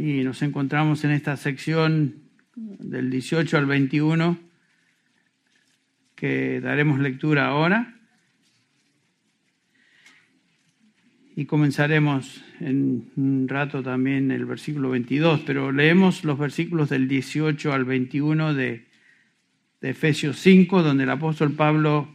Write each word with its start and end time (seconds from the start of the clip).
y 0.00 0.24
nos 0.24 0.40
encontramos 0.40 1.04
en 1.04 1.10
esta 1.10 1.36
sección 1.36 2.22
del 2.54 3.10
18 3.10 3.58
al 3.58 3.66
21 3.66 4.38
que 6.14 6.58
daremos 6.62 7.00
lectura 7.00 7.48
ahora. 7.48 7.96
Y 11.36 11.44
comenzaremos 11.44 12.42
en 12.60 13.10
un 13.16 13.46
rato 13.46 13.82
también 13.82 14.30
el 14.30 14.46
versículo 14.46 14.88
22, 14.88 15.40
pero 15.40 15.70
leemos 15.70 16.24
los 16.24 16.38
versículos 16.38 16.88
del 16.88 17.06
18 17.06 17.70
al 17.70 17.84
21 17.84 18.54
de, 18.54 18.86
de 19.82 19.90
Efesios 19.90 20.38
5, 20.38 20.82
donde 20.82 21.04
el 21.04 21.10
apóstol 21.10 21.52
Pablo 21.52 22.08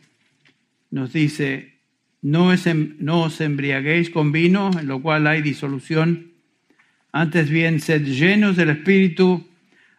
nos 0.90 1.14
dice, 1.14 1.78
no, 2.24 2.52
em, 2.52 2.96
no 3.00 3.22
os 3.22 3.42
embriaguéis 3.42 4.10
con 4.10 4.32
vino, 4.32 4.72
en 4.80 4.88
lo 4.88 5.04
cual 5.04 5.28
hay 5.28 5.44
disolución, 5.44 6.35
antes 7.16 7.50
bien 7.50 7.80
sed 7.80 8.04
llenos 8.04 8.58
del 8.58 8.72
Espíritu, 8.72 9.48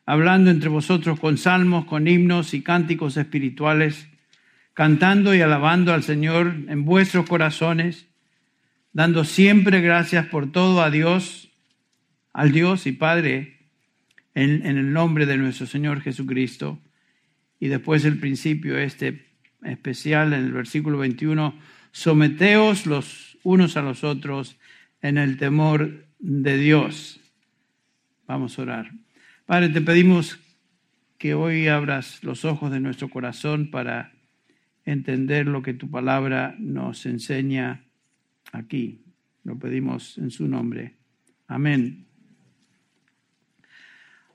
hablando 0.05 0.51
entre 0.51 0.69
vosotros 0.69 1.19
con 1.19 1.39
salmos, 1.39 1.87
con 1.87 2.07
himnos 2.07 2.53
y 2.53 2.61
cánticos 2.61 3.17
espirituales, 3.17 4.07
cantando 4.75 5.35
y 5.35 5.41
alabando 5.41 5.95
al 5.95 6.03
Señor 6.03 6.55
en 6.69 6.85
vuestros 6.85 7.27
corazones, 7.27 8.07
dando 8.93 9.25
siempre 9.25 9.81
gracias 9.81 10.27
por 10.27 10.53
todo 10.53 10.83
a 10.83 10.91
Dios, 10.91 11.49
al 12.35 12.53
Dios 12.53 12.87
y 12.87 12.93
Padre, 12.93 13.61
en, 14.35 14.67
el 14.67 14.93
nombre 14.93 15.25
de 15.25 15.39
nuestro 15.39 15.67
Señor 15.67 16.03
Jesucristo. 16.03 16.79
Y 17.59 17.69
después 17.69 18.05
el 18.05 18.19
principio 18.19 18.77
este 18.77 19.25
especial 19.65 20.35
en 20.35 20.45
el 20.45 20.53
versículo 20.53 20.99
21, 20.99 21.59
someteos 21.93 22.85
los 22.85 23.39
unos 23.43 23.79
a 23.79 23.81
los 23.81 24.05
otros 24.05 24.59
en 25.01 25.17
el 25.17 25.39
temor 25.39 26.06
de 26.19 26.57
Dios. 26.57 27.21
Vamos 28.27 28.59
a 28.59 28.63
orar. 28.63 28.91
Padre, 29.45 29.69
te 29.69 29.81
pedimos 29.81 30.39
que 31.19 31.35
hoy 31.35 31.69
abras 31.69 32.23
los 32.23 32.45
ojos 32.45 32.71
de 32.71 32.81
nuestro 32.81 33.09
corazón 33.09 33.71
para 33.71 34.13
entender 34.85 35.47
lo 35.47 35.63
que 35.63 35.75
tu 35.75 35.91
palabra 35.91 36.55
nos 36.59 37.07
enseña 37.07 37.85
aquí. 38.53 39.03
Lo 39.45 39.59
pedimos 39.59 40.19
en 40.19 40.31
su 40.31 40.47
nombre. 40.49 40.95
Amén. 41.49 42.07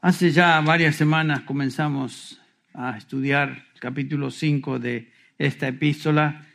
Hace 0.02 0.32
ya 0.32 0.60
varias 0.62 0.96
semanas 0.96 1.42
comenzamos 1.42 2.42
a 2.74 2.98
estudiar 2.98 3.66
el 3.74 3.80
capítulo 3.80 4.32
5 4.32 4.80
de 4.80 5.12
esta 5.38 5.68
epístola 5.68 6.46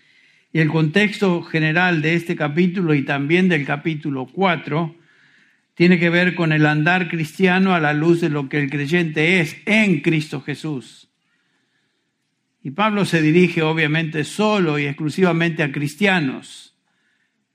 y 0.53 0.61
el 0.61 0.69
contexto 0.69 1.43
general 1.43 2.03
de 2.03 2.15
este 2.15 2.35
capítulo 2.35 2.95
y 2.95 3.05
también 3.05 3.49
del 3.49 3.67
capítulo 3.67 4.27
4 4.27 4.97
tiene 5.77 5.99
que 5.99 6.09
ver 6.09 6.35
con 6.35 6.53
el 6.53 6.65
andar 6.65 7.09
cristiano 7.09 7.75
a 7.75 7.81
la 7.81 7.93
luz 7.93 8.23
de 8.23 8.31
lo 8.31 8.49
que 8.49 8.59
el 8.59 8.71
creyente 8.71 9.41
es 9.41 9.59
en 9.67 10.01
Cristo 10.01 10.41
Jesús. 10.41 11.11
Y 12.63 12.71
Pablo 12.71 13.05
se 13.05 13.21
dirige 13.21 13.61
obviamente 13.61 14.25
solo 14.25 14.79
y 14.79 14.87
exclusivamente 14.87 15.63
a 15.63 15.71
cristianos. 15.71 16.75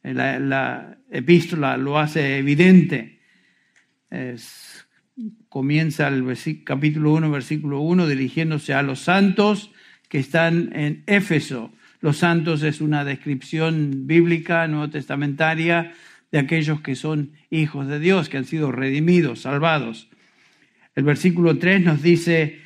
La, 0.03 0.99
epístola 1.09 1.77
lo 1.77 1.97
hace 1.97 2.37
evidente. 2.37 3.21
comienza 5.49 6.07
el 6.07 6.23
capítulo 6.63 7.13
1, 7.13 7.31
versículo 7.31 7.79
1, 7.81 8.07
dirigiéndose 8.07 8.75
a 8.75 8.83
los 8.83 8.99
santos 8.99 9.71
que 10.09 10.19
están 10.19 10.69
en 10.75 11.03
Éfeso. 11.07 11.73
Los 12.01 12.17
santos 12.17 12.61
es 12.61 12.81
una 12.81 13.03
descripción 13.03 14.05
bíblica, 14.05 14.67
nuevo 14.67 14.91
testamentaria, 14.91 15.93
de 16.31 16.39
aquellos 16.39 16.81
que 16.81 16.95
son 16.95 17.31
hijos 17.49 17.87
de 17.87 17.99
Dios, 17.99 18.29
que 18.29 18.37
han 18.37 18.45
sido 18.45 18.71
redimidos, 18.71 19.41
salvados. 19.41 20.09
El 20.95 21.03
versículo 21.03 21.57
3 21.57 21.83
nos 21.83 22.01
dice 22.01 22.59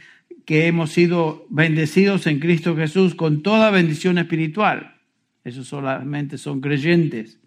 que 0.46 0.68
hemos 0.68 0.92
sido 0.92 1.46
bendecidos 1.50 2.28
en 2.28 2.40
Cristo 2.40 2.76
Jesús 2.76 3.16
con 3.16 3.42
toda 3.42 3.72
bendición 3.72 4.18
espiritual. 4.18 4.96
Eso 5.44 5.64
solamente 5.64 6.38
son 6.38 6.62
creyentes. 6.62 7.40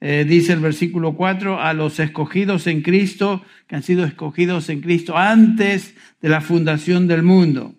Eh, 0.00 0.24
dice 0.28 0.52
el 0.52 0.60
versículo 0.60 1.14
4, 1.14 1.60
a 1.60 1.72
los 1.74 2.00
escogidos 2.00 2.66
en 2.66 2.82
Cristo, 2.82 3.44
que 3.68 3.76
han 3.76 3.82
sido 3.82 4.04
escogidos 4.04 4.68
en 4.68 4.80
Cristo 4.80 5.16
antes 5.16 5.94
de 6.20 6.28
la 6.28 6.40
fundación 6.40 7.06
del 7.06 7.22
mundo. 7.22 7.74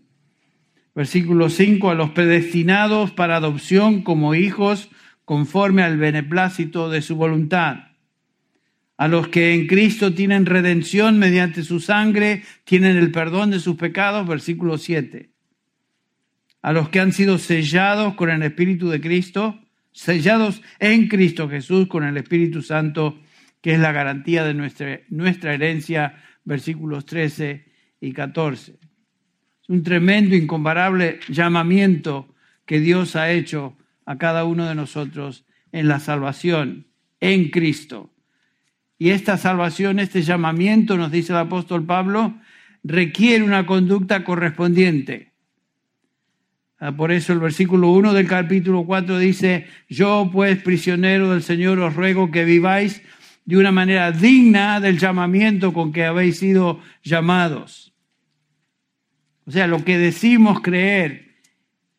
Versículo 0.95 1.49
5, 1.49 1.89
a 1.89 1.95
los 1.95 2.11
predestinados 2.11 3.11
para 3.11 3.35
adopción 3.35 4.03
como 4.03 4.35
hijos 4.35 4.89
conforme 5.25 5.83
al 5.83 5.97
beneplácito 5.97 6.89
de 6.89 7.01
su 7.01 7.15
voluntad. 7.15 7.93
A 8.97 9.07
los 9.07 9.27
que 9.27 9.53
en 9.53 9.67
Cristo 9.67 10.13
tienen 10.13 10.45
redención 10.45 11.17
mediante 11.17 11.63
su 11.63 11.79
sangre, 11.79 12.43
tienen 12.63 12.97
el 12.97 13.11
perdón 13.11 13.51
de 13.51 13.59
sus 13.59 13.75
pecados, 13.75 14.27
versículo 14.27 14.77
7. 14.77 15.29
A 16.61 16.73
los 16.73 16.89
que 16.89 16.99
han 16.99 17.11
sido 17.11 17.37
sellados 17.37 18.13
con 18.15 18.29
el 18.29 18.43
Espíritu 18.43 18.89
de 18.89 19.01
Cristo, 19.01 19.59
sellados 19.91 20.61
en 20.79 21.07
Cristo 21.07 21.49
Jesús 21.49 21.87
con 21.87 22.03
el 22.03 22.17
Espíritu 22.17 22.61
Santo, 22.61 23.19
que 23.61 23.73
es 23.73 23.79
la 23.79 23.91
garantía 23.91 24.43
de 24.43 24.53
nuestra, 24.53 25.01
nuestra 25.09 25.53
herencia, 25.53 26.21
versículos 26.43 27.05
13 27.05 27.65
y 28.01 28.11
14. 28.11 28.73
Es 28.73 29.69
un 29.69 29.83
tremendo, 29.83 30.35
incomparable 30.35 31.19
llamamiento 31.29 32.35
que 32.65 32.79
Dios 32.79 33.15
ha 33.15 33.31
hecho 33.31 33.77
a 34.05 34.17
cada 34.17 34.45
uno 34.45 34.67
de 34.67 34.75
nosotros 34.75 35.45
en 35.71 35.87
la 35.87 35.99
salvación, 35.99 36.87
en 37.19 37.49
Cristo. 37.49 38.13
Y 38.97 39.09
esta 39.09 39.37
salvación, 39.37 39.99
este 39.99 40.21
llamamiento, 40.21 40.97
nos 40.97 41.11
dice 41.11 41.33
el 41.33 41.39
apóstol 41.39 41.85
Pablo, 41.85 42.35
requiere 42.83 43.43
una 43.43 43.65
conducta 43.65 44.23
correspondiente. 44.23 45.33
Ah, 46.79 46.91
por 46.91 47.11
eso 47.11 47.33
el 47.33 47.39
versículo 47.39 47.91
1 47.91 48.13
del 48.13 48.27
capítulo 48.27 48.85
4 48.85 49.17
dice, 49.17 49.67
yo 49.87 50.29
pues 50.31 50.61
prisionero 50.61 51.31
del 51.31 51.41
Señor 51.41 51.79
os 51.79 51.95
ruego 51.95 52.29
que 52.29 52.43
viváis 52.43 53.01
de 53.45 53.57
una 53.57 53.71
manera 53.71 54.11
digna 54.11 54.79
del 54.79 54.99
llamamiento 54.99 55.73
con 55.73 55.91
que 55.91 56.05
habéis 56.05 56.39
sido 56.39 56.81
llamados. 57.01 57.93
O 59.45 59.51
sea, 59.51 59.67
lo 59.67 59.83
que 59.83 59.97
decimos 59.97 60.61
creer 60.61 61.32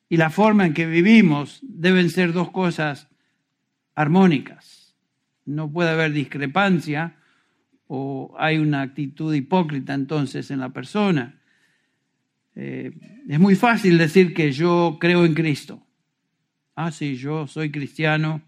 y 0.09 0.17
la 0.17 0.31
forma 0.31 0.67
en 0.67 0.75
que 0.75 0.87
vivimos 0.87 1.61
deben 1.63 2.11
ser 2.11 2.33
dos 2.33 2.51
cosas 2.51 3.09
armónicas. 3.95 4.95
No 5.45 5.71
puede 5.71 5.91
haber 5.91 6.13
discrepancia 6.13 7.17
o 7.87 8.35
hay 8.39 8.59
una 8.59 8.83
actitud 8.83 9.35
hipócrita 9.35 9.95
entonces 9.95 10.51
en 10.51 10.61
la 10.61 10.71
persona. 10.71 11.41
Eh, 12.57 12.93
es 13.29 13.41
muy 13.41 13.57
fácil 13.57 13.99
decir 13.99 14.35
que 14.35 14.53
yo 14.53 14.99
creo 15.01 15.25
en 15.25 15.35
Cristo. 15.35 15.85
Ah, 16.77 16.91
sí, 16.91 17.17
yo 17.17 17.47
soy 17.47 17.71
cristiano. 17.71 18.43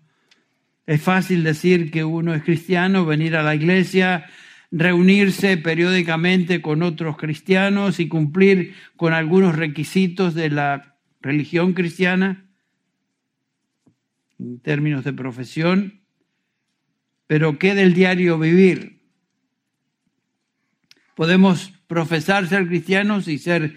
Es 0.86 1.02
fácil 1.02 1.42
decir 1.42 1.90
que 1.90 2.04
uno 2.04 2.34
es 2.34 2.42
cristiano, 2.42 3.04
venir 3.04 3.36
a 3.36 3.42
la 3.42 3.54
iglesia, 3.54 4.26
reunirse 4.70 5.56
periódicamente 5.56 6.62
con 6.62 6.82
otros 6.82 7.16
cristianos 7.16 7.98
y 7.98 8.08
cumplir 8.08 8.74
con 8.96 9.12
algunos 9.12 9.56
requisitos 9.56 10.34
de 10.34 10.50
la 10.50 10.95
religión 11.26 11.72
cristiana, 11.72 12.48
en 14.38 14.60
términos 14.60 15.02
de 15.02 15.12
profesión, 15.12 16.02
pero 17.26 17.58
¿qué 17.58 17.74
del 17.74 17.94
diario 17.94 18.38
vivir? 18.38 19.02
Podemos 21.16 21.72
profesar 21.88 22.46
ser 22.46 22.68
cristianos 22.68 23.26
y 23.26 23.38
ser 23.38 23.74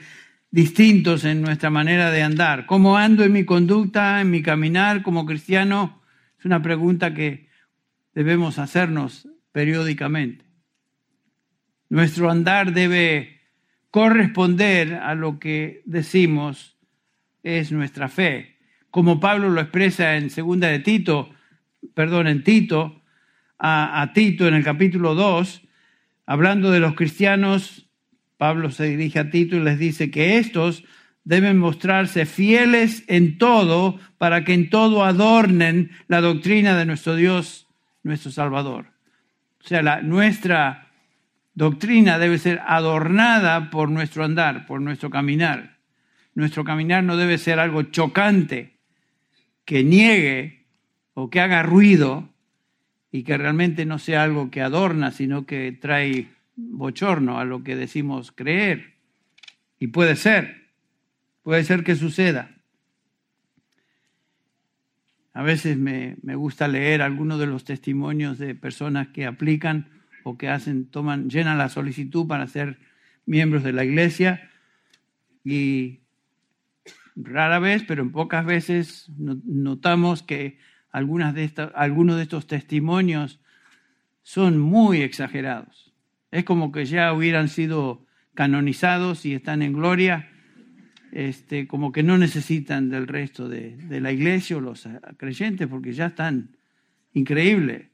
distintos 0.52 1.26
en 1.26 1.42
nuestra 1.42 1.72
manera 1.72 2.12
de 2.12 2.22
andar. 2.22 2.68
¿Cómo 2.68 2.98
ando 2.98 3.24
en 3.24 3.32
mi 3.32 3.46
conducta, 3.46 4.22
en 4.22 4.30
mi 4.30 4.44
caminar 4.44 5.02
como 5.02 5.26
cristiano? 5.26 6.04
Es 6.38 6.46
una 6.46 6.62
pregunta 6.62 7.16
que 7.16 7.50
debemos 8.14 8.60
hacernos 8.60 9.28
periódicamente. 9.52 10.46
Nuestro 11.90 12.30
andar 12.30 12.74
debe 12.74 13.42
corresponder 13.90 14.94
a 14.94 15.16
lo 15.16 15.40
que 15.40 15.82
decimos 15.86 16.79
es 17.44 17.72
nuestra 17.72 18.10
fe. 18.10 18.58
Como 18.92 19.20
Pablo 19.20 19.50
lo 19.50 19.62
expresa 19.62 20.18
en 20.18 20.30
segunda 20.30 20.68
de 20.68 20.80
Tito, 20.80 21.30
perdón, 21.94 22.28
en 22.28 22.44
Tito, 22.44 23.02
a, 23.60 24.12
Tito 24.14 24.48
en 24.48 24.54
el 24.54 24.64
capítulo 24.64 25.16
2, 25.16 25.62
hablando 26.26 26.72
de 26.72 26.80
los 26.80 26.96
cristianos, 26.96 27.88
Pablo 28.38 28.72
se 28.72 28.86
dirige 28.86 29.20
a 29.20 29.30
Tito 29.30 29.58
y 29.58 29.60
les 29.60 29.78
dice 29.78 30.10
que 30.10 30.38
estos 30.38 30.84
deben 31.24 31.58
mostrarse 31.58 32.26
fieles 32.26 33.04
en 33.08 33.38
todo 33.38 34.00
para 34.18 34.44
que 34.44 34.54
en 34.54 34.70
todo 34.70 35.04
adornen 35.04 35.92
la 36.08 36.22
doctrina 36.22 36.78
de 36.78 36.86
nuestro 36.86 37.16
Dios, 37.16 37.68
nuestro 38.04 38.32
Salvador. 38.32 38.88
O 39.64 39.68
sea, 39.68 39.82
la, 39.82 40.02
nuestra 40.02 40.88
doctrina 41.54 42.18
debe 42.18 42.38
ser 42.38 42.62
adornada 42.66 43.70
por 43.70 43.90
nuestro 43.90 44.24
andar, 44.24 44.66
por 44.66 44.82
nuestro 44.82 45.10
caminar. 45.10 45.79
Nuestro 46.40 46.64
caminar 46.64 47.04
no 47.04 47.18
debe 47.18 47.38
ser 47.38 47.60
algo 47.60 47.84
chocante, 47.84 48.78
que 49.66 49.84
niegue 49.84 50.64
o 51.14 51.30
que 51.30 51.42
haga 51.42 51.64
ruido 51.64 52.30
y 53.12 53.24
que 53.24 53.38
realmente 53.38 53.86
no 53.86 54.00
sea 54.00 54.24
algo 54.24 54.50
que 54.50 54.62
adorna, 54.62 55.12
sino 55.12 55.46
que 55.46 55.74
trae 55.74 56.30
bochorno 56.56 57.40
a 57.40 57.44
lo 57.44 57.62
que 57.62 57.76
decimos 57.76 58.32
creer. 58.32 58.94
Y 59.80 59.88
puede 59.88 60.16
ser, 60.16 60.70
puede 61.44 61.66
ser 61.66 61.84
que 61.84 61.98
suceda. 61.98 62.56
A 65.34 65.44
veces 65.44 65.76
me, 65.76 66.16
gusta 66.24 66.70
leer 66.70 67.02
algunos 67.02 67.38
de 67.38 67.48
los 67.48 67.66
testimonios 67.66 68.40
de 68.40 68.56
personas 68.56 69.10
que 69.10 69.26
aplican 69.26 69.90
o 70.24 70.38
que 70.38 70.48
hacen, 70.48 70.86
toman, 70.86 71.30
llenan 71.30 71.58
la 71.58 71.68
solicitud 71.68 72.28
para 72.28 72.48
ser 72.48 72.80
miembros 73.26 73.62
de 73.62 73.74
la 73.74 73.84
iglesia 73.84 74.50
y 75.44 76.00
rara 77.24 77.60
vez, 77.60 77.84
pero 77.88 78.02
en 78.02 78.12
pocas 78.12 78.46
veces 78.46 79.12
notamos 79.18 80.24
que 80.24 80.58
algunas 80.92 81.34
de 81.34 81.52
algunos 81.76 82.18
de 82.18 82.24
estos 82.24 82.48
testimonios 82.48 83.40
son 84.24 84.60
muy 84.60 85.02
exagerados. 85.02 85.94
Es 86.32 86.44
como 86.44 86.72
que 86.72 86.86
ya 86.86 87.14
hubieran 87.14 87.50
sido 87.50 88.06
canonizados 88.36 89.26
y 89.26 89.34
están 89.34 89.62
en 89.62 89.74
gloria, 89.74 90.30
este, 91.12 91.68
como 91.68 91.92
que 91.92 92.04
no 92.04 92.18
necesitan 92.18 92.90
del 92.90 93.08
resto 93.08 93.50
de, 93.50 93.78
la 93.90 94.12
iglesia 94.12 94.58
o 94.58 94.62
los 94.62 94.88
creyentes 95.18 95.68
porque 95.68 95.94
ya 95.94 96.08
están 96.08 96.56
increíbles. 97.14 97.88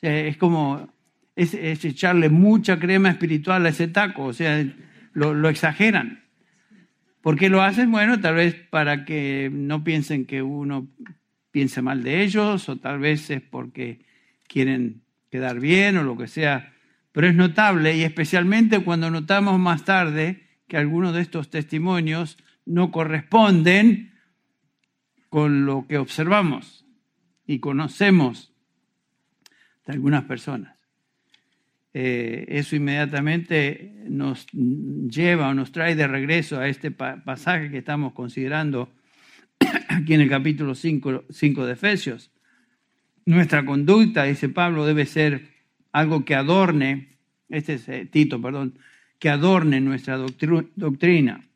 es 0.00 0.36
como 0.36 0.92
es, 1.36 1.54
echarle 1.54 2.28
mucha 2.28 2.78
crema 2.78 3.10
espiritual 3.10 3.66
a 3.66 3.68
ese 3.68 3.88
taco, 3.88 4.24
o 4.24 4.32
sea, 4.32 4.64
lo 5.12 5.48
exageran. 5.48 6.23
¿Por 7.24 7.36
qué 7.36 7.48
lo 7.48 7.60
hacen? 7.60 7.90
Bueno, 7.90 8.20
tal 8.20 8.36
vez 8.36 8.54
para 8.54 9.04
que 9.04 9.50
no 9.52 9.82
piensen 9.82 10.26
que 10.26 10.42
uno 10.42 10.86
piense 11.50 11.82
mal 11.82 12.04
de 12.04 12.22
ellos, 12.22 12.68
o 12.68 12.76
tal 12.76 13.00
vez 13.00 13.28
es 13.30 13.42
porque 13.42 14.06
quieren 14.46 15.02
quedar 15.28 15.58
bien 15.58 15.96
o 15.96 16.04
lo 16.04 16.16
que 16.16 16.28
sea 16.28 16.70
pero 17.14 17.28
es 17.28 17.36
notable 17.36 17.96
y 17.96 18.02
especialmente 18.02 18.80
cuando 18.80 19.08
notamos 19.08 19.56
más 19.60 19.84
tarde 19.84 20.48
que 20.66 20.76
algunos 20.76 21.14
de 21.14 21.20
estos 21.20 21.48
testimonios 21.48 22.38
no 22.66 22.90
corresponden 22.90 24.18
con 25.28 25.64
lo 25.64 25.86
que 25.86 25.98
observamos 25.98 26.84
y 27.46 27.60
conocemos 27.60 28.52
de 29.86 29.92
algunas 29.92 30.24
personas. 30.24 30.73
Eh, 31.96 32.46
eso 32.48 32.74
inmediatamente 32.74 33.94
nos 34.08 34.48
lleva 34.52 35.48
o 35.48 35.54
nos 35.54 35.70
trae 35.70 35.94
de 35.94 36.08
regreso 36.08 36.58
a 36.58 36.66
este 36.66 36.90
pasaje 36.90 37.70
que 37.70 37.78
estamos 37.78 38.12
considerando 38.14 38.92
aquí 39.88 40.14
en 40.14 40.22
el 40.22 40.28
capítulo 40.28 40.74
5, 40.74 41.26
5 41.30 41.66
de 41.66 41.72
Efesios. 41.72 42.32
Nuestra 43.26 43.64
conducta, 43.64 44.24
dice 44.24 44.48
Pablo, 44.48 44.84
debe 44.84 45.06
ser 45.06 45.48
algo 45.92 46.24
que 46.24 46.34
adorne, 46.34 47.10
este 47.48 47.74
es 47.74 47.88
eh, 47.88 48.08
Tito, 48.10 48.42
perdón, 48.42 48.76
que 49.20 49.30
adorne 49.30 49.80
nuestra 49.80 50.18
doctrina. 50.18 51.46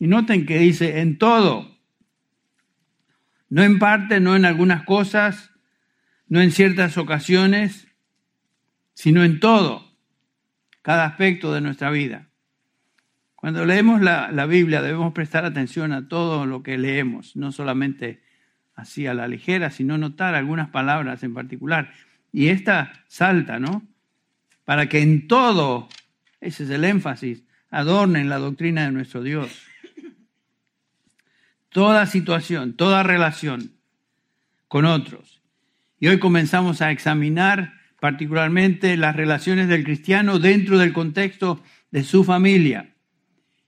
Y 0.00 0.08
noten 0.08 0.44
que 0.44 0.58
dice 0.58 0.98
en 0.98 1.18
todo, 1.18 1.78
no 3.48 3.62
en 3.62 3.78
parte, 3.78 4.18
no 4.18 4.34
en 4.34 4.44
algunas 4.44 4.82
cosas, 4.82 5.52
no 6.28 6.40
en 6.42 6.50
ciertas 6.50 6.98
ocasiones, 6.98 7.87
sino 8.98 9.22
en 9.22 9.38
todo, 9.38 9.94
cada 10.82 11.04
aspecto 11.04 11.54
de 11.54 11.60
nuestra 11.60 11.88
vida. 11.88 12.30
Cuando 13.36 13.64
leemos 13.64 14.00
la, 14.00 14.32
la, 14.32 14.44
Biblia 14.46 14.82
debemos 14.82 15.12
prestar 15.12 15.44
atención 15.44 15.92
a 15.92 16.08
todo 16.08 16.46
lo 16.46 16.64
que 16.64 16.78
leemos, 16.78 17.36
no 17.36 17.52
solamente 17.52 18.24
así 18.74 19.06
a 19.06 19.14
la 19.14 19.28
ligera, 19.28 19.70
sino 19.70 19.98
notar 19.98 20.34
algunas 20.34 20.70
palabras 20.70 21.22
en 21.22 21.32
particular. 21.32 21.92
Y 22.32 22.48
esta 22.48 22.92
salta, 23.06 23.60
¿no? 23.60 23.86
Para 24.64 24.88
que 24.88 25.00
en 25.00 25.28
todo, 25.28 25.88
ese 26.40 26.64
es 26.64 26.70
el 26.70 26.82
énfasis, 26.82 27.44
adornen 27.70 28.28
la 28.28 28.38
doctrina 28.38 28.84
de 28.84 28.90
nuestro 28.90 29.22
Dios. 29.22 29.62
Toda 31.68 32.04
situación, 32.06 32.74
toda 32.74 33.04
relación 33.04 33.74
con 34.66 34.86
otros. 34.86 35.40
Y 36.00 36.08
hoy 36.08 36.18
comenzamos 36.18 36.82
a 36.82 36.90
examinar 36.90 37.77
particularmente 38.00 38.96
las 38.96 39.16
relaciones 39.16 39.68
del 39.68 39.84
cristiano 39.84 40.38
dentro 40.38 40.78
del 40.78 40.92
contexto 40.92 41.62
de 41.90 42.04
su 42.04 42.24
familia. 42.24 42.94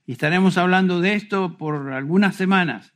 Y 0.05 0.13
estaremos 0.13 0.57
hablando 0.57 1.01
de 1.01 1.15
esto 1.15 1.57
por 1.57 1.91
algunas 1.93 2.35
semanas, 2.35 2.93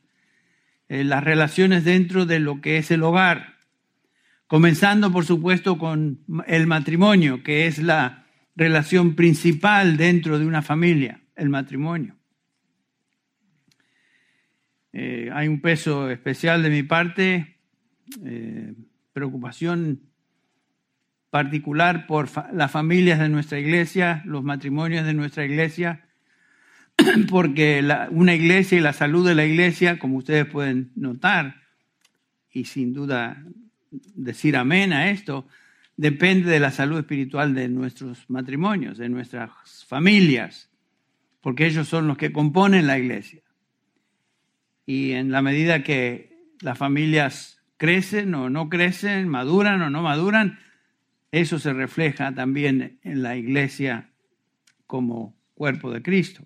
eh, 0.89 1.03
las 1.03 1.23
relaciones 1.23 1.83
dentro 1.83 2.25
de 2.25 2.39
lo 2.39 2.61
que 2.61 2.77
es 2.77 2.91
el 2.91 3.03
hogar, 3.03 3.55
Comenzando, 4.47 5.11
por 5.11 5.25
supuesto, 5.25 5.77
con 5.79 6.19
el 6.45 6.67
matrimonio, 6.67 7.41
que 7.41 7.65
es 7.65 7.79
la 7.79 8.27
relación 8.55 9.15
principal 9.15 9.97
dentro 9.97 10.37
de 10.37 10.45
una 10.45 10.61
familia, 10.61 11.21
el 11.35 11.49
matrimonio. 11.49 12.15
Eh, 14.93 15.29
hay 15.33 15.47
un 15.47 15.61
peso 15.61 16.11
especial 16.11 16.61
de 16.61 16.69
mi 16.69 16.83
parte, 16.83 17.57
eh, 18.23 18.73
preocupación 19.13 20.01
particular 21.35 22.07
por 22.07 22.29
las 22.53 22.71
familias 22.71 23.19
de 23.19 23.27
nuestra 23.27 23.59
iglesia, 23.59 24.21
los 24.23 24.41
matrimonios 24.41 25.05
de 25.05 25.13
nuestra 25.13 25.43
iglesia, 25.43 26.05
porque 27.29 27.85
una 28.11 28.33
iglesia 28.33 28.77
y 28.77 28.81
la 28.81 28.93
salud 28.93 29.27
de 29.27 29.35
la 29.35 29.43
iglesia, 29.43 29.99
como 29.99 30.15
ustedes 30.15 30.45
pueden 30.45 30.93
notar, 30.95 31.57
y 32.53 32.63
sin 32.63 32.93
duda 32.93 33.43
decir 33.91 34.55
amén 34.55 34.93
a 34.93 35.09
esto 35.09 35.45
depende 35.97 36.49
de 36.49 36.61
la 36.61 36.71
salud 36.71 36.99
espiritual 36.99 37.53
de 37.53 37.67
nuestros 37.67 38.29
matrimonios, 38.29 38.97
de 38.97 39.09
nuestras 39.09 39.83
familias, 39.89 40.69
porque 41.41 41.65
ellos 41.65 41.89
son 41.89 42.07
los 42.07 42.17
que 42.17 42.31
componen 42.31 42.87
la 42.87 42.97
iglesia. 42.97 43.41
Y 44.85 45.11
en 45.11 45.31
la 45.31 45.41
medida 45.41 45.83
que 45.83 46.53
las 46.61 46.77
familias 46.77 47.61
crecen 47.75 48.33
o 48.35 48.49
no 48.49 48.69
crecen, 48.69 49.27
maduran 49.27 49.81
o 49.81 49.89
no 49.89 50.01
maduran, 50.01 50.59
eso 51.41 51.59
se 51.59 51.73
refleja 51.73 52.33
también 52.33 52.97
en 53.03 53.21
la 53.21 53.35
iglesia 53.35 54.09
como 54.87 55.35
cuerpo 55.53 55.91
de 55.91 56.01
Cristo. 56.01 56.45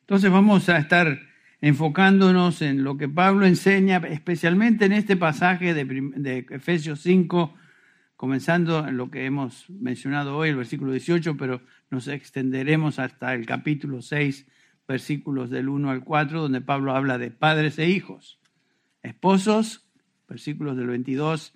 Entonces 0.00 0.30
vamos 0.30 0.68
a 0.68 0.76
estar 0.76 1.18
enfocándonos 1.62 2.60
en 2.60 2.84
lo 2.84 2.98
que 2.98 3.08
Pablo 3.08 3.46
enseña, 3.46 3.96
especialmente 4.08 4.84
en 4.84 4.92
este 4.92 5.16
pasaje 5.16 5.72
de, 5.72 6.46
Efesios 6.50 7.00
5, 7.00 7.54
comenzando 8.16 8.86
en 8.86 8.98
lo 8.98 9.10
que 9.10 9.24
hemos 9.24 9.70
mencionado 9.70 10.36
hoy, 10.36 10.50
el 10.50 10.56
versículo 10.56 10.92
18, 10.92 11.38
pero 11.38 11.62
nos 11.88 12.06
extenderemos 12.06 12.98
hasta 12.98 13.32
el 13.32 13.46
capítulo 13.46 14.02
6, 14.02 14.46
versículos 14.86 15.48
del 15.48 15.70
1 15.70 15.90
al 15.90 16.04
4, 16.04 16.42
donde 16.42 16.60
Pablo 16.60 16.94
habla 16.94 17.16
de 17.16 17.30
padres 17.30 17.78
e 17.78 17.88
hijos, 17.88 18.38
esposos, 19.02 19.88
versículos 20.28 20.76
del 20.76 20.88
22 20.88 21.54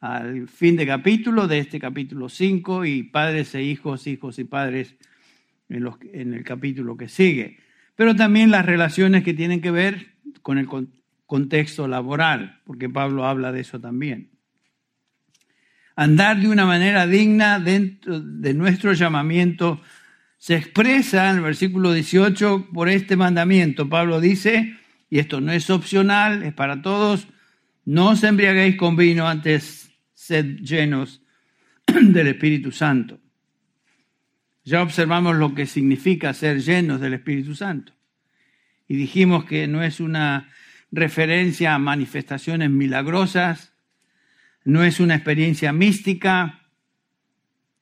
al 0.00 0.48
fin 0.48 0.76
de 0.76 0.86
capítulo, 0.86 1.46
de 1.48 1.58
este 1.58 1.78
capítulo 1.78 2.28
5, 2.28 2.84
y 2.84 3.02
padres 3.04 3.54
e 3.54 3.62
hijos, 3.62 4.06
hijos 4.06 4.38
y 4.38 4.44
padres 4.44 4.96
en, 5.68 5.84
los, 5.84 5.96
en 6.12 6.34
el 6.34 6.44
capítulo 6.44 6.96
que 6.96 7.08
sigue 7.08 7.58
pero 7.96 8.14
también 8.14 8.50
las 8.50 8.64
relaciones 8.64 9.24
que 9.24 9.34
tienen 9.34 9.60
que 9.60 9.70
ver 9.70 10.14
con 10.42 10.58
el 10.58 10.68
contexto 11.24 11.88
laboral, 11.88 12.60
porque 12.64 12.88
Pablo 12.88 13.24
habla 13.24 13.50
de 13.50 13.62
eso 13.62 13.80
también. 13.80 14.30
Andar 15.96 16.38
de 16.38 16.48
una 16.48 16.66
manera 16.66 17.06
digna 17.06 17.58
dentro 17.58 18.20
de 18.20 18.52
nuestro 18.52 18.92
llamamiento 18.92 19.80
se 20.36 20.54
expresa 20.54 21.30
en 21.30 21.36
el 21.36 21.42
versículo 21.42 21.94
18 21.94 22.68
por 22.72 22.90
este 22.90 23.16
mandamiento. 23.16 23.88
Pablo 23.88 24.20
dice, 24.20 24.76
y 25.08 25.18
esto 25.18 25.40
no 25.40 25.52
es 25.52 25.70
opcional, 25.70 26.42
es 26.42 26.52
para 26.52 26.82
todos, 26.82 27.26
no 27.86 28.10
os 28.10 28.22
embriaguéis 28.22 28.76
con 28.76 28.94
vino, 28.94 29.26
antes 29.26 29.85
sed 30.26 30.56
llenos 30.60 31.22
del 31.86 32.26
Espíritu 32.26 32.72
Santo. 32.72 33.20
Ya 34.64 34.82
observamos 34.82 35.36
lo 35.36 35.54
que 35.54 35.66
significa 35.66 36.34
ser 36.34 36.60
llenos 36.60 37.00
del 37.00 37.14
Espíritu 37.14 37.54
Santo. 37.54 37.92
Y 38.88 38.96
dijimos 38.96 39.44
que 39.44 39.68
no 39.68 39.82
es 39.82 40.00
una 40.00 40.50
referencia 40.90 41.74
a 41.74 41.78
manifestaciones 41.78 42.70
milagrosas, 42.70 43.72
no 44.64 44.82
es 44.82 44.98
una 44.98 45.14
experiencia 45.14 45.72
mística, 45.72 46.62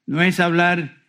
no 0.07 0.21
es 0.21 0.41
hablar 0.41 1.03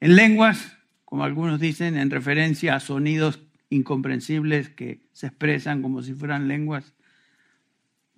en 0.00 0.16
lenguas, 0.16 0.76
como 1.04 1.22
algunos 1.22 1.60
dicen, 1.60 1.96
en 1.96 2.10
referencia 2.10 2.74
a 2.74 2.80
sonidos 2.80 3.40
incomprensibles 3.70 4.68
que 4.68 5.00
se 5.12 5.28
expresan 5.28 5.82
como 5.82 6.02
si 6.02 6.14
fueran 6.14 6.48
lenguas. 6.48 6.94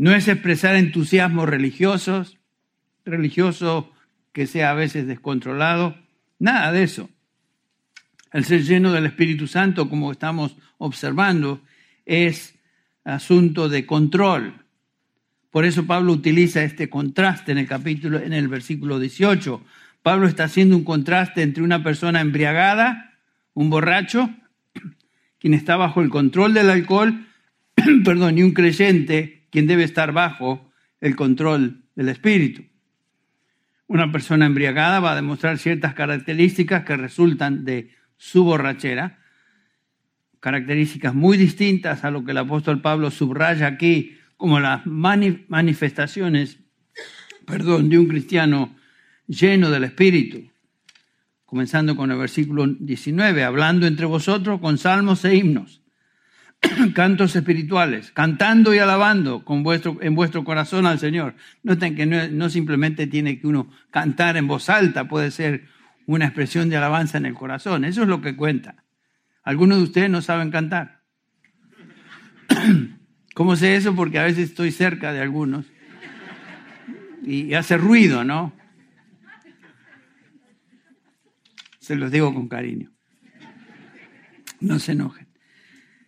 No 0.00 0.14
es 0.14 0.28
expresar 0.28 0.76
entusiasmos 0.76 1.46
religiosos, 1.46 2.38
religioso 3.04 3.92
que 4.32 4.46
sea 4.46 4.70
a 4.70 4.74
veces 4.74 5.06
descontrolado. 5.06 5.94
Nada 6.38 6.72
de 6.72 6.84
eso. 6.84 7.10
El 8.32 8.46
ser 8.46 8.62
lleno 8.62 8.92
del 8.92 9.04
Espíritu 9.04 9.46
Santo, 9.46 9.90
como 9.90 10.10
estamos 10.10 10.56
observando, 10.78 11.60
es 12.06 12.54
asunto 13.04 13.68
de 13.68 13.84
control. 13.84 14.64
Por 15.50 15.66
eso 15.66 15.84
Pablo 15.84 16.12
utiliza 16.12 16.62
este 16.62 16.88
contraste 16.88 17.52
en 17.52 17.58
el 17.58 17.66
capítulo, 17.66 18.20
en 18.20 18.32
el 18.32 18.48
versículo 18.48 18.98
18. 18.98 19.62
Pablo 20.02 20.28
está 20.28 20.44
haciendo 20.44 20.78
un 20.78 20.84
contraste 20.84 21.42
entre 21.42 21.62
una 21.62 21.82
persona 21.82 22.22
embriagada, 22.22 23.18
un 23.52 23.68
borracho, 23.68 24.30
quien 25.38 25.52
está 25.52 25.76
bajo 25.76 26.00
el 26.00 26.08
control 26.08 26.54
del 26.54 26.70
alcohol, 26.70 27.26
perdón, 28.02 28.38
y 28.38 28.44
un 28.44 28.52
creyente, 28.52 29.39
quien 29.50 29.66
debe 29.66 29.84
estar 29.84 30.12
bajo 30.12 30.70
el 31.00 31.16
control 31.16 31.84
del 31.94 32.08
espíritu. 32.08 32.64
Una 33.86 34.12
persona 34.12 34.46
embriagada 34.46 35.00
va 35.00 35.12
a 35.12 35.16
demostrar 35.16 35.58
ciertas 35.58 35.94
características 35.94 36.84
que 36.84 36.96
resultan 36.96 37.64
de 37.64 37.90
su 38.16 38.44
borrachera, 38.44 39.18
características 40.38 41.14
muy 41.14 41.36
distintas 41.36 42.04
a 42.04 42.10
lo 42.10 42.24
que 42.24 42.30
el 42.30 42.38
apóstol 42.38 42.80
Pablo 42.80 43.10
subraya 43.10 43.66
aquí 43.66 44.16
como 44.36 44.60
las 44.60 44.86
manifestaciones, 44.86 46.60
perdón, 47.46 47.88
de 47.88 47.98
un 47.98 48.06
cristiano 48.06 48.76
lleno 49.26 49.70
del 49.70 49.84
Espíritu. 49.84 50.50
Comenzando 51.44 51.96
con 51.96 52.10
el 52.10 52.18
versículo 52.18 52.66
19, 52.66 53.42
hablando 53.44 53.86
entre 53.86 54.06
vosotros 54.06 54.60
con 54.60 54.78
salmos 54.78 55.24
e 55.24 55.34
himnos, 55.34 55.79
cantos 56.94 57.36
espirituales, 57.36 58.10
cantando 58.12 58.74
y 58.74 58.78
alabando 58.78 59.44
con 59.44 59.62
vuestro, 59.62 59.98
en 60.00 60.14
vuestro 60.14 60.44
corazón 60.44 60.86
al 60.86 60.98
Señor. 60.98 61.34
Noten 61.62 61.94
que 61.94 62.06
no, 62.06 62.28
no 62.28 62.50
simplemente 62.50 63.06
tiene 63.06 63.38
que 63.40 63.46
uno 63.46 63.70
cantar 63.90 64.36
en 64.36 64.46
voz 64.46 64.68
alta, 64.68 65.08
puede 65.08 65.30
ser 65.30 65.68
una 66.06 66.26
expresión 66.26 66.68
de 66.68 66.76
alabanza 66.76 67.18
en 67.18 67.26
el 67.26 67.34
corazón. 67.34 67.84
Eso 67.84 68.02
es 68.02 68.08
lo 68.08 68.20
que 68.20 68.36
cuenta. 68.36 68.84
Algunos 69.42 69.78
de 69.78 69.84
ustedes 69.84 70.10
no 70.10 70.22
saben 70.22 70.50
cantar. 70.50 71.02
¿Cómo 73.34 73.56
sé 73.56 73.76
eso? 73.76 73.94
Porque 73.94 74.18
a 74.18 74.24
veces 74.24 74.50
estoy 74.50 74.70
cerca 74.72 75.12
de 75.12 75.20
algunos 75.20 75.66
y 77.22 77.54
hace 77.54 77.76
ruido, 77.76 78.24
¿no? 78.24 78.52
Se 81.78 81.96
los 81.96 82.10
digo 82.10 82.32
con 82.34 82.48
cariño. 82.48 82.90
No 84.60 84.78
se 84.78 84.92
enojen. 84.92 85.19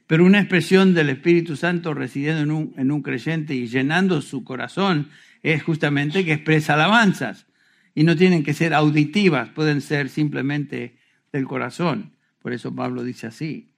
Pero 0.06 0.24
una 0.24 0.40
expresión 0.40 0.94
del 0.94 1.10
Espíritu 1.10 1.56
Santo 1.56 1.94
residiendo 1.94 2.42
en 2.42 2.50
un, 2.50 2.74
en 2.76 2.90
un 2.90 3.02
creyente 3.02 3.54
y 3.54 3.66
llenando 3.66 4.20
su 4.20 4.44
corazón 4.44 5.08
es 5.42 5.62
justamente 5.62 6.24
que 6.24 6.34
expresa 6.34 6.74
alabanzas. 6.74 7.46
Y 7.94 8.04
no 8.04 8.16
tienen 8.16 8.42
que 8.42 8.54
ser 8.54 8.74
auditivas, 8.74 9.50
pueden 9.50 9.80
ser 9.80 10.08
simplemente 10.08 10.96
del 11.32 11.46
corazón. 11.46 12.12
Por 12.40 12.52
eso 12.52 12.74
Pablo 12.74 13.04
dice 13.04 13.26
así. 13.26 13.74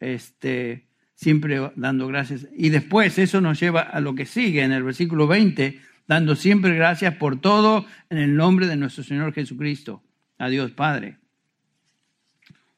Este, 0.00 0.86
siempre 1.14 1.72
dando 1.74 2.06
gracias. 2.06 2.46
Y 2.56 2.68
después 2.68 3.18
eso 3.18 3.40
nos 3.40 3.58
lleva 3.58 3.80
a 3.80 4.00
lo 4.00 4.14
que 4.14 4.26
sigue 4.26 4.62
en 4.62 4.72
el 4.72 4.84
versículo 4.84 5.26
20, 5.26 5.80
dando 6.06 6.36
siempre 6.36 6.74
gracias 6.76 7.16
por 7.16 7.40
todo 7.40 7.86
en 8.10 8.18
el 8.18 8.36
nombre 8.36 8.66
de 8.66 8.76
nuestro 8.76 9.02
Señor 9.02 9.32
Jesucristo, 9.32 10.02
a 10.38 10.48
Dios 10.48 10.70
Padre. 10.72 11.18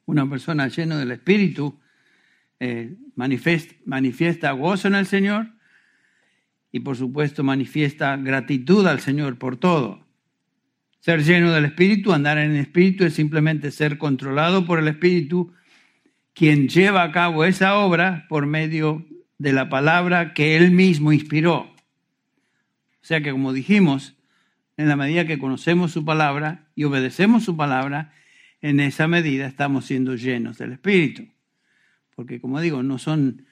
Una 0.08 0.26
persona 0.26 0.68
llena 0.68 0.96
del 0.96 1.10
Espíritu 1.10 1.78
eh, 2.60 2.96
manifiesta, 3.14 3.74
manifiesta 3.84 4.52
gozo 4.52 4.88
en 4.88 4.94
el 4.94 5.04
Señor 5.04 5.48
y 6.72 6.80
por 6.80 6.96
supuesto 6.96 7.44
manifiesta 7.44 8.16
gratitud 8.16 8.86
al 8.86 9.00
Señor 9.00 9.36
por 9.36 9.58
todo. 9.58 10.06
Ser 11.00 11.22
lleno 11.22 11.52
del 11.52 11.66
Espíritu, 11.66 12.14
andar 12.14 12.38
en 12.38 12.52
el 12.52 12.56
Espíritu 12.56 13.04
es 13.04 13.12
simplemente 13.12 13.70
ser 13.70 13.98
controlado 13.98 14.64
por 14.64 14.78
el 14.78 14.88
Espíritu, 14.88 15.52
quien 16.32 16.68
lleva 16.68 17.02
a 17.02 17.12
cabo 17.12 17.44
esa 17.44 17.76
obra 17.76 18.24
por 18.30 18.46
medio 18.46 19.04
de 19.36 19.52
la 19.52 19.68
palabra 19.68 20.32
que 20.32 20.56
Él 20.56 20.70
mismo 20.70 21.12
inspiró. 21.12 21.58
O 21.58 23.02
sea 23.02 23.20
que, 23.20 23.30
como 23.30 23.52
dijimos, 23.52 24.16
en 24.78 24.88
la 24.88 24.96
medida 24.96 25.26
que 25.26 25.38
conocemos 25.38 25.92
su 25.92 26.02
palabra 26.02 26.70
y 26.74 26.84
obedecemos 26.84 27.44
su 27.44 27.58
palabra, 27.58 28.14
en 28.60 28.80
esa 28.80 29.06
medida 29.06 29.46
estamos 29.46 29.86
siendo 29.86 30.14
llenos 30.16 30.58
del 30.58 30.72
Espíritu. 30.72 31.26
Porque, 32.14 32.40
como 32.40 32.60
digo, 32.60 32.82
no 32.82 32.98
son 32.98 33.46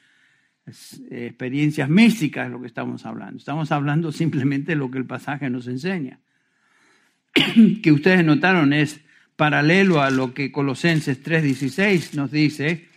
experiencias 1.10 1.88
místicas 1.88 2.50
lo 2.50 2.60
que 2.60 2.66
estamos 2.66 3.06
hablando. 3.06 3.38
Estamos 3.38 3.70
hablando 3.70 4.10
simplemente 4.10 4.72
de 4.72 4.76
lo 4.76 4.90
que 4.90 4.98
el 4.98 5.06
pasaje 5.06 5.48
nos 5.48 5.68
enseña. 5.68 6.20
que 7.82 7.92
ustedes 7.92 8.25
notaron 8.25 8.72
es 8.72 9.00
paralelo 9.36 10.00
a 10.00 10.10
lo 10.10 10.34
que 10.34 10.50
Colosenses 10.50 11.22
3:16 11.22 12.14
nos 12.14 12.30
dice, 12.30 12.88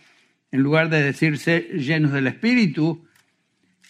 en 0.50 0.62
lugar 0.62 0.88
de 0.88 1.02
decirse 1.02 1.68
llenos 1.74 2.12
del 2.12 2.26
Espíritu, 2.26 3.06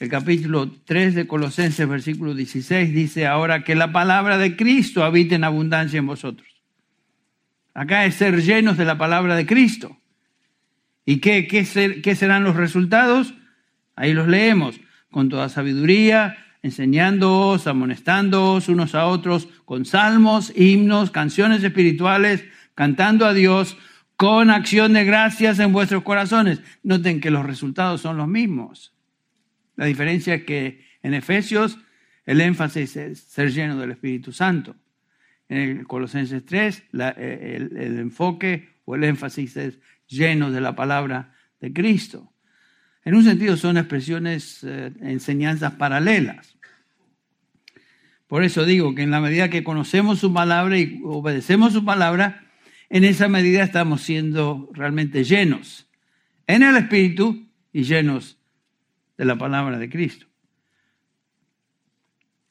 el 0.00 0.08
capítulo 0.08 0.70
3 0.84 1.14
de 1.14 1.26
Colosenses, 1.26 1.88
versículo 1.88 2.34
16, 2.34 2.92
dice 2.92 3.26
ahora 3.26 3.64
que 3.64 3.74
la 3.74 3.92
palabra 3.92 4.38
de 4.38 4.56
Cristo 4.56 5.04
habite 5.04 5.34
en 5.36 5.44
abundancia 5.44 5.98
en 5.98 6.06
vosotros. 6.06 6.49
Acá 7.74 8.04
es 8.04 8.16
ser 8.16 8.42
llenos 8.42 8.76
de 8.76 8.84
la 8.84 8.98
palabra 8.98 9.36
de 9.36 9.46
Cristo. 9.46 9.96
¿Y 11.04 11.18
qué, 11.18 11.46
qué, 11.46 12.00
qué 12.02 12.14
serán 12.14 12.44
los 12.44 12.56
resultados? 12.56 13.34
Ahí 13.96 14.12
los 14.12 14.28
leemos, 14.28 14.80
con 15.10 15.28
toda 15.28 15.48
sabiduría, 15.48 16.36
enseñándoos, 16.62 17.66
amonestándoos 17.66 18.68
unos 18.68 18.94
a 18.94 19.06
otros 19.06 19.48
con 19.64 19.84
salmos, 19.84 20.52
himnos, 20.56 21.10
canciones 21.10 21.62
espirituales, 21.62 22.44
cantando 22.74 23.26
a 23.26 23.34
Dios 23.34 23.76
con 24.16 24.50
acción 24.50 24.92
de 24.92 25.04
gracias 25.04 25.58
en 25.58 25.72
vuestros 25.72 26.02
corazones. 26.02 26.60
Noten 26.82 27.20
que 27.20 27.30
los 27.30 27.46
resultados 27.46 28.02
son 28.02 28.16
los 28.16 28.28
mismos. 28.28 28.92
La 29.76 29.86
diferencia 29.86 30.34
es 30.34 30.44
que 30.44 30.84
en 31.02 31.14
Efesios 31.14 31.78
el 32.26 32.40
énfasis 32.40 32.96
es 32.96 33.20
ser 33.20 33.50
lleno 33.52 33.78
del 33.78 33.92
Espíritu 33.92 34.32
Santo. 34.32 34.76
En 35.50 35.58
el 35.58 35.86
Colosenses 35.86 36.46
3 36.46 36.84
el, 36.92 37.76
el 37.76 37.98
enfoque 37.98 38.68
o 38.84 38.94
el 38.94 39.04
énfasis 39.04 39.56
es 39.56 39.78
lleno 40.06 40.50
de 40.50 40.60
la 40.60 40.76
palabra 40.76 41.34
de 41.60 41.72
Cristo. 41.72 42.32
En 43.04 43.16
un 43.16 43.24
sentido 43.24 43.56
son 43.56 43.76
expresiones, 43.76 44.62
eh, 44.62 44.92
enseñanzas 45.00 45.74
paralelas. 45.74 46.56
Por 48.28 48.44
eso 48.44 48.64
digo 48.64 48.94
que 48.94 49.02
en 49.02 49.10
la 49.10 49.20
medida 49.20 49.50
que 49.50 49.64
conocemos 49.64 50.20
su 50.20 50.32
palabra 50.32 50.78
y 50.78 51.00
obedecemos 51.04 51.72
su 51.72 51.84
palabra, 51.84 52.44
en 52.88 53.02
esa 53.02 53.26
medida 53.26 53.64
estamos 53.64 54.02
siendo 54.02 54.70
realmente 54.72 55.24
llenos 55.24 55.88
en 56.46 56.62
el 56.62 56.76
Espíritu 56.76 57.48
y 57.72 57.82
llenos 57.82 58.38
de 59.18 59.24
la 59.24 59.36
palabra 59.36 59.78
de 59.78 59.90
Cristo. 59.90 60.26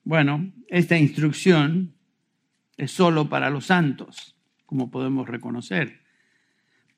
Bueno, 0.04 0.52
esta 0.68 0.98
instrucción 0.98 1.96
es 2.80 2.92
solo 2.92 3.28
para 3.28 3.50
los 3.50 3.66
santos, 3.66 4.36
como 4.66 4.90
podemos 4.90 5.28
reconocer. 5.28 6.00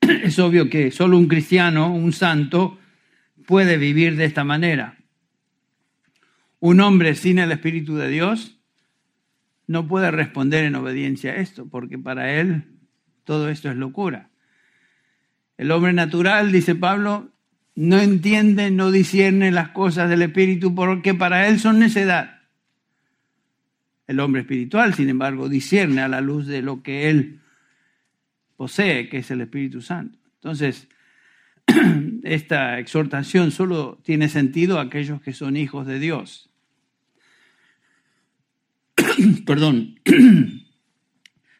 Es 0.00 0.38
obvio 0.38 0.70
que 0.70 0.92
solo 0.92 1.18
un 1.18 1.26
cristiano, 1.26 1.92
un 1.92 2.12
santo, 2.12 2.78
puede 3.46 3.76
vivir 3.76 4.16
de 4.16 4.24
esta 4.24 4.44
manera. 4.44 4.98
Un 6.60 6.80
hombre 6.80 7.16
sin 7.16 7.40
el 7.40 7.50
Espíritu 7.50 7.96
de 7.96 8.08
Dios 8.08 8.60
no 9.66 9.88
puede 9.88 10.12
responder 10.12 10.64
en 10.64 10.76
obediencia 10.76 11.32
a 11.32 11.36
esto, 11.36 11.68
porque 11.68 11.98
para 11.98 12.32
él 12.32 12.64
todo 13.24 13.48
esto 13.48 13.68
es 13.68 13.76
locura. 13.76 14.30
El 15.58 15.72
hombre 15.72 15.92
natural, 15.92 16.52
dice 16.52 16.76
Pablo, 16.76 17.32
no 17.74 17.98
entiende, 17.98 18.70
no 18.70 18.92
discierne 18.92 19.50
las 19.50 19.70
cosas 19.70 20.08
del 20.08 20.22
Espíritu 20.22 20.76
porque 20.76 21.14
para 21.14 21.48
él 21.48 21.58
son 21.58 21.80
necedad. 21.80 22.41
El 24.12 24.20
hombre 24.20 24.42
espiritual, 24.42 24.92
sin 24.92 25.08
embargo, 25.08 25.48
discierne 25.48 26.02
a 26.02 26.08
la 26.08 26.20
luz 26.20 26.46
de 26.46 26.60
lo 26.60 26.82
que 26.82 27.08
él 27.08 27.40
posee, 28.58 29.08
que 29.08 29.18
es 29.18 29.30
el 29.30 29.40
Espíritu 29.40 29.80
Santo. 29.80 30.18
Entonces, 30.34 30.86
esta 32.22 32.78
exhortación 32.78 33.52
solo 33.52 33.98
tiene 34.04 34.28
sentido 34.28 34.78
a 34.78 34.82
aquellos 34.82 35.22
que 35.22 35.32
son 35.32 35.56
hijos 35.56 35.86
de 35.86 35.98
Dios. 35.98 36.50
Perdón. 39.46 39.98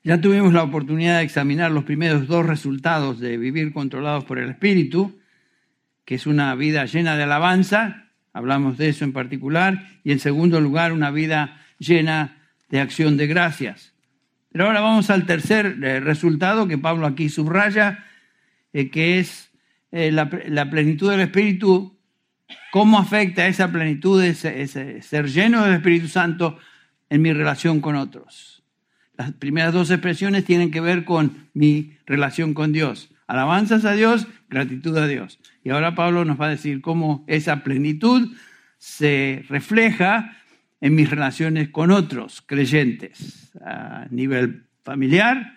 ya 0.04 0.20
tuvimos 0.20 0.52
la 0.52 0.62
oportunidad 0.62 1.20
de 1.20 1.24
examinar 1.24 1.70
los 1.70 1.84
primeros 1.84 2.26
dos 2.26 2.44
resultados 2.44 3.18
de 3.18 3.38
vivir 3.38 3.72
controlados 3.72 4.24
por 4.24 4.38
el 4.38 4.50
Espíritu, 4.50 5.18
que 6.04 6.16
es 6.16 6.26
una 6.26 6.54
vida 6.54 6.84
llena 6.84 7.16
de 7.16 7.22
alabanza, 7.22 8.10
hablamos 8.34 8.76
de 8.76 8.90
eso 8.90 9.06
en 9.06 9.14
particular, 9.14 9.88
y 10.04 10.12
en 10.12 10.18
segundo 10.18 10.60
lugar, 10.60 10.92
una 10.92 11.10
vida 11.10 11.58
llena 11.78 12.40
de 12.72 12.80
acción 12.80 13.16
de 13.18 13.28
gracias. 13.28 13.92
Pero 14.50 14.66
ahora 14.66 14.80
vamos 14.80 15.10
al 15.10 15.26
tercer 15.26 15.78
eh, 15.82 16.00
resultado 16.00 16.66
que 16.66 16.78
Pablo 16.78 17.06
aquí 17.06 17.28
subraya, 17.28 18.04
eh, 18.72 18.90
que 18.90 19.18
es 19.20 19.50
eh, 19.92 20.10
la, 20.10 20.70
plenitud 20.70 21.10
del 21.10 21.20
Espíritu, 21.20 21.98
cómo 22.70 22.98
afecta 22.98 23.46
esa 23.46 23.70
plenitud, 23.70 24.22
ese, 24.24 25.02
ser 25.02 25.28
lleno 25.28 25.64
del 25.64 25.74
Espíritu 25.74 26.08
Santo 26.08 26.58
en 27.10 27.20
mi 27.20 27.34
relación 27.34 27.82
con 27.82 27.94
otros. 27.94 28.64
Las 29.18 29.32
primeras 29.32 29.74
dos 29.74 29.90
expresiones 29.90 30.46
tienen 30.46 30.70
que 30.70 30.80
ver 30.80 31.04
con 31.04 31.48
mi 31.52 31.98
relación 32.06 32.54
con 32.54 32.72
Dios. 32.72 33.10
Alabanzas 33.26 33.84
a 33.84 33.92
Dios, 33.92 34.26
gratitud 34.48 34.96
a 34.96 35.06
Dios. 35.06 35.38
Y 35.62 35.70
ahora 35.70 35.94
Pablo 35.94 36.24
nos 36.24 36.40
va 36.40 36.46
a 36.46 36.50
decir 36.50 36.80
cómo 36.80 37.22
esa 37.28 37.62
plenitud 37.62 38.34
se 38.78 39.44
refleja 39.50 40.38
en 40.82 40.96
mis 40.96 41.08
relaciones 41.08 41.68
con 41.68 41.92
otros 41.92 42.42
creyentes 42.44 43.52
a 43.64 44.06
nivel 44.10 44.64
familiar, 44.82 45.56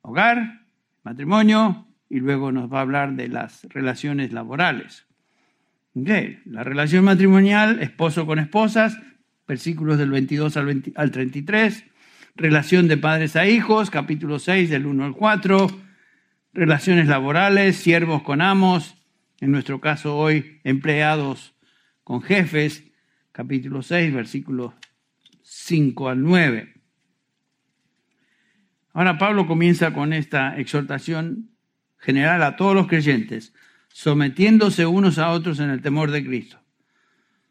hogar, 0.00 0.62
matrimonio, 1.04 1.86
y 2.08 2.20
luego 2.20 2.50
nos 2.50 2.72
va 2.72 2.78
a 2.78 2.80
hablar 2.80 3.12
de 3.12 3.28
las 3.28 3.64
relaciones 3.64 4.32
laborales. 4.32 5.06
La 5.92 6.64
relación 6.64 7.04
matrimonial, 7.04 7.82
esposo 7.82 8.24
con 8.24 8.38
esposas, 8.38 8.98
versículos 9.46 9.98
del 9.98 10.10
22 10.10 10.56
al, 10.56 10.82
al 10.94 11.10
33, 11.10 11.84
relación 12.36 12.88
de 12.88 12.96
padres 12.96 13.36
a 13.36 13.46
hijos, 13.46 13.90
capítulo 13.90 14.38
6 14.38 14.70
del 14.70 14.86
1 14.86 15.04
al 15.04 15.12
4, 15.12 15.66
relaciones 16.54 17.06
laborales, 17.06 17.76
siervos 17.76 18.22
con 18.22 18.40
amos, 18.40 18.96
en 19.40 19.52
nuestro 19.52 19.82
caso 19.82 20.16
hoy 20.16 20.58
empleados 20.64 21.54
con 22.02 22.22
jefes, 22.22 22.82
capítulo 23.36 23.82
6, 23.82 24.14
versículos 24.14 24.72
5 25.42 26.08
al 26.08 26.22
9. 26.22 26.72
Ahora 28.94 29.18
Pablo 29.18 29.46
comienza 29.46 29.92
con 29.92 30.14
esta 30.14 30.56
exhortación 30.56 31.50
general 31.98 32.42
a 32.42 32.56
todos 32.56 32.74
los 32.74 32.86
creyentes, 32.86 33.52
sometiéndose 33.88 34.86
unos 34.86 35.18
a 35.18 35.32
otros 35.32 35.60
en 35.60 35.68
el 35.68 35.82
temor 35.82 36.12
de 36.12 36.24
Cristo. 36.24 36.62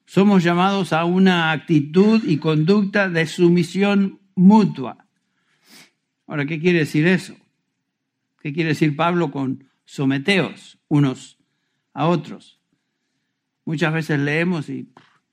Somos 0.05 0.43
llamados 0.43 0.91
a 0.91 1.05
una 1.05 1.51
actitud 1.51 2.23
y 2.25 2.37
conducta 2.37 3.07
de 3.07 3.27
sumisión 3.27 4.21
mutua. 4.33 5.05
Ahora, 6.25 6.47
¿qué 6.47 6.59
quiere 6.59 6.79
decir 6.79 7.05
eso? 7.05 7.35
¿Qué 8.41 8.53
quiere 8.53 8.69
decir 8.69 8.95
Pablo 8.95 9.29
con 9.29 9.65
someteos 9.83 10.79
unos 10.87 11.37
a 11.93 12.07
otros? 12.07 12.59
Muchas 13.65 13.93
veces 13.93 14.19
leemos 14.19 14.67
y 14.69 14.89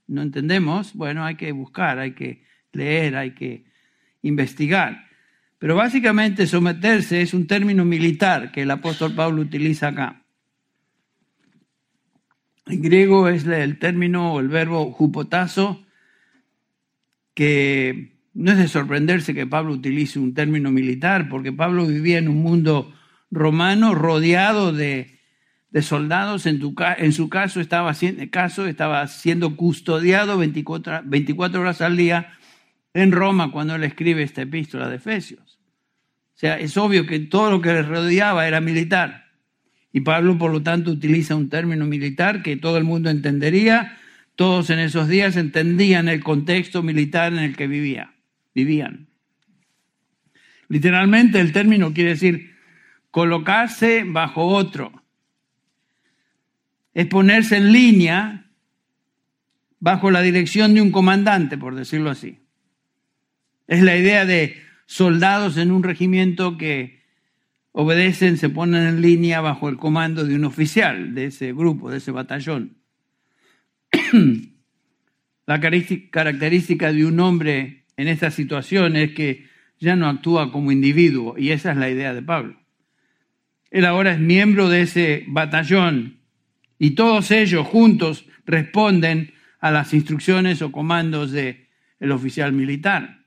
no 0.06 0.22
entendemos. 0.22 0.94
Bueno, 0.94 1.24
hay 1.24 1.36
que 1.36 1.52
buscar, 1.52 1.98
hay 1.98 2.12
que 2.12 2.44
leer, 2.72 3.16
hay 3.16 3.32
que 3.32 3.64
investigar. 4.22 5.06
Pero 5.58 5.76
básicamente 5.76 6.46
someterse 6.46 7.22
es 7.22 7.34
un 7.34 7.46
término 7.46 7.84
militar 7.84 8.50
que 8.52 8.62
el 8.62 8.70
apóstol 8.70 9.14
Pablo 9.14 9.42
utiliza 9.42 9.88
acá. 9.88 10.24
En 12.66 12.82
griego 12.82 13.28
es 13.28 13.44
el 13.46 13.78
término 13.78 14.34
o 14.34 14.40
el 14.40 14.48
verbo 14.48 14.92
jupotazo, 14.92 15.84
que 17.34 18.18
no 18.34 18.52
es 18.52 18.58
de 18.58 18.68
sorprenderse 18.68 19.34
que 19.34 19.46
Pablo 19.46 19.72
utilice 19.72 20.18
un 20.18 20.34
término 20.34 20.70
militar, 20.70 21.28
porque 21.28 21.52
Pablo 21.52 21.86
vivía 21.86 22.18
en 22.18 22.28
un 22.28 22.42
mundo 22.42 22.92
romano 23.30 23.94
rodeado 23.94 24.72
de, 24.72 25.20
soldados. 25.80 26.44
En, 26.44 26.60
en, 26.98 27.12
su 27.12 27.28
caso 27.30 27.60
estaba, 27.60 27.94
caso 28.30 28.66
estaba 28.66 29.06
siendo 29.06 29.56
custodiado 29.56 30.36
24, 30.36 31.00
24 31.04 31.60
horas 31.60 31.80
al 31.80 31.96
día 31.96 32.32
en 32.92 33.12
Roma 33.12 33.50
cuando 33.50 33.74
él 33.76 33.84
escribe 33.84 34.22
esta 34.22 34.42
epístola 34.42 34.90
de 34.90 34.96
Efesios. 34.96 35.58
O 36.34 36.38
sea, 36.42 36.58
es 36.58 36.76
obvio 36.76 37.06
que 37.06 37.20
todo 37.20 37.50
lo 37.50 37.60
que 37.62 37.72
le 37.72 37.82
rodeaba 37.82 38.46
era 38.46 38.60
militar. 38.60 39.30
Y 39.92 40.00
Pablo, 40.00 40.36
por 40.38 40.50
lo 40.50 40.62
tanto, 40.62 40.90
utiliza 40.90 41.36
un 41.36 41.48
término 41.48 41.86
militar 41.86 42.42
que 42.42 42.56
todo 42.56 42.76
el 42.78 42.84
mundo 42.84 43.10
entendería. 43.10 43.98
Todos 44.34 44.70
en 44.70 44.78
esos 44.78 45.08
días 45.08 45.36
entendían 45.36 46.08
el 46.08 46.22
contexto 46.22 46.82
militar 46.82 47.32
en 47.32 47.40
el 47.40 47.56
que 47.56 47.66
vivía, 47.66 48.14
vivían. 48.54 49.08
Literalmente 50.68 51.38
el 51.38 51.52
término 51.52 51.92
quiere 51.92 52.10
decir 52.10 52.56
colocarse 53.10 54.04
bajo 54.06 54.46
otro. 54.46 55.01
Es 56.94 57.06
ponerse 57.06 57.56
en 57.56 57.72
línea 57.72 58.50
bajo 59.80 60.10
la 60.10 60.22
dirección 60.22 60.74
de 60.74 60.80
un 60.80 60.92
comandante, 60.92 61.58
por 61.58 61.74
decirlo 61.74 62.10
así. 62.10 62.38
Es 63.66 63.82
la 63.82 63.96
idea 63.96 64.24
de 64.24 64.56
soldados 64.86 65.56
en 65.56 65.70
un 65.70 65.82
regimiento 65.82 66.56
que 66.58 67.02
obedecen, 67.72 68.36
se 68.36 68.50
ponen 68.50 68.86
en 68.86 69.00
línea 69.00 69.40
bajo 69.40 69.68
el 69.68 69.78
comando 69.78 70.24
de 70.24 70.34
un 70.34 70.44
oficial 70.44 71.14
de 71.14 71.26
ese 71.26 71.52
grupo, 71.52 71.90
de 71.90 71.98
ese 71.98 72.10
batallón. 72.10 72.76
La 75.46 75.60
característica 75.60 76.92
de 76.92 77.04
un 77.04 77.18
hombre 77.18 77.84
en 77.96 78.08
esta 78.08 78.30
situación 78.30 78.96
es 78.96 79.12
que 79.12 79.46
ya 79.80 79.96
no 79.96 80.08
actúa 80.08 80.52
como 80.52 80.70
individuo 80.70 81.36
y 81.36 81.50
esa 81.50 81.72
es 81.72 81.76
la 81.76 81.90
idea 81.90 82.14
de 82.14 82.22
Pablo. 82.22 82.56
Él 83.70 83.84
ahora 83.84 84.12
es 84.12 84.20
miembro 84.20 84.68
de 84.68 84.82
ese 84.82 85.24
batallón 85.26 86.21
y 86.82 86.96
todos 86.96 87.30
ellos 87.30 87.64
juntos 87.64 88.26
responden 88.44 89.34
a 89.60 89.70
las 89.70 89.94
instrucciones 89.94 90.62
o 90.62 90.72
comandos 90.72 91.30
del 91.30 91.68
el 92.00 92.10
oficial 92.10 92.52
militar. 92.52 93.20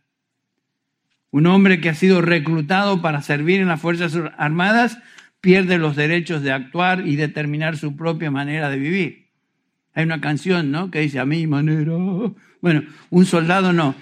Un 1.31 1.47
hombre 1.47 1.79
que 1.79 1.87
ha 1.87 1.95
sido 1.95 2.19
reclutado 2.21 3.01
para 3.01 3.21
servir 3.21 3.61
en 3.61 3.69
las 3.69 3.79
Fuerzas 3.79 4.13
Armadas 4.37 4.97
pierde 5.39 5.77
los 5.77 5.95
derechos 5.95 6.41
de 6.41 6.51
actuar 6.51 7.07
y 7.07 7.15
determinar 7.15 7.77
su 7.77 7.95
propia 7.95 8.29
manera 8.29 8.69
de 8.69 8.77
vivir. 8.77 9.27
Hay 9.93 10.03
una 10.03 10.19
canción, 10.19 10.69
¿no? 10.69 10.91
Que 10.91 10.99
dice, 10.99 11.19
a 11.19 11.25
mi 11.25 11.47
manera. 11.47 11.93
Bueno, 12.59 12.83
un 13.09 13.25
soldado 13.25 13.71
no, 13.71 13.95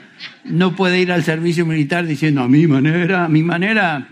no 0.45 0.75
puede 0.75 0.99
ir 0.99 1.11
al 1.11 1.21
servicio 1.21 1.63
militar 1.63 2.07
diciendo, 2.07 2.41
a 2.41 2.47
mi 2.47 2.65
manera, 2.65 3.25
a 3.25 3.29
mi 3.29 3.43
manera. 3.43 4.09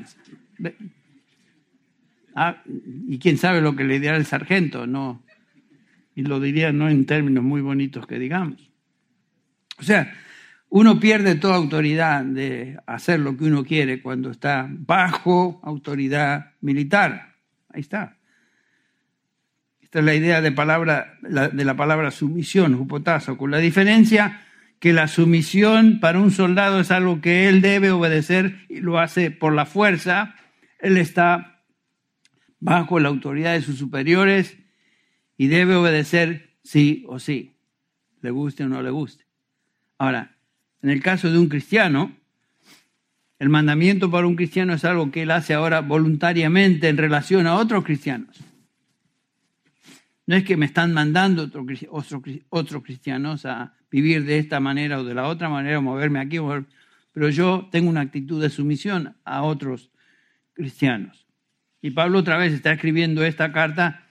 Ah, 2.35 2.61
y 3.07 3.17
quién 3.17 3.39
sabe 3.39 3.59
lo 3.59 3.75
que 3.75 3.85
le 3.85 3.99
dirá 3.99 4.17
el 4.17 4.27
sargento, 4.27 4.85
¿no? 4.85 5.23
Y 6.15 6.23
lo 6.23 6.39
diría 6.39 6.71
no 6.71 6.89
en 6.89 7.05
términos 7.05 7.43
muy 7.43 7.61
bonitos 7.61 8.05
que 8.05 8.19
digamos. 8.19 8.69
O 9.79 9.83
sea, 9.83 10.13
uno 10.69 10.99
pierde 10.99 11.35
toda 11.35 11.55
autoridad 11.55 12.23
de 12.23 12.77
hacer 12.85 13.19
lo 13.19 13.35
que 13.35 13.43
uno 13.43 13.65
quiere 13.65 14.01
cuando 14.01 14.31
está 14.31 14.67
bajo 14.69 15.59
autoridad 15.63 16.53
militar. 16.61 17.35
Ahí 17.69 17.81
está. 17.81 18.17
Esta 19.81 19.99
es 19.99 20.05
la 20.05 20.15
idea 20.15 20.39
de, 20.39 20.53
palabra, 20.53 21.17
de 21.21 21.65
la 21.65 21.75
palabra 21.75 22.11
sumisión, 22.11 22.77
jupotazo, 22.77 23.37
con 23.37 23.51
la 23.51 23.57
diferencia 23.57 24.41
que 24.79 24.93
la 24.93 25.09
sumisión 25.09 25.99
para 25.99 26.19
un 26.19 26.31
soldado 26.31 26.79
es 26.79 26.89
algo 26.91 27.19
que 27.19 27.49
él 27.49 27.61
debe 27.61 27.91
obedecer 27.91 28.65
y 28.69 28.79
lo 28.79 28.99
hace 28.99 29.29
por 29.29 29.53
la 29.53 29.65
fuerza. 29.65 30.35
Él 30.79 30.95
está 30.95 31.63
bajo 32.61 32.99
la 33.01 33.09
autoridad 33.09 33.53
de 33.53 33.61
sus 33.61 33.77
superiores 33.77 34.57
y 35.41 35.47
debe 35.47 35.73
obedecer 35.73 36.51
sí 36.61 37.03
o 37.07 37.17
sí, 37.17 37.55
le 38.21 38.29
guste 38.29 38.63
o 38.63 38.69
no 38.69 38.83
le 38.83 38.91
guste. 38.91 39.25
Ahora, 39.97 40.35
en 40.83 40.91
el 40.91 41.01
caso 41.01 41.31
de 41.31 41.39
un 41.39 41.49
cristiano, 41.49 42.15
el 43.39 43.49
mandamiento 43.49 44.11
para 44.11 44.27
un 44.27 44.35
cristiano 44.35 44.75
es 44.75 44.85
algo 44.85 45.09
que 45.09 45.23
él 45.23 45.31
hace 45.31 45.55
ahora 45.55 45.81
voluntariamente 45.81 46.89
en 46.89 46.97
relación 46.97 47.47
a 47.47 47.55
otros 47.55 47.83
cristianos. 47.83 48.37
No 50.27 50.35
es 50.35 50.43
que 50.43 50.57
me 50.57 50.67
están 50.67 50.93
mandando 50.93 51.49
otros, 51.89 52.83
cristianos 52.83 53.47
a 53.47 53.73
vivir 53.89 54.25
de 54.25 54.37
esta 54.37 54.59
manera 54.59 54.99
o 54.99 55.03
de 55.03 55.15
la 55.15 55.27
otra 55.27 55.49
manera, 55.49 55.81
moverme 55.81 56.19
aquí, 56.19 56.37
pero 57.13 57.29
yo 57.29 57.67
tengo 57.71 57.89
una 57.89 58.01
actitud 58.01 58.39
de 58.39 58.51
sumisión 58.51 59.15
a 59.25 59.41
otros 59.41 59.89
cristianos. 60.53 61.25
Y 61.81 61.89
Pablo 61.89 62.19
otra 62.19 62.37
vez 62.37 62.53
está 62.53 62.73
escribiendo 62.73 63.25
esta 63.25 63.51
carta 63.51 64.05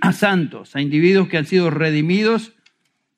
a 0.00 0.12
santos, 0.12 0.76
a 0.76 0.80
individuos 0.80 1.28
que 1.28 1.38
han 1.38 1.46
sido 1.46 1.70
redimidos 1.70 2.52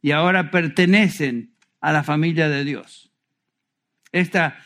y 0.03 0.12
ahora 0.12 0.51
pertenecen 0.51 1.55
a 1.81 1.92
la 1.92 2.03
familia 2.03 2.49
de 2.49 2.64
Dios. 2.64 3.11
Esta, 4.12 4.59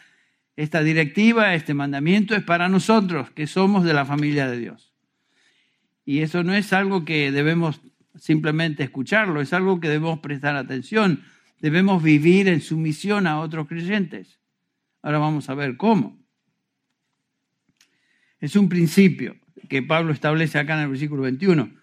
esta 0.56 0.82
directiva, 0.82 1.54
este 1.54 1.74
mandamiento 1.74 2.34
es 2.34 2.42
para 2.42 2.68
nosotros 2.68 3.30
que 3.30 3.46
somos 3.46 3.84
de 3.84 3.94
la 3.94 4.04
familia 4.04 4.48
de 4.48 4.58
Dios. 4.58 4.92
Y 6.04 6.20
eso 6.20 6.42
no 6.42 6.54
es 6.54 6.72
algo 6.72 7.04
que 7.04 7.30
debemos 7.30 7.80
simplemente 8.18 8.82
escucharlo, 8.82 9.40
es 9.40 9.52
algo 9.52 9.80
que 9.80 9.88
debemos 9.88 10.20
prestar 10.20 10.56
atención. 10.56 11.24
Debemos 11.60 12.02
vivir 12.02 12.48
en 12.48 12.60
sumisión 12.60 13.26
a 13.26 13.40
otros 13.40 13.68
creyentes. 13.68 14.40
Ahora 15.00 15.18
vamos 15.18 15.48
a 15.48 15.54
ver 15.54 15.76
cómo. 15.76 16.18
Es 18.40 18.56
un 18.56 18.68
principio 18.68 19.36
que 19.68 19.82
Pablo 19.82 20.12
establece 20.12 20.58
acá 20.58 20.74
en 20.74 20.80
el 20.80 20.88
versículo 20.88 21.22
21. 21.22 21.81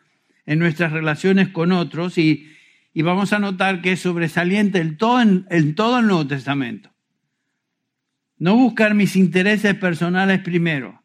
En 0.50 0.58
nuestras 0.58 0.92
relaciones 0.92 1.50
con 1.50 1.72
otros 1.72 2.18
y 2.18 2.50
y 2.94 3.02
vamos 3.02 3.34
a 3.34 3.40
notar 3.40 3.82
que 3.82 3.94
es 3.94 4.02
sobresaliente 4.02 4.80
en 4.80 4.98
todo, 4.98 5.22
en, 5.22 5.76
todo 5.76 6.00
el 6.00 6.08
Nuevo 6.08 6.28
Testamento. 6.28 6.92
No 8.38 8.56
buscar 8.56 8.96
mis 8.96 9.16
intereses 9.16 9.76
personales 9.76 10.40
primero, 10.40 11.02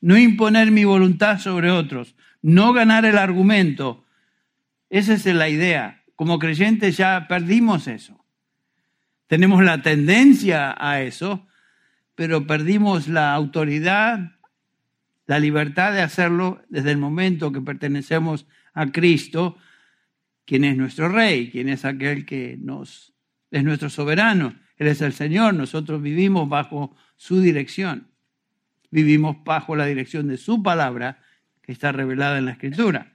no 0.00 0.16
imponer 0.16 0.70
mi 0.70 0.84
voluntad 0.84 1.38
sobre 1.38 1.70
otros, 1.70 2.14
no 2.42 2.72
ganar 2.72 3.04
el 3.04 3.18
argumento. 3.18 4.04
Esa 4.88 5.14
es 5.14 5.26
la 5.26 5.48
idea. 5.48 6.02
Como 6.16 6.38
creyentes 6.38 6.96
ya 6.96 7.26
perdimos 7.28 7.86
eso. 7.86 8.24
Tenemos 9.26 9.62
la 9.62 9.82
tendencia 9.82 10.74
a 10.78 11.02
eso, 11.02 11.46
pero 12.14 12.46
perdimos 12.46 13.08
la 13.08 13.34
autoridad, 13.34 14.32
la 15.26 15.38
libertad 15.38 15.92
de 15.92 16.02
hacerlo 16.02 16.62
desde 16.68 16.90
el 16.90 16.98
momento 16.98 17.52
que 17.52 17.60
pertenecemos 17.60 18.46
a 18.74 18.90
Cristo 18.90 19.56
quién 20.44 20.64
es 20.64 20.76
nuestro 20.76 21.08
rey, 21.08 21.50
quién 21.50 21.68
es 21.68 21.84
aquel 21.84 22.26
que 22.26 22.56
nos 22.60 23.14
es 23.50 23.64
nuestro 23.64 23.90
soberano. 23.90 24.54
Él 24.76 24.88
es 24.88 25.00
el 25.00 25.12
Señor, 25.12 25.54
nosotros 25.54 26.00
vivimos 26.02 26.48
bajo 26.48 26.96
su 27.16 27.40
dirección. 27.40 28.08
Vivimos 28.90 29.36
bajo 29.44 29.76
la 29.76 29.86
dirección 29.86 30.28
de 30.28 30.36
su 30.36 30.62
palabra 30.62 31.20
que 31.62 31.72
está 31.72 31.92
revelada 31.92 32.38
en 32.38 32.46
la 32.46 32.52
Escritura. 32.52 33.12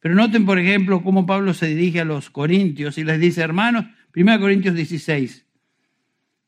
Pero 0.00 0.14
noten, 0.14 0.46
por 0.46 0.58
ejemplo, 0.58 1.02
cómo 1.02 1.26
Pablo 1.26 1.54
se 1.54 1.66
dirige 1.66 2.00
a 2.00 2.04
los 2.04 2.30
corintios 2.30 2.98
y 2.98 3.04
les 3.04 3.20
dice, 3.20 3.42
hermanos, 3.42 3.86
1 4.14 4.40
Corintios 4.40 4.74
16, 4.74 5.46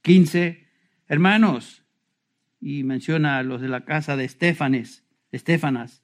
15, 0.03 0.67
hermanos, 1.09 1.85
y 2.61 2.85
menciona 2.85 3.39
a 3.39 3.43
los 3.43 3.61
de 3.61 3.69
la 3.69 3.85
casa 3.85 4.17
de 4.17 4.25
Estefanes, 4.25 5.05
Estefanas, 5.33 6.03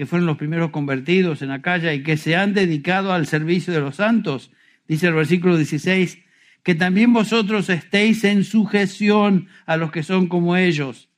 que 0.00 0.06
fueron 0.06 0.24
los 0.24 0.38
primeros 0.38 0.70
convertidos 0.70 1.42
en 1.42 1.50
Acaya 1.50 1.92
y 1.92 2.02
que 2.02 2.16
se 2.16 2.34
han 2.34 2.54
dedicado 2.54 3.12
al 3.12 3.26
servicio 3.26 3.74
de 3.74 3.80
los 3.80 3.96
santos. 3.96 4.50
Dice 4.88 5.08
el 5.08 5.12
versículo 5.12 5.58
16, 5.58 6.18
que 6.62 6.74
también 6.74 7.12
vosotros 7.12 7.68
estéis 7.68 8.24
en 8.24 8.44
sujeción 8.44 9.48
a 9.66 9.76
los 9.76 9.92
que 9.92 10.02
son 10.02 10.28
como 10.28 10.56
ellos 10.56 11.10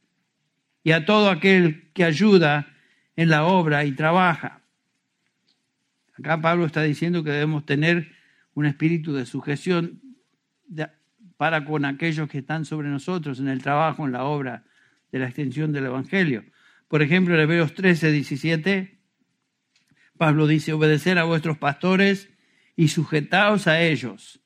y 0.83 0.90
a 0.90 1.05
todo 1.05 1.31
aquel 1.31 1.92
que 1.92 2.03
ayuda 2.03 2.75
en 3.14 3.29
la 3.29 3.45
obra 3.45 3.85
y 3.85 3.92
trabaja. 3.92 4.62
Acá 6.18 6.40
Pablo 6.40 6.66
está 6.66 6.83
diciendo 6.83 7.23
que 7.23 7.31
debemos 7.31 7.64
tener 7.64 8.11
un 8.55 8.66
espíritu 8.66 9.12
de 9.14 9.27
sujeción 9.27 10.03
para 11.37 11.64
con 11.64 11.85
aquellos 11.85 12.29
que 12.29 12.38
están 12.38 12.64
sobre 12.64 12.88
nosotros 12.88 13.38
en 13.38 13.47
el 13.47 13.62
trabajo, 13.62 14.05
en 14.07 14.11
la 14.11 14.25
obra 14.25 14.64
de 15.12 15.21
la 15.21 15.27
extensión 15.27 15.73
del 15.73 15.87
Evangelio. 15.87 16.42
Por 16.92 17.00
ejemplo, 17.00 17.35
en 17.35 17.40
Hebreos 17.40 17.72
13, 17.72 18.12
17, 18.12 19.00
Pablo 20.18 20.46
dice, 20.46 20.74
obedecer 20.74 21.16
a 21.16 21.24
vuestros 21.24 21.57
pastores 21.57 22.28
y 22.76 22.88
sujetaos 22.88 23.66
a 23.66 23.81
ellos, 23.81 24.42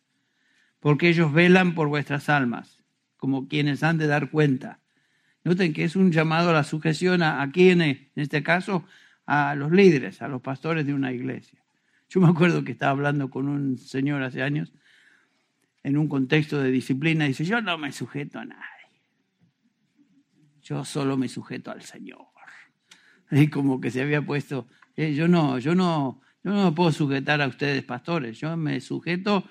porque 0.79 1.09
ellos 1.09 1.33
velan 1.33 1.75
por 1.75 1.89
vuestras 1.89 2.29
almas, 2.29 2.85
como 3.17 3.49
quienes 3.49 3.83
han 3.83 3.99
de 3.99 4.07
dar 4.07 4.31
cuenta. 4.31 4.79
Noten 5.43 5.73
que 5.73 5.83
es 5.83 5.97
un 5.97 6.13
llamado 6.13 6.51
a 6.51 6.53
la 6.53 6.63
sujeción 6.63 7.21
a, 7.25 7.43
a 7.43 7.51
en 7.53 8.11
este 8.15 8.45
caso, 8.45 8.85
a 9.27 9.57
los 9.57 9.73
líderes, 9.73 10.23
a 10.23 10.29
los 10.29 10.41
pastores 10.41 10.87
de 10.87 10.95
una 10.95 11.11
iglesia. 11.11 11.65
Yo 12.09 12.21
me 12.21 12.29
acuerdo 12.29 12.63
que 12.63 12.71
estaba 12.71 12.93
hablando 12.93 13.29
con 13.29 13.49
un 13.49 13.77
señor 13.77 14.23
hace 14.23 14.45
años 14.45 14.73
en 15.83 15.99
un 15.99 16.07
contexto 16.07 16.63
de 16.63 16.71
disciplina 16.71 17.25
y 17.25 17.31
dice, 17.31 17.45
yo 17.45 17.61
no 17.61 17.77
me 17.77 17.91
sujeto 17.91 18.39
a 18.39 18.45
nadie. 18.45 18.63
Yo 20.63 20.85
solo 20.85 21.17
me 21.17 21.29
sujeto 21.29 21.73
al 21.73 21.83
Señor. 21.83 22.36
Y 23.31 23.49
como 23.49 23.81
que 23.81 23.91
se 23.91 24.03
había 24.03 24.23
puesto, 24.23 24.67
eh, 24.97 25.15
yo 25.15 25.29
no, 25.29 25.59
yo 25.59 25.75
no, 25.75 26.21
yo 26.45 26.53
no 26.53 26.65
me 26.67 26.73
puedo 26.73 26.93
sujetar 26.93 27.43
a 27.43 27.49
ustedes, 27.49 27.83
pastores. 27.83 28.39
Yo 28.39 28.57
me 28.57 28.81
sujeto 28.81 29.45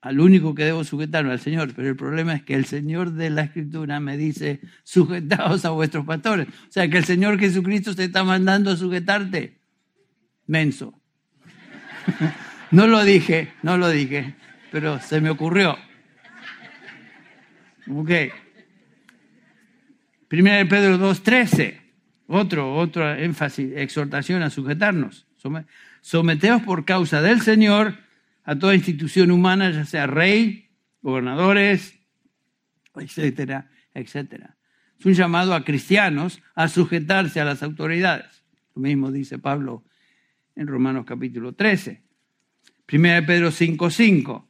al 0.00 0.18
único 0.18 0.52
que 0.54 0.64
debo 0.64 0.82
sujetarme, 0.82 1.30
al 1.30 1.40
Señor. 1.40 1.72
Pero 1.74 1.88
el 1.88 1.96
problema 1.96 2.34
es 2.34 2.42
que 2.42 2.54
el 2.54 2.64
Señor 2.64 3.12
de 3.12 3.30
la 3.30 3.42
Escritura 3.42 4.00
me 4.00 4.16
dice, 4.16 4.60
sujetaos 4.82 5.64
a 5.64 5.70
vuestros 5.70 6.04
pastores. 6.04 6.48
O 6.48 6.72
sea, 6.72 6.88
que 6.88 6.98
el 6.98 7.04
Señor 7.04 7.38
Jesucristo 7.38 7.94
te 7.94 8.04
está 8.04 8.24
mandando 8.24 8.72
a 8.72 8.76
sujetarte. 8.76 9.58
Menso. 10.46 11.00
no 12.72 12.88
lo 12.88 13.04
dije, 13.04 13.52
no 13.62 13.78
lo 13.78 13.88
dije, 13.88 14.34
pero 14.72 15.00
se 15.00 15.20
me 15.20 15.30
ocurrió. 15.30 15.78
Ok. 17.88 18.10
Primera 20.26 20.56
de 20.56 20.66
Pedro 20.66 20.98
2.13. 20.98 21.81
Otro, 22.26 22.74
otro 22.76 23.12
énfasis, 23.14 23.72
exhortación 23.76 24.42
a 24.42 24.50
sujetarnos. 24.50 25.26
Someteos 26.00 26.62
por 26.62 26.84
causa 26.84 27.20
del 27.20 27.40
Señor 27.40 27.98
a 28.44 28.56
toda 28.58 28.74
institución 28.74 29.30
humana, 29.30 29.70
ya 29.70 29.84
sea 29.84 30.06
rey, 30.06 30.70
gobernadores, 31.00 31.98
etcétera, 32.94 33.70
etcétera. 33.94 34.56
Es 34.98 35.06
un 35.06 35.14
llamado 35.14 35.54
a 35.54 35.64
cristianos 35.64 36.40
a 36.54 36.68
sujetarse 36.68 37.40
a 37.40 37.44
las 37.44 37.62
autoridades. 37.62 38.44
Lo 38.74 38.82
mismo 38.82 39.10
dice 39.10 39.38
Pablo 39.38 39.84
en 40.54 40.66
Romanos 40.66 41.04
capítulo 41.06 41.54
13. 41.54 42.02
Primera 42.86 43.16
de 43.16 43.22
Pedro 43.22 43.48
5.5. 43.48 44.46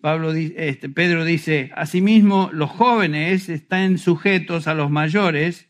Pablo, 0.00 0.32
este, 0.32 0.88
Pedro 0.88 1.24
dice, 1.24 1.70
asimismo 1.74 2.50
los 2.52 2.70
jóvenes 2.70 3.48
están 3.48 3.98
sujetos 3.98 4.66
a 4.66 4.74
los 4.74 4.90
mayores 4.90 5.69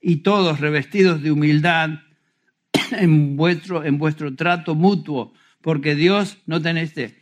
y 0.00 0.16
todos 0.16 0.60
revestidos 0.60 1.22
de 1.22 1.30
humildad 1.30 1.90
en 2.92 3.36
vuestro, 3.36 3.84
en 3.84 3.98
vuestro 3.98 4.34
trato 4.34 4.74
mutuo, 4.74 5.32
porque 5.60 5.94
Dios, 5.94 6.38
no 6.46 6.56
este, 6.56 7.18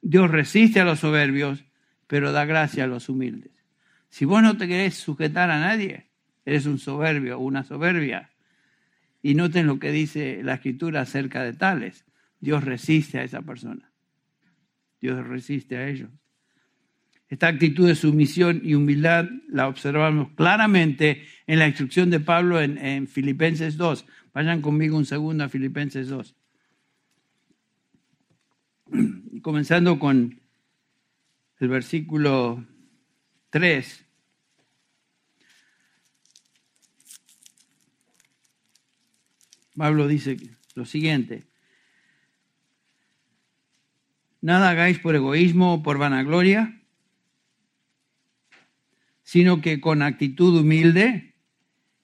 Dios 0.00 0.30
resiste 0.30 0.80
a 0.80 0.84
los 0.84 1.00
soberbios, 1.00 1.64
pero 2.06 2.32
da 2.32 2.44
gracia 2.44 2.84
a 2.84 2.86
los 2.86 3.08
humildes. 3.08 3.52
Si 4.08 4.24
vos 4.24 4.42
no 4.42 4.56
te 4.56 4.68
querés 4.68 4.94
sujetar 4.94 5.50
a 5.50 5.58
nadie, 5.58 6.10
eres 6.44 6.66
un 6.66 6.78
soberbio 6.78 7.38
una 7.38 7.64
soberbia. 7.64 8.30
Y 9.22 9.34
noten 9.34 9.66
lo 9.66 9.78
que 9.78 9.90
dice 9.90 10.42
la 10.42 10.54
escritura 10.54 11.00
acerca 11.00 11.42
de 11.42 11.54
tales. 11.54 12.04
Dios 12.38 12.62
resiste 12.62 13.18
a 13.18 13.24
esa 13.24 13.40
persona. 13.42 13.90
Dios 15.00 15.26
resiste 15.26 15.78
a 15.78 15.88
ellos. 15.88 16.10
Esta 17.34 17.48
actitud 17.48 17.88
de 17.88 17.96
sumisión 17.96 18.60
y 18.62 18.74
humildad 18.74 19.28
la 19.48 19.66
observamos 19.66 20.28
claramente 20.36 21.24
en 21.48 21.58
la 21.58 21.66
instrucción 21.66 22.08
de 22.08 22.20
Pablo 22.20 22.60
en, 22.60 22.78
en 22.78 23.08
Filipenses 23.08 23.76
2. 23.76 24.06
Vayan 24.32 24.62
conmigo 24.62 24.96
un 24.96 25.04
segundo 25.04 25.42
a 25.42 25.48
Filipenses 25.48 26.06
2. 26.06 26.36
Comenzando 29.42 29.98
con 29.98 30.40
el 31.58 31.68
versículo 31.68 32.64
3. 33.50 34.06
Pablo 39.76 40.06
dice 40.06 40.36
lo 40.76 40.84
siguiente. 40.84 41.48
Nada 44.40 44.70
hagáis 44.70 45.00
por 45.00 45.16
egoísmo 45.16 45.74
o 45.74 45.82
por 45.82 45.98
vanagloria, 45.98 46.80
sino 49.34 49.60
que 49.60 49.80
con 49.80 50.00
actitud 50.00 50.60
humilde 50.60 51.34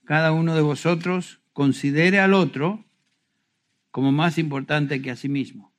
cada 0.04 0.32
uno 0.32 0.56
de 0.56 0.62
vosotros 0.62 1.40
considere 1.52 2.18
al 2.18 2.34
otro 2.34 2.84
como 3.92 4.10
más 4.10 4.36
importante 4.36 5.00
que 5.00 5.12
a 5.12 5.14
sí 5.14 5.28
mismo. 5.28 5.72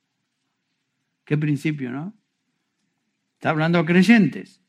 Qué 1.26 1.36
principio, 1.36 1.90
¿no? 1.90 2.14
Está 3.34 3.50
hablando 3.50 3.78
a 3.78 3.84
creyentes, 3.84 4.62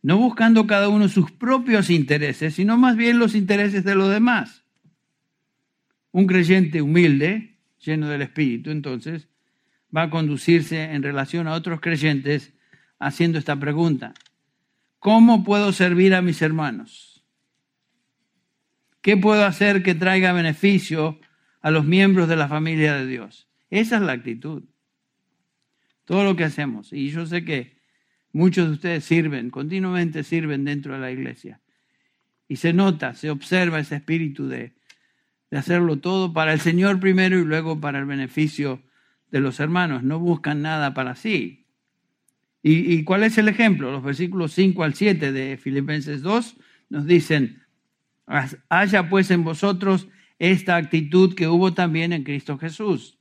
no 0.00 0.16
buscando 0.16 0.68
cada 0.68 0.88
uno 0.90 1.08
sus 1.08 1.32
propios 1.32 1.90
intereses, 1.90 2.54
sino 2.54 2.78
más 2.78 2.96
bien 2.96 3.18
los 3.18 3.34
intereses 3.34 3.82
de 3.82 3.96
los 3.96 4.08
demás. 4.08 4.62
Un 6.12 6.28
creyente 6.28 6.82
humilde, 6.82 7.58
lleno 7.80 8.08
del 8.08 8.22
Espíritu, 8.22 8.70
entonces, 8.70 9.26
va 9.92 10.02
a 10.02 10.10
conducirse 10.10 10.84
en 10.84 11.02
relación 11.02 11.48
a 11.48 11.54
otros 11.54 11.80
creyentes 11.80 12.52
haciendo 13.00 13.40
esta 13.40 13.58
pregunta. 13.58 14.14
¿Cómo 15.02 15.42
puedo 15.42 15.72
servir 15.72 16.14
a 16.14 16.22
mis 16.22 16.42
hermanos? 16.42 17.24
¿Qué 19.00 19.16
puedo 19.16 19.44
hacer 19.44 19.82
que 19.82 19.96
traiga 19.96 20.32
beneficio 20.32 21.18
a 21.60 21.72
los 21.72 21.84
miembros 21.84 22.28
de 22.28 22.36
la 22.36 22.46
familia 22.46 22.94
de 22.94 23.08
Dios? 23.08 23.48
Esa 23.68 23.96
es 23.96 24.02
la 24.02 24.12
actitud. 24.12 24.62
Todo 26.04 26.22
lo 26.22 26.36
que 26.36 26.44
hacemos. 26.44 26.92
Y 26.92 27.10
yo 27.10 27.26
sé 27.26 27.44
que 27.44 27.76
muchos 28.32 28.68
de 28.68 28.74
ustedes 28.74 29.04
sirven, 29.04 29.50
continuamente 29.50 30.22
sirven 30.22 30.64
dentro 30.64 30.94
de 30.94 31.00
la 31.00 31.10
iglesia. 31.10 31.60
Y 32.46 32.54
se 32.54 32.72
nota, 32.72 33.16
se 33.16 33.30
observa 33.30 33.80
ese 33.80 33.96
espíritu 33.96 34.46
de, 34.46 34.76
de 35.50 35.58
hacerlo 35.58 35.98
todo 35.98 36.32
para 36.32 36.52
el 36.52 36.60
Señor 36.60 37.00
primero 37.00 37.40
y 37.40 37.44
luego 37.44 37.80
para 37.80 37.98
el 37.98 38.04
beneficio 38.04 38.84
de 39.32 39.40
los 39.40 39.58
hermanos. 39.58 40.04
No 40.04 40.20
buscan 40.20 40.62
nada 40.62 40.94
para 40.94 41.16
sí. 41.16 41.61
¿Y, 42.64 43.02
cuál 43.02 43.24
es 43.24 43.36
el 43.38 43.48
ejemplo? 43.48 43.90
Los 43.90 44.04
versículos 44.04 44.52
5 44.52 44.84
al 44.84 44.94
7 44.94 45.32
de 45.32 45.56
Filipenses 45.56 46.22
2 46.22 46.56
nos 46.90 47.06
dicen, 47.06 47.64
Haya 48.68 49.08
pues 49.08 49.32
en 49.32 49.42
vosotros 49.42 50.06
esta 50.38 50.76
actitud 50.76 51.34
que 51.34 51.48
hubo 51.48 51.74
también 51.74 52.12
en 52.12 52.22
Cristo 52.22 52.58
Jesús, 52.58 53.18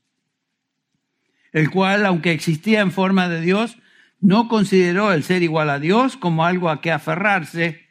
el 1.51 1.71
cual, 1.71 2.05
aunque 2.05 2.31
existía 2.31 2.81
en 2.81 2.91
forma 2.91 3.29
de 3.29 3.41
Dios, 3.41 3.77
no 4.19 4.47
consideró 4.47 5.11
el 5.11 5.23
ser 5.23 5.41
igual 5.41 5.71
a 5.71 5.79
Dios 5.79 6.17
como 6.17 6.45
algo 6.45 6.69
a 6.69 6.79
que 6.79 6.91
aferrarse, 6.91 7.87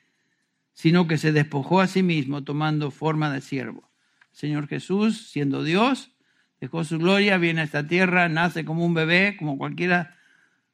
sino 0.73 1.09
que 1.09 1.19
se 1.19 1.33
despojó 1.33 1.81
a 1.81 1.89
sí 1.89 2.05
mismo 2.05 2.45
tomando 2.45 2.93
forma 2.93 3.31
de 3.31 3.41
siervo. 3.41 3.91
Señor 4.31 4.69
Jesús, 4.69 5.31
siendo 5.31 5.65
Dios, 5.65 6.13
dejó 6.61 6.85
su 6.85 6.99
gloria, 6.99 7.39
viene 7.39 7.63
a 7.63 7.65
esta 7.65 7.87
tierra, 7.87 8.29
nace 8.29 8.65
como 8.65 8.87
un 8.87 8.95
bebé, 8.95 9.37
como 9.37 9.59
cualquiera 9.59 10.17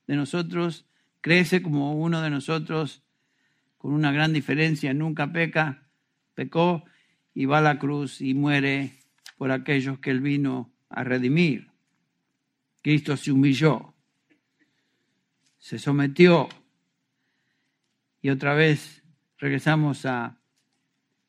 de 0.06 0.16
nosotros, 0.16 0.86
crece 1.20 1.62
como 1.62 1.94
uno 1.94 2.22
de 2.22 2.30
nosotros, 2.30 3.02
con 3.78 3.92
una 3.92 4.12
gran 4.12 4.32
diferencia, 4.32 4.94
nunca 4.94 5.32
peca, 5.32 5.88
pecó 6.34 6.84
y 7.34 7.44
va 7.44 7.58
a 7.58 7.62
la 7.62 7.78
cruz 7.78 8.20
y 8.20 8.34
muere 8.34 8.92
por 9.36 9.50
aquellos 9.50 9.98
que 9.98 10.10
él 10.10 10.20
vino 10.20 10.72
a 10.88 11.04
redimir. 11.04 11.70
Cristo 12.82 13.16
se 13.16 13.32
humilló, 13.32 13.94
se 15.58 15.78
sometió 15.78 16.48
y 18.22 18.30
otra 18.30 18.54
vez 18.54 19.02
regresamos 19.38 20.06
a... 20.06 20.38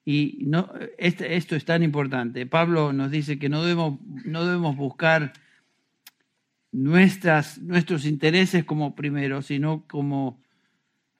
Y 0.05 0.45
no, 0.45 0.71
este, 0.97 1.35
esto 1.35 1.55
es 1.55 1.65
tan 1.65 1.83
importante. 1.83 2.45
Pablo 2.45 2.93
nos 2.93 3.11
dice 3.11 3.37
que 3.39 3.49
no 3.49 3.61
debemos, 3.61 3.99
no 4.23 4.45
debemos 4.45 4.77
buscar 4.77 5.33
nuestras, 6.71 7.59
nuestros 7.59 8.05
intereses 8.05 8.63
como 8.63 8.95
primero, 8.95 9.41
sino 9.41 9.85
como 9.87 10.41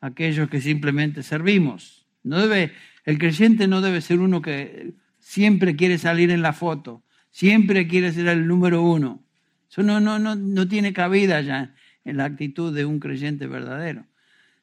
aquellos 0.01 0.49
que 0.49 0.61
simplemente 0.61 1.23
servimos. 1.23 2.07
No 2.23 2.39
debe, 2.39 2.73
el 3.05 3.17
creyente 3.17 3.67
no 3.67 3.81
debe 3.81 4.01
ser 4.01 4.19
uno 4.19 4.41
que 4.41 4.93
siempre 5.19 5.75
quiere 5.75 5.97
salir 5.97 6.31
en 6.31 6.41
la 6.41 6.53
foto, 6.53 7.03
siempre 7.31 7.87
quiere 7.87 8.11
ser 8.11 8.27
el 8.27 8.47
número 8.47 8.81
uno. 8.81 9.23
Eso 9.69 9.83
no, 9.83 9.99
no, 9.99 10.19
no, 10.19 10.35
no 10.35 10.67
tiene 10.67 10.93
cabida 10.93 11.41
ya 11.41 11.73
en 12.05 12.17
la 12.17 12.25
actitud 12.25 12.73
de 12.73 12.85
un 12.85 12.99
creyente 12.99 13.47
verdadero. 13.47 14.05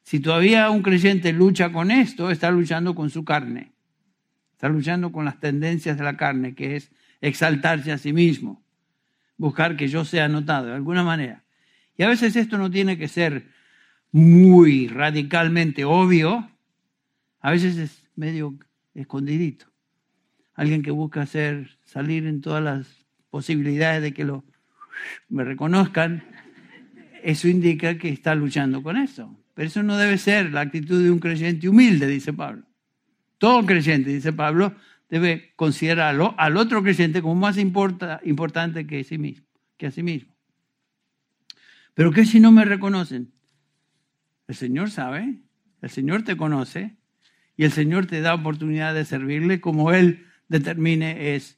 Si 0.03 0.19
todavía 0.19 0.69
un 0.69 0.83
creyente 0.83 1.33
lucha 1.33 1.71
con 1.71 1.91
esto, 1.91 2.29
está 2.29 2.51
luchando 2.51 2.93
con 2.95 3.09
su 3.09 3.23
carne. 3.23 3.71
Está 4.53 4.69
luchando 4.69 5.11
con 5.11 5.25
las 5.25 5.39
tendencias 5.39 5.97
de 5.97 6.03
la 6.03 6.15
carne, 6.15 6.55
que 6.55 6.75
es 6.75 6.91
exaltarse 7.21 7.91
a 7.91 7.97
sí 7.97 8.13
mismo, 8.13 8.63
buscar 9.37 9.75
que 9.75 9.87
yo 9.87 10.05
sea 10.05 10.27
notado 10.27 10.67
de 10.67 10.73
alguna 10.73 11.03
manera. 11.03 11.43
Y 11.97 12.03
a 12.03 12.07
veces 12.07 12.35
esto 12.35 12.57
no 12.57 12.69
tiene 12.69 12.97
que 12.97 13.07
ser 13.07 13.49
muy 14.11 14.87
radicalmente 14.87 15.85
obvio, 15.85 16.49
a 17.39 17.51
veces 17.51 17.77
es 17.77 18.07
medio 18.15 18.57
escondidito. 18.93 19.67
Alguien 20.53 20.81
que 20.81 20.91
busca 20.91 21.21
hacer 21.21 21.77
salir 21.83 22.25
en 22.25 22.41
todas 22.41 22.63
las 22.63 23.05
posibilidades 23.29 24.01
de 24.01 24.13
que 24.13 24.23
lo 24.23 24.45
me 25.27 25.43
reconozcan, 25.43 26.23
eso 27.23 27.47
indica 27.47 27.97
que 27.97 28.09
está 28.09 28.35
luchando 28.35 28.81
con 28.81 28.97
eso. 28.97 29.37
Pero 29.53 29.67
eso 29.67 29.83
no 29.83 29.97
debe 29.97 30.17
ser 30.17 30.51
la 30.51 30.61
actitud 30.61 31.03
de 31.03 31.11
un 31.11 31.19
creyente 31.19 31.67
humilde, 31.67 32.07
dice 32.07 32.33
Pablo. 32.33 32.63
Todo 33.37 33.65
creyente, 33.65 34.11
dice 34.11 34.31
Pablo, 34.31 34.73
debe 35.15 35.53
considerarlo 35.55 36.35
al 36.37 36.57
otro 36.57 36.83
creyente 36.83 37.21
como 37.21 37.35
más 37.35 37.57
importante 37.57 38.85
que, 38.85 39.01
sí 39.05 39.17
mismo, 39.17 39.47
que 39.77 39.87
a 39.87 39.91
sí 39.91 40.03
mismo. 40.03 40.35
Pero 41.93 42.11
¿qué 42.11 42.25
si 42.25 42.41
no 42.41 42.51
me 42.51 42.65
reconocen? 42.65 43.31
El 44.49 44.55
Señor 44.55 44.91
sabe, 44.91 45.39
el 45.81 45.89
Señor 45.89 46.23
te 46.23 46.35
conoce 46.35 46.97
y 47.55 47.63
el 47.63 47.71
Señor 47.71 48.07
te 48.07 48.19
da 48.19 48.33
oportunidad 48.33 48.93
de 48.93 49.05
servirle 49.05 49.61
como 49.61 49.93
Él 49.93 50.25
determine 50.49 51.33
es 51.35 51.57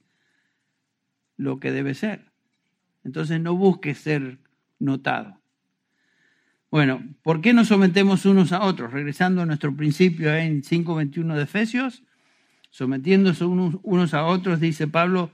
lo 1.36 1.60
que 1.60 1.72
debe 1.72 1.96
ser. 1.96 2.32
Entonces 3.04 3.42
no 3.42 3.56
busques 3.56 3.98
ser 3.98 4.38
notado. 4.78 5.42
Bueno, 6.70 7.04
¿por 7.24 7.42
qué 7.42 7.54
nos 7.54 7.70
sometemos 7.70 8.24
unos 8.28 8.52
a 8.52 8.62
otros? 8.62 8.94
Regresando 8.94 9.42
a 9.42 9.48
nuestro 9.48 9.76
principio 9.76 10.32
en 10.36 10.62
5.21 10.62 11.34
de 11.34 11.42
Efesios, 11.42 12.04
sometiéndose 12.70 13.46
unos, 13.46 14.14
a 14.14 14.26
otros, 14.26 14.60
dice 14.60 14.88
Pablo, 14.88 15.32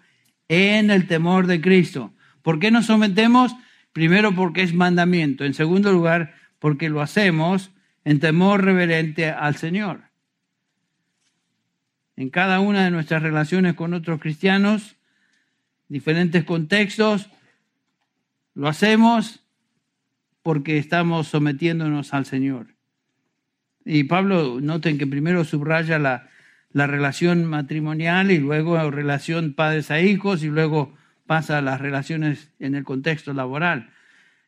en 0.48 0.92
el 0.92 1.08
temor 1.08 1.48
de 1.48 1.62
Cristo. 1.62 2.14
¿Por 2.42 2.60
qué 2.60 2.72
nos 2.72 2.86
sometemos? 2.88 3.56
Primero 3.92 4.34
porque 4.36 4.62
es 4.62 4.74
mandamiento. 4.74 5.46
En 5.46 5.54
segundo 5.54 5.92
lugar, 5.92 6.34
porque 6.60 6.90
lo 6.90 7.02
hacemos 7.02 7.72
en 8.04 8.20
temor 8.20 8.64
reverente 8.64 9.30
al 9.30 9.56
Señor. 9.56 10.02
En 12.16 12.30
cada 12.30 12.60
una 12.60 12.84
de 12.84 12.92
nuestras 12.92 13.24
relaciones 13.24 13.74
con 13.74 13.94
otros 13.94 14.20
cristianos, 14.20 14.96
diferentes 15.88 16.44
contextos, 16.44 17.30
lo 18.54 18.68
hacemos 18.68 19.44
porque 20.44 20.78
estamos 20.78 21.28
sometiéndonos 21.28 22.14
al 22.14 22.26
Señor. 22.26 22.68
Y 23.86 24.04
Pablo, 24.04 24.60
noten 24.62 24.98
que 24.98 25.08
primero 25.08 25.44
subraya 25.44 26.00
la, 26.00 26.30
la 26.74 26.88
relación 26.88 27.46
matrimonial 27.46 28.32
y 28.32 28.40
luego 28.40 28.92
relación 28.92 29.54
padres 29.54 29.92
a 29.92 30.02
hijos 30.02 30.44
y 30.44 30.48
luego 30.48 30.94
pasa 31.26 31.60
a 31.60 31.62
las 31.62 31.80
relaciones 31.80 32.52
en 32.60 32.76
el 32.76 32.84
contexto 32.84 33.34
laboral. 33.34 33.92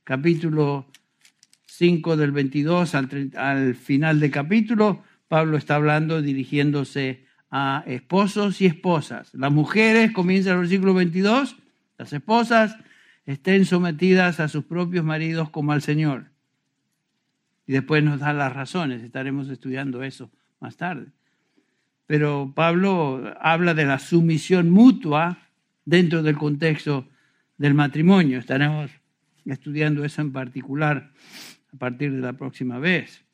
Capítulo 0.04 0.92
5 1.68 2.18
del 2.18 2.32
22 2.32 2.96
al, 2.96 3.32
al 3.38 3.76
final 3.76 4.20
del 4.20 4.32
capítulo, 4.32 5.04
Pablo 5.28 5.58
está 5.58 5.76
hablando 5.76 6.22
dirigiéndose 6.22 7.26
a 7.52 7.84
esposos 7.86 8.60
y 8.60 8.66
esposas. 8.66 9.34
Las 9.34 9.52
mujeres, 9.52 10.12
comienza 10.12 10.52
el 10.52 10.60
versículo 10.60 10.94
22, 10.94 11.56
las 11.98 12.12
esposas 12.12 12.76
estén 13.26 13.66
sometidas 13.66 14.40
a 14.40 14.48
sus 14.48 14.66
propios 14.66 15.06
maridos 15.06 15.50
como 15.50 15.72
al 15.72 15.82
Señor. 15.82 16.32
Y 17.68 17.74
después 17.74 18.04
nos 18.04 18.20
da 18.20 18.34
las 18.34 18.54
razones, 18.54 19.02
estaremos 19.02 19.50
estudiando 19.50 20.04
eso 20.04 20.32
más 20.60 20.78
tarde. 20.78 21.15
Pero 22.08 22.52
Pablo 22.56 23.34
habla 23.40 23.74
de 23.74 23.86
la 23.86 24.00
sumisión 24.00 24.70
mutua 24.70 25.40
dentro 25.86 26.24
del 26.24 26.38
contexto 26.38 27.08
del 27.58 27.74
matrimonio. 27.74 28.40
Estaremos 28.40 28.92
estudiando 29.46 30.04
eso 30.04 30.22
en 30.22 30.32
particular 30.32 31.12
a 31.74 31.78
partir 31.78 32.12
de 32.12 32.22
la 32.22 32.34
próxima 32.34 32.80
vez. 32.80 33.26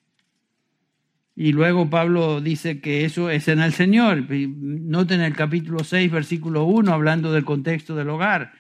Y 1.36 1.54
luego 1.54 1.90
Pablo 1.90 2.42
dice 2.42 2.82
que 2.82 3.06
eso 3.06 3.30
es 3.30 3.48
en 3.48 3.62
el 3.62 3.74
Señor. 3.74 4.26
Noten 4.30 5.22
el 5.22 5.34
capítulo 5.34 5.84
6, 5.84 6.12
versículo 6.12 6.66
1, 6.66 6.94
hablando 6.94 7.32
del 7.32 7.46
contexto 7.46 7.96
del 7.96 8.10
hogar 8.10 8.54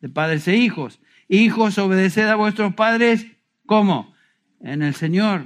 de 0.00 0.08
padres 0.08 0.46
e 0.48 0.56
hijos. 0.56 1.00
Hijos, 1.28 1.78
obedeced 1.78 2.26
a 2.26 2.36
vuestros 2.36 2.74
padres, 2.74 3.26
¿cómo? 3.66 4.14
En 4.60 4.82
el 4.82 4.94
Señor. 4.94 5.44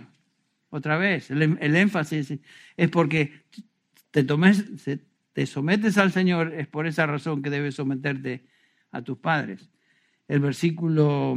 Otra 0.71 0.97
vez, 0.97 1.31
el, 1.31 1.77
énfasis 1.77 2.35
es 2.77 2.91
porque 2.91 3.45
te, 4.15 5.47
sometes 5.47 5.99
al 5.99 6.13
Señor, 6.13 6.55
es 6.55 6.69
por 6.69 6.87
esa 6.87 7.07
razón 7.07 7.43
que 7.43 7.51
debes 7.51 7.75
someterte 7.75 8.47
a 8.93 9.03
tus 9.03 9.19
padres. 9.19 9.71
El 10.29 10.41
versículo 10.41 11.37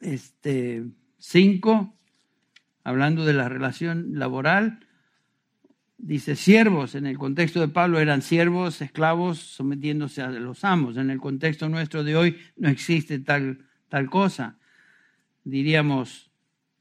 este, 0.00 0.84
5, 1.18 1.96
hablando 2.82 3.24
de 3.24 3.32
la 3.32 3.48
relación 3.48 4.18
laboral, 4.18 4.80
dice 5.98 6.34
siervos, 6.34 6.96
en 6.96 7.06
el 7.06 7.16
contexto 7.16 7.60
de 7.60 7.68
Pablo 7.68 8.00
eran 8.00 8.22
siervos, 8.22 8.82
esclavos, 8.82 9.38
sometiéndose 9.38 10.22
a 10.22 10.30
los 10.30 10.64
amos. 10.64 10.96
En 10.96 11.10
el 11.10 11.20
contexto 11.20 11.68
nuestro 11.68 12.02
de 12.02 12.16
hoy 12.16 12.38
no 12.56 12.68
existe 12.68 13.20
tal, 13.20 13.66
tal 13.88 14.10
cosa. 14.10 14.58
Diríamos, 15.44 16.32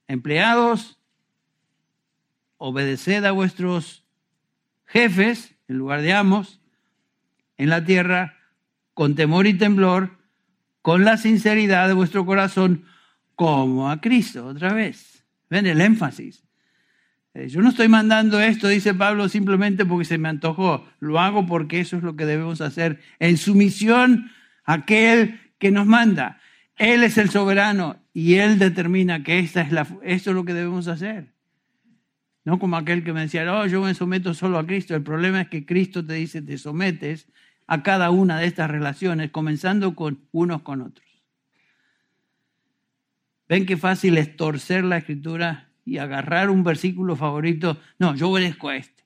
empleados, 0.08 1.00
obedeced 2.58 3.24
a 3.26 3.32
vuestros 3.32 4.05
jefes, 4.86 5.56
en 5.68 5.78
lugar 5.78 6.02
de 6.02 6.14
amos, 6.14 6.62
en 7.58 7.70
la 7.70 7.84
tierra, 7.84 8.38
con 8.94 9.16
temor 9.16 9.48
y 9.48 9.54
temblor, 9.54 10.18
con 10.82 11.04
la 11.04 11.18
sinceridad 11.18 11.88
de 11.88 11.94
vuestro 11.94 12.26
corazón, 12.26 12.86
como 13.36 13.90
a 13.90 14.02
Cristo, 14.02 14.46
otra 14.46 14.74
vez. 14.74 15.26
Ven 15.50 15.66
el 15.66 15.82
énfasis. 15.82 16.46
Eh, 17.34 17.50
yo 17.50 17.62
no 17.62 17.70
estoy 17.70 17.88
mandando 17.88 18.40
esto, 18.40 18.68
dice 18.68 18.94
Pablo, 18.94 19.28
simplemente 19.28 19.86
porque 19.86 20.06
se 20.06 20.18
me 20.18 20.30
antojó. 20.30 20.88
Lo 21.00 21.20
hago 21.20 21.46
porque 21.46 21.82
eso 21.82 21.98
es 21.98 22.04
lo 22.04 22.16
que 22.16 22.26
debemos 22.26 22.62
hacer 22.62 23.02
en 23.20 23.38
sumisión 23.38 24.32
a 24.64 24.74
aquel 24.74 25.40
que 25.60 25.72
nos 25.72 25.86
manda. 25.86 26.40
Él 26.78 27.04
es 27.04 27.18
el 27.18 27.30
soberano 27.30 27.98
y 28.14 28.36
Él 28.36 28.58
determina 28.60 29.24
que 29.24 29.40
esta 29.40 29.62
es 29.62 29.72
la, 29.72 29.88
esto 30.04 30.30
es 30.30 30.36
lo 30.36 30.46
que 30.46 30.54
debemos 30.54 30.88
hacer. 30.88 31.35
No 32.46 32.60
como 32.60 32.78
aquel 32.78 33.04
que 33.04 33.12
me 33.12 33.22
decía, 33.22 33.52
oh, 33.54 33.66
yo 33.66 33.82
me 33.82 33.94
someto 33.94 34.34
solo 34.34 34.58
a 34.58 34.66
Cristo. 34.66 34.96
El 34.96 35.04
problema 35.04 35.42
es 35.42 35.50
que 35.50 35.66
Cristo 35.66 36.06
te 36.06 36.14
dice, 36.14 36.42
te 36.42 36.58
sometes 36.58 37.28
a 37.68 37.84
cada 37.84 38.12
una 38.12 38.40
de 38.40 38.46
estas 38.46 38.70
relaciones, 38.70 39.32
comenzando 39.32 39.96
con 39.96 40.28
unos 40.32 40.62
con 40.62 40.82
otros. 40.82 41.06
¿Ven 43.50 43.66
qué 43.66 43.78
fácil 43.78 44.18
es 44.18 44.38
torcer 44.38 44.84
la 44.84 44.98
escritura 44.98 45.70
y 45.86 46.00
agarrar 46.00 46.50
un 46.50 46.64
versículo 46.64 47.16
favorito. 47.16 47.80
No, 48.00 48.16
yo 48.16 48.30
obedezco 48.30 48.70
a 48.70 48.78
este. 48.78 49.04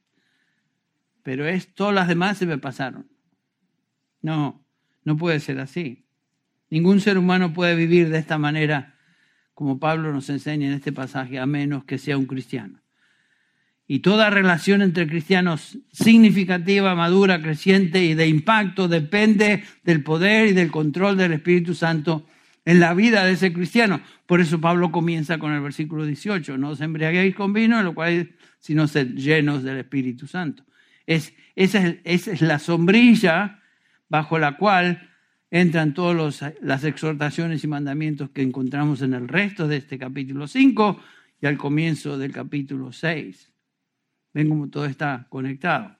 Pero 1.23 1.45
es, 1.45 1.73
todas 1.75 1.93
las 1.93 2.07
demás 2.07 2.37
se 2.37 2.45
me 2.45 2.57
pasaron. 2.57 3.07
No, 4.21 4.65
no 5.03 5.17
puede 5.17 5.41
ser 5.41 5.59
así. 5.59 6.05
Ningún 6.69 7.01
ser 7.01 7.17
humano 7.17 7.53
puede 7.53 7.75
vivir 7.75 8.09
de 8.09 8.17
esta 8.17 8.37
manera, 8.37 8.95
como 9.53 9.79
Pablo 9.79 10.13
nos 10.13 10.29
enseña 10.29 10.67
en 10.67 10.73
este 10.73 10.93
pasaje, 10.93 11.37
a 11.37 11.45
menos 11.45 11.83
que 11.83 11.97
sea 11.97 12.17
un 12.17 12.25
cristiano. 12.25 12.79
Y 13.91 14.01
toda 14.01 14.29
relación 14.29 14.83
entre 14.83 15.07
cristianos 15.07 15.79
significativa, 15.91 16.93
madura, 16.93 17.41
creciente 17.41 18.05
y 18.05 18.13
de 18.13 18.27
impacto 18.27 18.87
depende 18.87 19.63
del 19.83 20.03
poder 20.03 20.49
y 20.49 20.53
del 20.53 20.69
control 20.69 21.17
del 21.17 21.33
Espíritu 21.33 21.73
Santo 21.73 22.23
en 22.65 22.79
la 22.79 22.93
vida 22.93 23.25
de 23.25 23.31
ese 23.31 23.51
cristiano. 23.51 23.99
Por 24.27 24.41
eso 24.41 24.61
Pablo 24.61 24.91
comienza 24.91 25.39
con 25.39 25.53
el 25.53 25.61
versículo 25.61 26.05
18, 26.05 26.55
no 26.59 26.69
os 26.69 26.81
embriaguéis 26.81 27.33
con 27.33 27.51
vino, 27.51 27.79
en 27.79 27.85
lo 27.85 27.95
cual 27.95 28.29
sino 28.59 28.87
ser 28.87 29.15
llenos 29.15 29.63
del 29.63 29.77
Espíritu 29.77 30.27
Santo. 30.27 30.63
Es, 31.07 31.33
esa, 31.55 31.87
es, 31.87 31.97
esa 32.03 32.31
es 32.33 32.41
la 32.43 32.59
sombrilla 32.59 33.59
bajo 34.07 34.37
la 34.37 34.55
cual 34.57 35.09
entran 35.49 35.95
todas 35.95 36.43
las 36.61 36.83
exhortaciones 36.83 37.63
y 37.63 37.67
mandamientos 37.67 38.29
que 38.29 38.43
encontramos 38.43 39.01
en 39.01 39.15
el 39.15 39.27
resto 39.27 39.67
de 39.67 39.77
este 39.77 39.97
capítulo 39.97 40.45
5 40.45 41.01
y 41.41 41.47
al 41.47 41.57
comienzo 41.57 42.19
del 42.19 42.31
capítulo 42.31 42.91
6. 42.91 43.48
Ven 44.33 44.49
cómo 44.49 44.69
todo 44.69 44.85
está 44.85 45.27
conectado. 45.29 45.97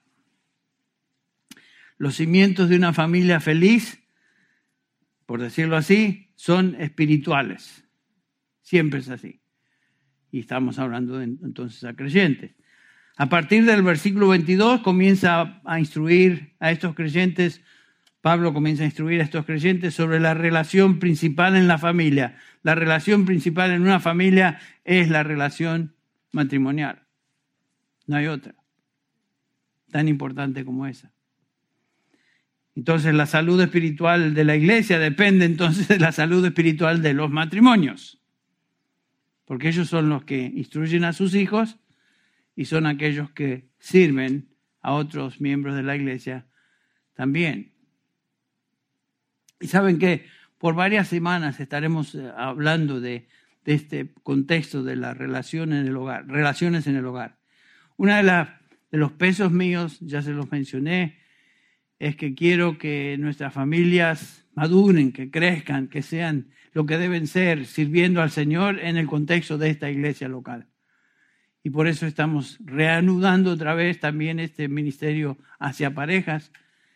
Los 1.98 2.14
cimientos 2.14 2.68
de 2.68 2.76
una 2.76 2.92
familia 2.92 3.40
feliz, 3.40 4.02
por 5.26 5.40
decirlo 5.40 5.76
así, 5.76 6.32
son 6.34 6.74
espirituales. 6.80 7.86
Siempre 8.62 9.00
es 9.00 9.10
así. 9.10 9.40
Y 10.30 10.40
estamos 10.40 10.78
hablando 10.78 11.20
entonces 11.20 11.84
a 11.84 11.94
creyentes. 11.94 12.54
A 13.16 13.28
partir 13.28 13.66
del 13.66 13.82
versículo 13.82 14.28
22 14.28 14.80
comienza 14.80 15.60
a 15.64 15.78
instruir 15.78 16.54
a 16.58 16.70
estos 16.70 16.94
creyentes, 16.94 17.60
Pablo 18.22 18.54
comienza 18.54 18.82
a 18.82 18.86
instruir 18.86 19.20
a 19.20 19.24
estos 19.24 19.44
creyentes 19.44 19.94
sobre 19.94 20.20
la 20.20 20.32
relación 20.32 20.98
principal 20.98 21.56
en 21.56 21.68
la 21.68 21.78
familia. 21.78 22.36
La 22.62 22.74
relación 22.74 23.26
principal 23.26 23.72
en 23.72 23.82
una 23.82 24.00
familia 24.00 24.58
es 24.84 25.10
la 25.10 25.22
relación 25.22 25.94
matrimonial. 26.32 27.09
No 28.10 28.16
hay 28.16 28.26
otra 28.26 28.56
tan 29.92 30.08
importante 30.08 30.64
como 30.64 30.84
esa. 30.88 31.12
Entonces 32.74 33.14
la 33.14 33.26
salud 33.26 33.60
espiritual 33.60 34.34
de 34.34 34.44
la 34.44 34.56
iglesia 34.56 34.98
depende 34.98 35.44
entonces 35.44 35.86
de 35.86 36.00
la 36.00 36.10
salud 36.10 36.44
espiritual 36.44 37.02
de 37.02 37.14
los 37.14 37.30
matrimonios, 37.30 38.20
porque 39.44 39.68
ellos 39.68 39.88
son 39.88 40.08
los 40.08 40.24
que 40.24 40.40
instruyen 40.40 41.04
a 41.04 41.12
sus 41.12 41.36
hijos 41.36 41.78
y 42.56 42.64
son 42.64 42.86
aquellos 42.86 43.30
que 43.30 43.68
sirven 43.78 44.48
a 44.80 44.94
otros 44.94 45.40
miembros 45.40 45.76
de 45.76 45.84
la 45.84 45.94
iglesia 45.94 46.48
también. 47.14 47.74
Y 49.60 49.68
saben 49.68 50.00
que 50.00 50.26
por 50.58 50.74
varias 50.74 51.06
semanas 51.06 51.60
estaremos 51.60 52.16
eh, 52.16 52.28
hablando 52.36 53.00
de, 53.00 53.28
este 53.66 54.12
contexto 54.24 54.82
de 54.82 54.96
la 54.96 55.14
relación 55.14 55.72
en 55.72 55.86
el 55.86 55.96
hogar, 55.96 56.26
relaciones 56.26 56.88
en 56.88 56.96
el 56.96 57.06
hogar. 57.06 57.39
Una 58.00 58.16
de, 58.16 58.22
las, 58.22 58.48
de 58.90 58.96
los 58.96 59.12
pesos 59.12 59.52
míos, 59.52 59.98
ya 60.00 60.22
se 60.22 60.30
los 60.30 60.50
mencioné, 60.50 61.18
es 61.98 62.16
que 62.16 62.34
quiero 62.34 62.78
que 62.78 63.16
nuestras 63.18 63.52
familias 63.52 64.46
maduren, 64.54 65.12
que 65.12 65.30
crezcan, 65.30 65.86
que 65.88 66.00
sean 66.00 66.48
lo 66.72 66.86
que 66.86 66.96
deben 66.96 67.26
ser, 67.26 67.66
sirviendo 67.66 68.22
al 68.22 68.30
Señor 68.30 68.78
en 68.80 68.96
el 68.96 69.06
contexto 69.06 69.58
de 69.58 69.68
esta 69.68 69.90
iglesia 69.90 70.28
local. 70.28 70.66
Y 71.62 71.68
por 71.68 71.88
eso 71.88 72.06
estamos 72.06 72.56
reanudando 72.64 73.52
otra 73.52 73.74
vez 73.74 74.00
también 74.00 74.40
este 74.40 74.66
ministerio 74.68 75.36
hacia 75.58 75.92
parejas, 75.92 76.52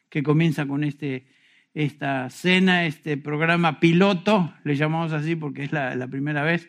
que 0.09 0.23
comienza 0.23 0.65
con 0.65 0.85
este, 0.85 1.27
esta 1.75 2.31
cena, 2.31 2.87
este 2.87 3.19
programa 3.19 3.79
piloto, 3.79 4.55
le 4.65 4.75
llamamos 4.75 5.13
así 5.13 5.37
porque 5.37 5.65
es 5.65 5.73
la, 5.73 5.97
la 5.97 6.09
primera 6.09 6.45
vez, 6.45 6.67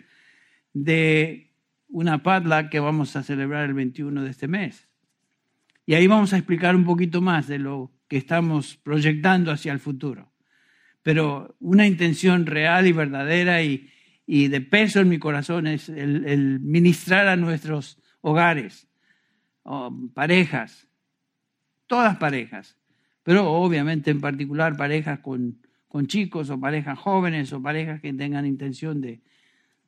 de 0.74 1.55
una 1.88 2.24
padla 2.24 2.70
que 2.70 2.80
vamos 2.80 3.16
a 3.16 3.24
celebrar 3.24 3.66
el 3.66 3.74
21 3.74 4.24
de 4.24 4.30
este 4.30 4.48
mes. 4.48 4.88
Y 5.86 5.94
ahí 5.94 6.08
vamos 6.08 6.34
a 6.34 6.38
explicar 6.38 6.76
un 6.76 6.86
poquito 6.86 7.22
más 7.22 7.48
de 7.48 7.60
lo 7.60 7.92
que 8.08 8.18
estamos 8.18 8.78
proyectando 8.78 9.52
hacia 9.52 9.72
el 9.72 9.80
futuro. 9.80 10.32
Pero 11.04 11.56
una 11.60 11.86
intención 11.86 12.46
real 12.46 12.88
y 12.88 12.92
verdadera 12.92 13.62
y, 13.62 13.90
de 14.26 14.62
peso 14.62 15.02
en 15.02 15.10
mi 15.10 15.20
corazón 15.20 15.68
es 15.68 15.90
el, 15.90 16.60
ministrar 16.62 17.28
a 17.28 17.36
nuestros 17.36 18.02
hogares, 18.22 18.88
parejas, 20.16 20.88
todas 21.86 22.18
parejas, 22.18 22.78
pero 23.22 23.52
obviamente 23.52 24.10
en 24.10 24.22
particular 24.22 24.76
parejas 24.78 25.20
con, 25.20 25.62
con, 25.88 26.08
chicos 26.08 26.50
o 26.50 26.60
parejas 26.60 26.98
jóvenes 26.98 27.54
o 27.54 27.62
parejas 27.62 28.02
que 28.02 28.12
tengan 28.14 28.48
intención 28.48 29.00
de, 29.02 29.22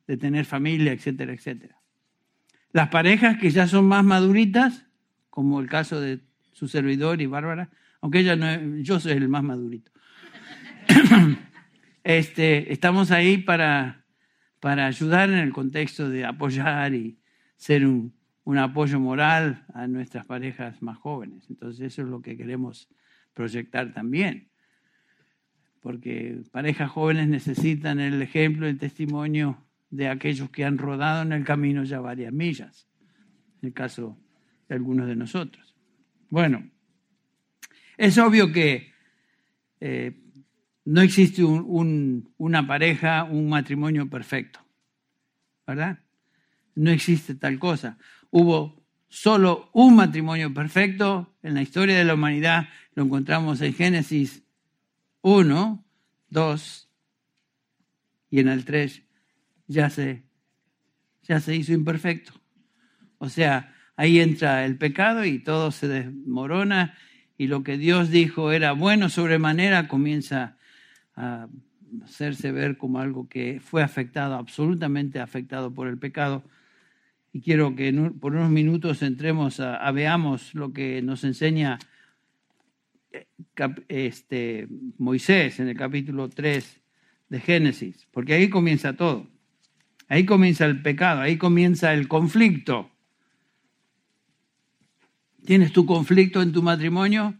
de 0.06 0.16
tener 0.16 0.44
familia, 0.44 0.92
etcétera, 0.92 1.32
etcétera. 1.32 1.77
Las 2.72 2.88
parejas 2.88 3.38
que 3.38 3.50
ya 3.50 3.66
son 3.66 3.86
más 3.86 4.04
maduritas, 4.04 4.86
como 5.30 5.60
el 5.60 5.68
caso 5.68 6.00
de 6.00 6.20
su 6.52 6.68
servidor 6.68 7.20
y 7.20 7.26
Bárbara, 7.26 7.70
aunque 8.00 8.20
ella 8.20 8.36
no 8.36 8.76
yo 8.78 9.00
soy 9.00 9.12
el 9.12 9.28
más 9.28 9.42
madurito. 9.42 9.90
este, 12.04 12.72
estamos 12.72 13.10
ahí 13.10 13.38
para, 13.38 14.04
para 14.60 14.86
ayudar 14.86 15.30
en 15.30 15.38
el 15.38 15.52
contexto 15.52 16.08
de 16.08 16.24
apoyar 16.24 16.94
y 16.94 17.18
ser 17.56 17.86
un, 17.86 18.12
un 18.44 18.58
apoyo 18.58 18.98
moral 18.98 19.64
a 19.74 19.86
nuestras 19.86 20.26
parejas 20.26 20.80
más 20.82 20.98
jóvenes. 20.98 21.48
Entonces 21.50 21.92
eso 21.92 22.02
es 22.02 22.08
lo 22.08 22.22
que 22.22 22.36
queremos 22.36 22.88
proyectar 23.34 23.92
también. 23.92 24.48
Porque 25.80 26.40
parejas 26.50 26.90
jóvenes 26.90 27.28
necesitan 27.28 28.00
el 28.00 28.20
ejemplo, 28.22 28.66
el 28.66 28.78
testimonio 28.78 29.67
de 29.90 30.08
aquellos 30.08 30.50
que 30.50 30.64
han 30.64 30.78
rodado 30.78 31.22
en 31.22 31.32
el 31.32 31.44
camino 31.44 31.84
ya 31.84 32.00
varias 32.00 32.32
millas, 32.32 32.88
en 33.62 33.68
el 33.68 33.74
caso 33.74 34.18
de 34.68 34.74
algunos 34.74 35.06
de 35.06 35.16
nosotros. 35.16 35.74
Bueno, 36.30 36.70
es 37.96 38.18
obvio 38.18 38.52
que 38.52 38.92
eh, 39.80 40.20
no 40.84 41.00
existe 41.00 41.42
una 41.44 42.66
pareja, 42.66 43.24
un 43.24 43.48
matrimonio 43.48 44.08
perfecto, 44.08 44.60
¿verdad? 45.66 45.98
No 46.74 46.90
existe 46.90 47.34
tal 47.34 47.58
cosa. 47.58 47.98
Hubo 48.30 48.86
solo 49.08 49.70
un 49.72 49.96
matrimonio 49.96 50.52
perfecto 50.52 51.34
en 51.42 51.54
la 51.54 51.62
historia 51.62 51.96
de 51.96 52.04
la 52.04 52.14
humanidad, 52.14 52.68
lo 52.94 53.04
encontramos 53.04 53.60
en 53.60 53.74
Génesis 53.74 54.42
1, 55.22 55.84
2 56.30 56.90
y 58.30 58.40
en 58.40 58.48
el 58.48 58.64
3 58.64 59.07
ya 59.68 59.90
se, 59.90 60.24
ya 61.22 61.38
se 61.40 61.54
hizo 61.54 61.72
imperfecto. 61.72 62.32
O 63.18 63.28
sea, 63.28 63.74
ahí 63.96 64.18
entra 64.18 64.64
el 64.64 64.76
pecado 64.76 65.24
y 65.24 65.38
todo 65.38 65.70
se 65.70 65.86
desmorona 65.86 66.96
y 67.36 67.46
lo 67.46 67.62
que 67.62 67.78
Dios 67.78 68.10
dijo 68.10 68.50
era 68.50 68.72
bueno 68.72 69.08
sobremanera 69.08 69.86
comienza 69.86 70.56
a 71.14 71.48
hacerse 72.04 72.50
ver 72.50 72.76
como 72.76 72.98
algo 72.98 73.28
que 73.28 73.60
fue 73.60 73.82
afectado, 73.82 74.34
absolutamente 74.34 75.20
afectado 75.20 75.72
por 75.72 75.88
el 75.88 75.98
pecado. 75.98 76.42
Y 77.32 77.40
quiero 77.40 77.76
que 77.76 77.92
por 78.20 78.34
unos 78.34 78.50
minutos 78.50 79.02
entremos 79.02 79.60
a, 79.60 79.90
veamos 79.92 80.54
lo 80.54 80.72
que 80.72 81.02
nos 81.02 81.24
enseña 81.24 81.78
eh, 83.12 83.26
este, 83.88 84.66
Moisés 84.98 85.60
en 85.60 85.68
el 85.68 85.76
capítulo 85.76 86.28
3 86.28 86.80
de 87.28 87.40
Génesis, 87.40 88.08
porque 88.10 88.34
ahí 88.34 88.48
comienza 88.48 88.94
todo. 88.94 89.26
Ahí 90.08 90.24
comienza 90.24 90.64
el 90.64 90.80
pecado, 90.80 91.20
ahí 91.20 91.36
comienza 91.36 91.92
el 91.92 92.08
conflicto. 92.08 92.90
¿Tienes 95.44 95.72
tu 95.72 95.86
conflicto 95.86 96.42
en 96.42 96.52
tu 96.52 96.62
matrimonio? 96.62 97.34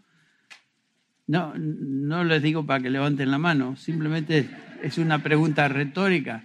No, 1.27 1.55
no 1.57 2.25
les 2.25 2.43
digo 2.43 2.65
para 2.65 2.83
que 2.83 2.91
levanten 2.91 3.31
la 3.31 3.39
mano, 3.39 3.77
simplemente 3.77 4.49
es 4.83 4.99
una 4.99 5.23
pregunta 5.23 5.69
retórica. 5.69 6.45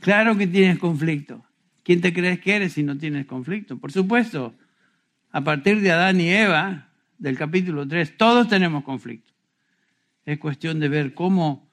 Claro 0.00 0.36
que 0.36 0.46
tienes 0.46 0.78
conflicto. 0.78 1.44
¿Quién 1.82 2.00
te 2.00 2.12
crees 2.12 2.40
que 2.40 2.56
eres 2.56 2.74
si 2.74 2.82
no 2.82 2.96
tienes 2.96 3.26
conflicto? 3.26 3.78
Por 3.78 3.92
supuesto, 3.92 4.54
a 5.30 5.42
partir 5.42 5.80
de 5.80 5.90
Adán 5.90 6.20
y 6.20 6.28
Eva, 6.30 6.88
del 7.18 7.36
capítulo 7.36 7.86
3, 7.86 8.16
todos 8.16 8.48
tenemos 8.48 8.84
conflicto. 8.84 9.32
Es 10.24 10.38
cuestión 10.38 10.80
de 10.80 10.88
ver 10.88 11.14
cómo 11.14 11.67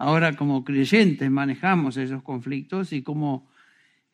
ahora 0.00 0.34
como 0.34 0.64
creyentes 0.64 1.30
manejamos 1.30 1.98
esos 1.98 2.22
conflictos 2.22 2.94
y 2.94 3.02
cómo 3.02 3.50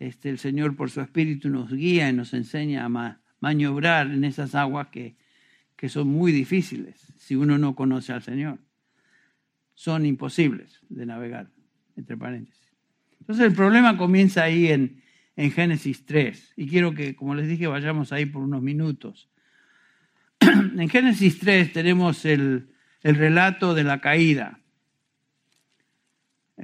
este, 0.01 0.29
el 0.29 0.39
Señor 0.39 0.75
por 0.75 0.91
su 0.91 1.01
Espíritu 1.01 1.49
nos 1.49 1.73
guía 1.73 2.11
y 2.11 2.13
nos 2.13 2.35
enseña 2.35 2.85
a, 2.85 3.21
maniobrar 3.39 4.11
en 4.11 4.25
esas 4.25 4.57
aguas 4.57 4.89
que, 4.89 5.15
que 5.77 5.89
son 5.89 6.09
muy 6.09 6.33
difíciles 6.33 7.13
si 7.19 7.37
uno 7.37 7.57
no 7.57 7.77
conoce 7.77 8.13
al 8.13 8.23
Señor. 8.23 8.59
Son 9.75 10.05
imposibles 10.05 10.81
de 10.89 11.07
navegar, 11.07 11.51
entre 11.97 12.17
paréntesis. 12.17 12.67
Entonces 13.21 13.47
el 13.47 13.53
problema 13.53 13.97
comienza 13.97 14.43
ahí 14.43 14.69
en, 14.69 15.03
en 15.37 15.53
Génesis 15.53 16.05
3. 16.05 16.55
Y 16.57 16.67
quiero 16.67 16.95
que, 16.95 17.15
como 17.15 17.37
les 17.37 17.47
dije, 17.47 17.69
vayamos 17.69 18.13
ahí 18.13 18.27
por 18.27 18.43
unos 18.43 18.63
minutos. 18.63 19.29
en 20.41 20.89
Génesis 20.89 21.39
3 21.39 21.73
tenemos 21.73 22.25
el, 22.25 22.71
el 23.03 23.15
relato 23.15 23.75
de 23.75 23.85
la 23.85 24.01
caída, 24.01 24.61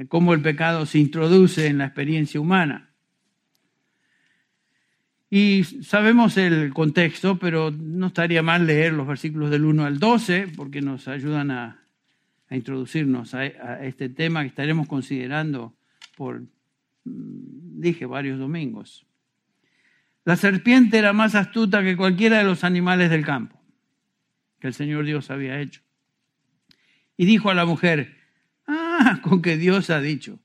cómo 0.09 0.35
el 0.35 0.43
pecado 0.43 0.87
se 0.87 0.99
introduce 0.99 1.67
en 1.67 1.79
la 1.79 1.87
experiencia 1.87 2.41
humana. 2.41 2.91
Y 5.31 5.65
sabemos 5.65 6.37
el 6.37 6.75
contexto, 6.75 7.39
pero 7.39 7.71
no 7.71 8.09
estaría 8.09 8.43
mal 8.43 8.67
leer 8.67 8.93
los 8.93 9.07
versículos 9.07 9.51
del 9.51 9.65
1 9.65 9.85
al 9.85 9.99
12 9.99 10.49
porque 10.57 10.83
nos 10.83 11.09
ayudan 11.09 11.51
a, 11.51 11.79
introducirnos 12.51 13.35
a, 13.35 13.47
este 13.83 14.11
tema 14.11 14.43
que 14.43 14.49
estaremos 14.49 14.87
considerando 14.87 15.75
por, 16.17 16.43
mm, 17.05 17.81
dije, 17.81 18.05
varios 18.05 18.39
domingos. 18.39 19.07
La 20.25 20.37
serpiente 20.37 20.99
era 20.99 21.15
más 21.15 21.35
astuta 21.35 21.83
que 21.83 21.97
cualquiera 21.97 22.39
de 22.39 22.45
los 22.45 22.63
animales 22.63 23.09
del 23.09 23.25
campo 23.25 23.63
que 24.63 24.69
el 24.69 24.75
Señor 24.75 25.05
Dios 25.05 25.29
había 25.31 25.61
hecho. 25.61 25.83
Y 27.17 27.27
dijo 27.27 27.51
a 27.51 27.55
la 27.55 27.65
mujer, 27.67 28.17
con 29.23 29.43
que 29.43 29.57
Dios 29.57 29.91
ha 29.91 30.01
dicho, 30.01 30.39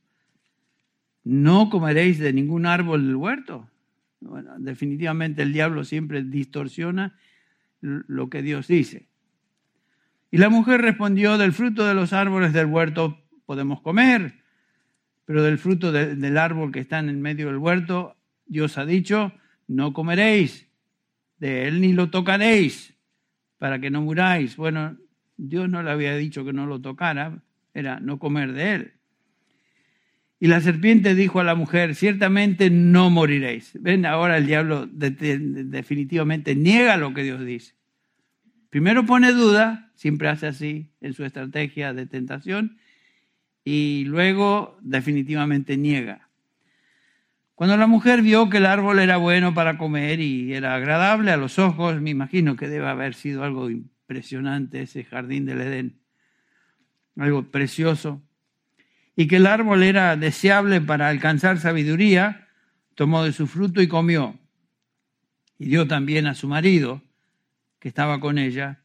no 1.24 1.70
comeréis 1.70 2.20
de 2.20 2.34
ningún 2.34 2.66
árbol 2.66 3.06
del 3.06 3.16
huerto. 3.16 3.70
Definitivamente 4.58 5.42
el 5.42 5.54
diablo 5.54 5.84
siempre 5.84 6.24
distorsiona 6.24 7.18
lo 7.82 8.30
que 8.30 8.42
Dios 8.42 8.68
dice. 8.68 9.08
Y 10.32 10.38
la 10.38 10.50
mujer 10.50 10.82
respondió, 10.82 11.38
del 11.38 11.54
fruto 11.54 11.86
de 11.86 11.94
los 11.94 12.14
árboles 12.14 12.54
del 12.54 12.68
huerto 12.68 13.20
podemos 13.46 13.82
comer, 13.82 14.42
pero 15.26 15.44
del 15.44 15.58
fruto 15.58 15.92
del 15.92 16.38
árbol 16.38 16.72
que 16.72 16.80
está 16.80 17.00
en 17.00 17.10
el 17.10 17.18
medio 17.18 17.48
del 17.48 17.58
huerto, 17.58 18.16
Dios 18.46 18.78
ha 18.78 18.86
dicho, 18.86 19.34
no 19.68 19.94
comeréis 19.94 20.68
de 21.40 21.68
él 21.68 21.82
ni 21.82 21.94
lo 21.94 22.10
tocaréis 22.10 22.94
para 23.58 23.80
que 23.80 23.90
no 23.90 24.02
muráis. 24.02 24.56
Bueno, 24.56 24.98
Dios 25.36 25.70
no 25.70 25.84
le 25.84 25.92
había 25.92 26.16
dicho 26.16 26.46
que 26.46 26.54
no 26.54 26.66
lo 26.66 26.82
tocara, 26.82 27.44
era 27.78 28.00
no 28.00 28.18
comer 28.18 28.54
de 28.54 28.74
él. 28.74 28.94
Y 30.40 30.48
la 30.48 30.62
serpiente 30.62 31.16
dijo 31.16 31.40
a 31.40 31.44
la 31.44 31.56
mujer, 31.56 31.96
ciertamente 31.96 32.70
no 32.70 33.10
moriréis. 33.10 33.72
Ven, 33.80 34.06
ahora 34.06 34.38
el 34.38 34.46
diablo 34.46 34.88
definitivamente 34.88 36.56
niega 36.56 36.98
lo 36.98 37.14
que 37.14 37.24
Dios 37.24 37.44
dice. 37.44 37.74
Primero 38.70 39.06
pone 39.06 39.32
duda, 39.32 39.92
siempre 39.96 40.28
hace 40.28 40.48
así 40.48 40.92
en 41.02 41.14
su 41.14 41.24
estrategia 41.24 41.94
de 41.94 42.06
tentación, 42.06 42.78
y 43.64 44.06
luego 44.06 44.78
definitivamente 44.82 45.78
niega. 45.78 46.30
Cuando 47.56 47.76
la 47.76 47.88
mujer 47.88 48.22
vio 48.22 48.50
que 48.50 48.58
el 48.58 48.68
árbol 48.68 49.00
era 49.00 49.18
bueno 49.18 49.56
para 49.56 49.80
comer 49.80 50.20
y 50.20 50.54
era 50.54 50.76
agradable 50.76 51.32
a 51.32 51.38
los 51.38 51.58
ojos, 51.58 52.00
me 52.00 52.12
imagino 52.12 52.56
que 52.56 52.68
debe 52.68 52.88
haber 52.88 53.16
sido 53.16 53.44
algo 53.44 53.72
impresionante 53.72 54.82
ese 54.82 55.04
jardín 55.04 55.46
del 55.46 55.62
Edén, 55.62 56.00
algo 57.18 57.44
precioso, 57.44 58.22
y 59.16 59.28
que 59.28 59.38
el 59.38 59.48
árbol 59.48 59.84
era 59.84 60.16
deseable 60.16 60.80
para 60.80 61.10
alcanzar 61.10 61.60
sabiduría, 61.60 62.48
tomó 62.96 63.24
de 63.24 63.34
su 63.34 63.48
fruto 63.48 63.82
y 63.82 63.88
comió. 63.88 64.38
Y 65.58 65.66
dio 65.70 65.88
también 65.88 66.28
a 66.28 66.36
su 66.36 66.48
marido, 66.48 67.02
que 67.80 67.88
estaba 67.88 68.20
con 68.20 68.38
ella, 68.38 68.82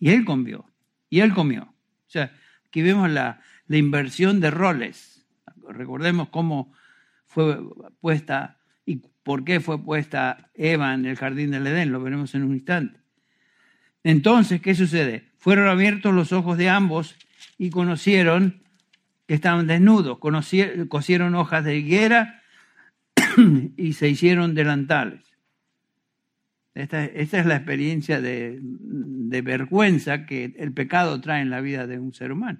y 0.00 0.10
él 0.10 0.24
comió, 0.24 0.66
y 1.08 1.20
él 1.20 1.32
comió. 1.32 1.62
O 1.62 2.10
sea, 2.10 2.32
aquí 2.66 2.82
vemos 2.82 3.08
la, 3.08 3.40
la 3.68 3.76
inversión 3.76 4.40
de 4.40 4.50
roles. 4.50 5.24
Recordemos 5.68 6.28
cómo 6.28 6.72
fue 7.26 7.58
puesta 8.00 8.58
y 8.84 8.96
por 9.22 9.44
qué 9.44 9.60
fue 9.60 9.82
puesta 9.82 10.50
Eva 10.54 10.92
en 10.92 11.06
el 11.06 11.16
jardín 11.16 11.52
del 11.52 11.66
Edén, 11.66 11.92
lo 11.92 12.02
veremos 12.02 12.34
en 12.34 12.42
un 12.42 12.54
instante. 12.54 13.00
Entonces, 14.02 14.60
¿qué 14.60 14.74
sucede? 14.74 15.30
Fueron 15.38 15.68
abiertos 15.68 16.12
los 16.12 16.32
ojos 16.32 16.58
de 16.58 16.68
ambos 16.68 17.16
y 17.62 17.70
conocieron 17.70 18.60
que 19.28 19.34
estaban 19.34 19.68
desnudos, 19.68 20.18
cosieron 20.18 21.36
hojas 21.36 21.64
de 21.64 21.76
higuera 21.76 22.42
y 23.76 23.92
se 23.92 24.08
hicieron 24.08 24.56
delantales. 24.56 25.20
Esta, 26.74 27.04
es 27.04 27.46
la 27.46 27.54
experiencia 27.54 28.20
de, 28.20 28.58
vergüenza 29.44 30.26
que 30.26 30.56
el 30.58 30.72
pecado 30.72 31.20
trae 31.20 31.40
en 31.40 31.50
la 31.50 31.60
vida 31.60 31.86
de 31.86 32.00
un 32.00 32.12
ser 32.12 32.32
humano. 32.32 32.58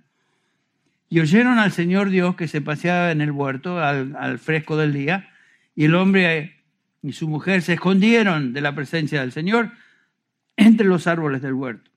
Y 1.08 1.18
oyeron 1.18 1.58
al 1.58 1.72
Señor 1.72 2.10
Dios 2.10 2.36
que 2.36 2.46
se 2.46 2.60
paseaba 2.60 3.10
en 3.10 3.22
el 3.22 3.32
huerto 3.32 3.80
al, 3.80 4.14
al 4.14 4.38
fresco 4.38 4.76
del 4.76 4.92
día, 4.92 5.30
y 5.74 5.86
el 5.86 5.96
hombre 5.96 6.62
y 7.02 7.10
su 7.10 7.26
mujer 7.26 7.62
se 7.62 7.72
escondieron 7.72 8.52
de 8.52 8.60
la 8.60 8.72
presencia 8.72 9.22
del 9.22 9.32
Señor 9.32 9.72
entre 10.56 10.86
los 10.86 11.08
árboles 11.08 11.42
del 11.42 11.54
huerto. 11.54 11.90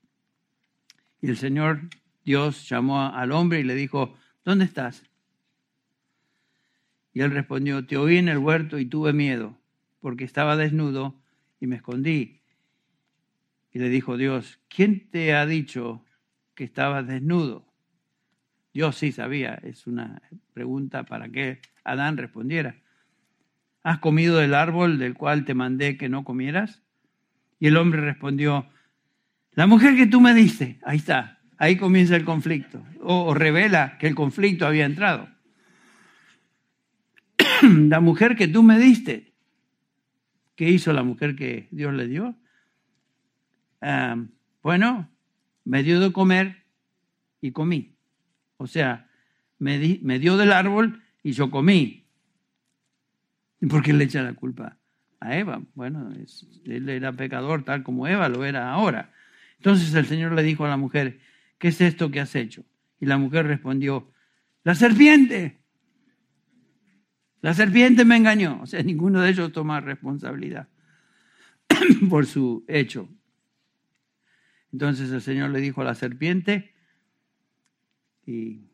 Y 1.21 1.27
el 1.27 1.37
Señor 1.37 1.81
Dios 2.25 2.67
llamó 2.67 3.01
al 3.01 3.31
hombre 3.31 3.59
y 3.59 3.63
le 3.63 3.75
dijo, 3.75 4.17
¿dónde 4.43 4.65
estás? 4.65 5.03
Y 7.13 7.21
él 7.21 7.31
respondió, 7.31 7.85
te 7.85 7.97
oí 7.97 8.17
en 8.17 8.27
el 8.27 8.39
huerto 8.39 8.79
y 8.79 8.87
tuve 8.87 9.13
miedo, 9.13 9.57
porque 10.01 10.25
estaba 10.25 10.57
desnudo 10.57 11.15
y 11.59 11.67
me 11.67 11.77
escondí. 11.77 12.41
Y 13.71 13.79
le 13.79 13.89
dijo 13.89 14.17
Dios, 14.17 14.59
¿quién 14.67 15.09
te 15.09 15.35
ha 15.35 15.45
dicho 15.45 16.03
que 16.55 16.63
estabas 16.63 17.07
desnudo? 17.07 17.71
Dios 18.73 18.97
sí 18.97 19.11
sabía, 19.11 19.55
es 19.63 19.87
una 19.87 20.21
pregunta 20.53 21.03
para 21.03 21.29
que 21.29 21.61
Adán 21.83 22.17
respondiera. 22.17 22.75
¿Has 23.83 23.99
comido 23.99 24.37
del 24.37 24.55
árbol 24.55 24.97
del 24.97 25.13
cual 25.13 25.45
te 25.45 25.53
mandé 25.53 25.95
que 25.95 26.09
no 26.09 26.23
comieras? 26.23 26.81
Y 27.59 27.67
el 27.67 27.77
hombre 27.77 28.01
respondió, 28.01 28.67
la 29.51 29.67
mujer 29.67 29.95
que 29.95 30.07
tú 30.07 30.19
me 30.19 30.33
diste, 30.33 30.79
ahí 30.83 30.97
está, 30.97 31.34
ahí 31.57 31.77
comienza 31.77 32.15
el 32.15 32.25
conflicto, 32.25 32.83
o, 33.01 33.33
revela 33.33 33.97
que 33.97 34.07
el 34.07 34.15
conflicto 34.15 34.65
había 34.65 34.85
entrado. 34.85 35.29
la 37.61 37.99
mujer 37.99 38.35
que 38.35 38.47
tú 38.47 38.63
me 38.63 38.79
diste, 38.79 39.33
¿qué 40.55 40.69
hizo 40.69 40.93
la 40.93 41.03
mujer 41.03 41.35
que 41.35 41.67
Dios 41.71 41.93
le 41.93 42.07
dio? 42.07 42.35
Ah, 43.81 44.17
bueno, 44.61 45.09
me 45.63 45.83
dio 45.83 45.99
de 45.99 46.11
comer 46.11 46.63
y 47.41 47.51
comí. 47.51 47.95
O 48.57 48.67
sea, 48.67 49.09
me, 49.59 49.77
dio 49.79 50.37
del 50.37 50.51
árbol 50.51 51.03
y 51.23 51.31
yo 51.33 51.51
comí. 51.51 52.07
¿Y 53.61 53.67
por 53.67 53.83
qué 53.83 53.93
le 53.93 54.05
echa 54.05 54.23
la 54.23 54.33
culpa 54.33 54.77
a 55.19 55.37
Eva? 55.37 55.61
Bueno, 55.73 56.11
él 56.65 56.89
era 56.89 57.11
pecador 57.13 57.63
tal 57.63 57.83
como 57.83 58.07
Eva 58.07 58.29
lo 58.29 58.45
era 58.45 58.71
ahora. 58.71 59.11
Entonces 59.57 59.93
el 59.93 60.05
Señor 60.05 60.33
le 60.33 60.43
dijo 60.43 60.65
a 60.65 60.69
la 60.69 60.77
mujer, 60.77 61.19
¿qué 61.57 61.69
es 61.69 61.81
esto 61.81 62.11
que 62.11 62.19
has 62.19 62.35
hecho? 62.35 62.65
Y 62.99 63.05
la 63.05 63.17
mujer 63.17 63.47
respondió, 63.47 64.11
la 64.63 64.75
serpiente. 64.75 65.59
La 67.41 67.53
serpiente 67.53 68.05
me 68.05 68.17
engañó. 68.17 68.59
O 68.61 68.65
sea, 68.65 68.81
ninguno 68.81 69.21
de 69.21 69.29
ellos 69.29 69.51
toma 69.51 69.79
responsabilidad 69.79 70.67
por 72.09 72.25
su 72.25 72.65
hecho. 72.67 73.07
Entonces 74.71 75.11
el 75.11 75.21
Señor 75.21 75.51
le 75.51 75.61
dijo 75.61 75.81
a 75.81 75.85
la 75.85 75.95
serpiente, 75.95 76.73
y 78.25 78.71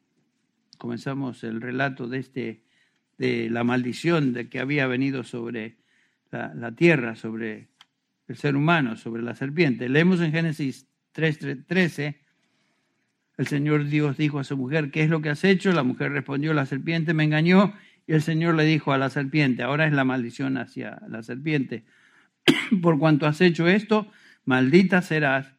comenzamos 0.77 1.43
el 1.43 1.61
relato 1.61 2.07
de, 2.07 2.19
este, 2.19 2.63
de 3.17 3.49
la 3.49 3.63
maldición 3.63 4.33
de 4.33 4.49
que 4.49 4.59
había 4.59 4.87
venido 4.87 5.23
sobre 5.23 5.77
la, 6.31 6.71
tierra, 6.73 7.15
sobre 7.15 7.69
el 8.27 8.37
ser 8.37 8.55
humano, 8.55 8.95
sobre 8.95 9.21
la 9.21 9.35
serpiente. 9.35 9.89
Leemos 9.89 10.21
en 10.21 10.31
Génesis 10.31 10.87
3.13, 11.13 12.20
el 13.41 13.47
Señor 13.47 13.85
Dios 13.85 14.17
dijo 14.17 14.37
a 14.37 14.43
su 14.43 14.55
mujer, 14.55 14.91
¿qué 14.91 15.01
es 15.01 15.09
lo 15.09 15.19
que 15.23 15.29
has 15.29 15.43
hecho? 15.43 15.71
La 15.71 15.81
mujer 15.81 16.11
respondió, 16.11 16.53
la 16.53 16.67
serpiente 16.67 17.15
me 17.15 17.23
engañó 17.23 17.73
y 18.05 18.13
el 18.13 18.21
Señor 18.21 18.53
le 18.53 18.65
dijo 18.65 18.93
a 18.93 18.99
la 18.99 19.09
serpiente, 19.09 19.63
ahora 19.63 19.87
es 19.87 19.93
la 19.93 20.03
maldición 20.03 20.57
hacia 20.57 21.01
la 21.07 21.23
serpiente, 21.23 21.83
por 22.83 22.99
cuanto 22.99 23.25
has 23.25 23.41
hecho 23.41 23.67
esto, 23.67 24.11
maldita 24.45 25.01
serás 25.01 25.55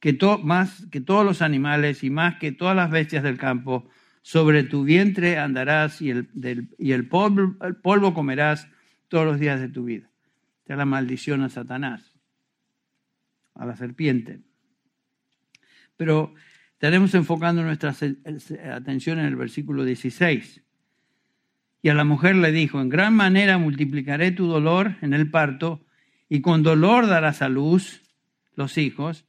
que 0.00 0.18
más 0.42 0.84
que 0.90 1.00
todos 1.00 1.24
los 1.24 1.42
animales 1.42 2.02
y 2.02 2.10
más 2.10 2.40
que 2.40 2.50
todas 2.50 2.74
las 2.74 2.90
bestias 2.90 3.22
del 3.22 3.38
campo, 3.38 3.88
sobre 4.22 4.64
tu 4.64 4.82
vientre 4.82 5.38
andarás 5.38 6.02
y 6.02 6.10
el, 6.10 6.28
y 6.76 6.90
el, 6.90 7.06
polvo, 7.06 7.54
el 7.64 7.76
polvo 7.76 8.14
comerás 8.14 8.68
todos 9.06 9.24
los 9.24 9.38
días 9.38 9.60
de 9.60 9.68
tu 9.68 9.84
vida. 9.84 10.10
Esta 10.62 10.72
es 10.72 10.78
la 10.78 10.84
maldición 10.86 11.42
a 11.42 11.50
Satanás, 11.50 12.18
a 13.54 13.64
la 13.64 13.76
serpiente. 13.76 14.40
Pero 15.96 16.34
estaremos 16.78 17.12
enfocando 17.16 17.64
nuestra 17.64 17.92
atención 18.72 19.18
en 19.18 19.24
el 19.24 19.34
versículo 19.34 19.84
16. 19.84 20.62
Y 21.82 21.88
a 21.88 21.94
la 21.94 22.04
mujer 22.04 22.36
le 22.36 22.52
dijo, 22.52 22.80
en 22.80 22.88
gran 22.88 23.14
manera 23.14 23.58
multiplicaré 23.58 24.30
tu 24.30 24.46
dolor 24.46 24.94
en 25.00 25.12
el 25.12 25.28
parto, 25.28 25.84
y 26.28 26.40
con 26.40 26.62
dolor 26.62 27.08
darás 27.08 27.42
a 27.42 27.48
luz 27.48 28.02
los 28.54 28.78
hijos, 28.78 29.24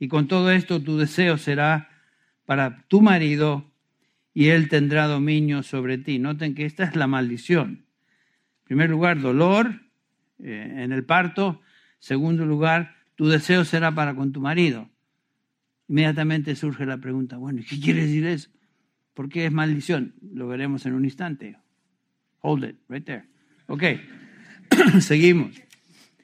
y 0.00 0.08
con 0.08 0.26
todo 0.26 0.50
esto 0.50 0.82
tu 0.82 0.98
deseo 0.98 1.38
será 1.38 1.90
para 2.44 2.82
tu 2.88 3.02
marido 3.02 3.70
y 4.34 4.48
él 4.48 4.68
tendrá 4.68 5.06
dominio 5.06 5.62
sobre 5.62 5.96
ti. 5.96 6.18
Noten 6.18 6.56
que 6.56 6.64
esta 6.64 6.82
es 6.82 6.96
la 6.96 7.06
maldición. 7.06 7.86
En 8.62 8.64
primer 8.64 8.90
lugar, 8.90 9.20
dolor 9.20 9.82
eh, 10.40 10.74
en 10.78 10.90
el 10.90 11.04
parto. 11.04 11.60
Segundo 12.00 12.44
lugar, 12.46 12.96
tu 13.14 13.28
deseo 13.28 13.64
será 13.64 13.94
para 13.94 14.16
con 14.16 14.32
tu 14.32 14.40
marido. 14.40 14.90
Inmediatamente 15.90 16.54
surge 16.54 16.86
la 16.86 16.98
pregunta, 16.98 17.36
bueno, 17.36 17.62
¿qué 17.68 17.80
quiere 17.80 18.02
decir 18.02 18.24
eso? 18.24 18.48
¿Por 19.12 19.28
qué 19.28 19.46
es 19.46 19.50
maldición? 19.50 20.14
Lo 20.22 20.46
veremos 20.46 20.86
en 20.86 20.92
un 20.92 21.04
instante. 21.04 21.58
Hold 22.42 22.64
it, 22.64 22.76
right 22.88 23.04
there. 23.04 23.24
Ok, 23.66 23.82
seguimos. 25.00 25.60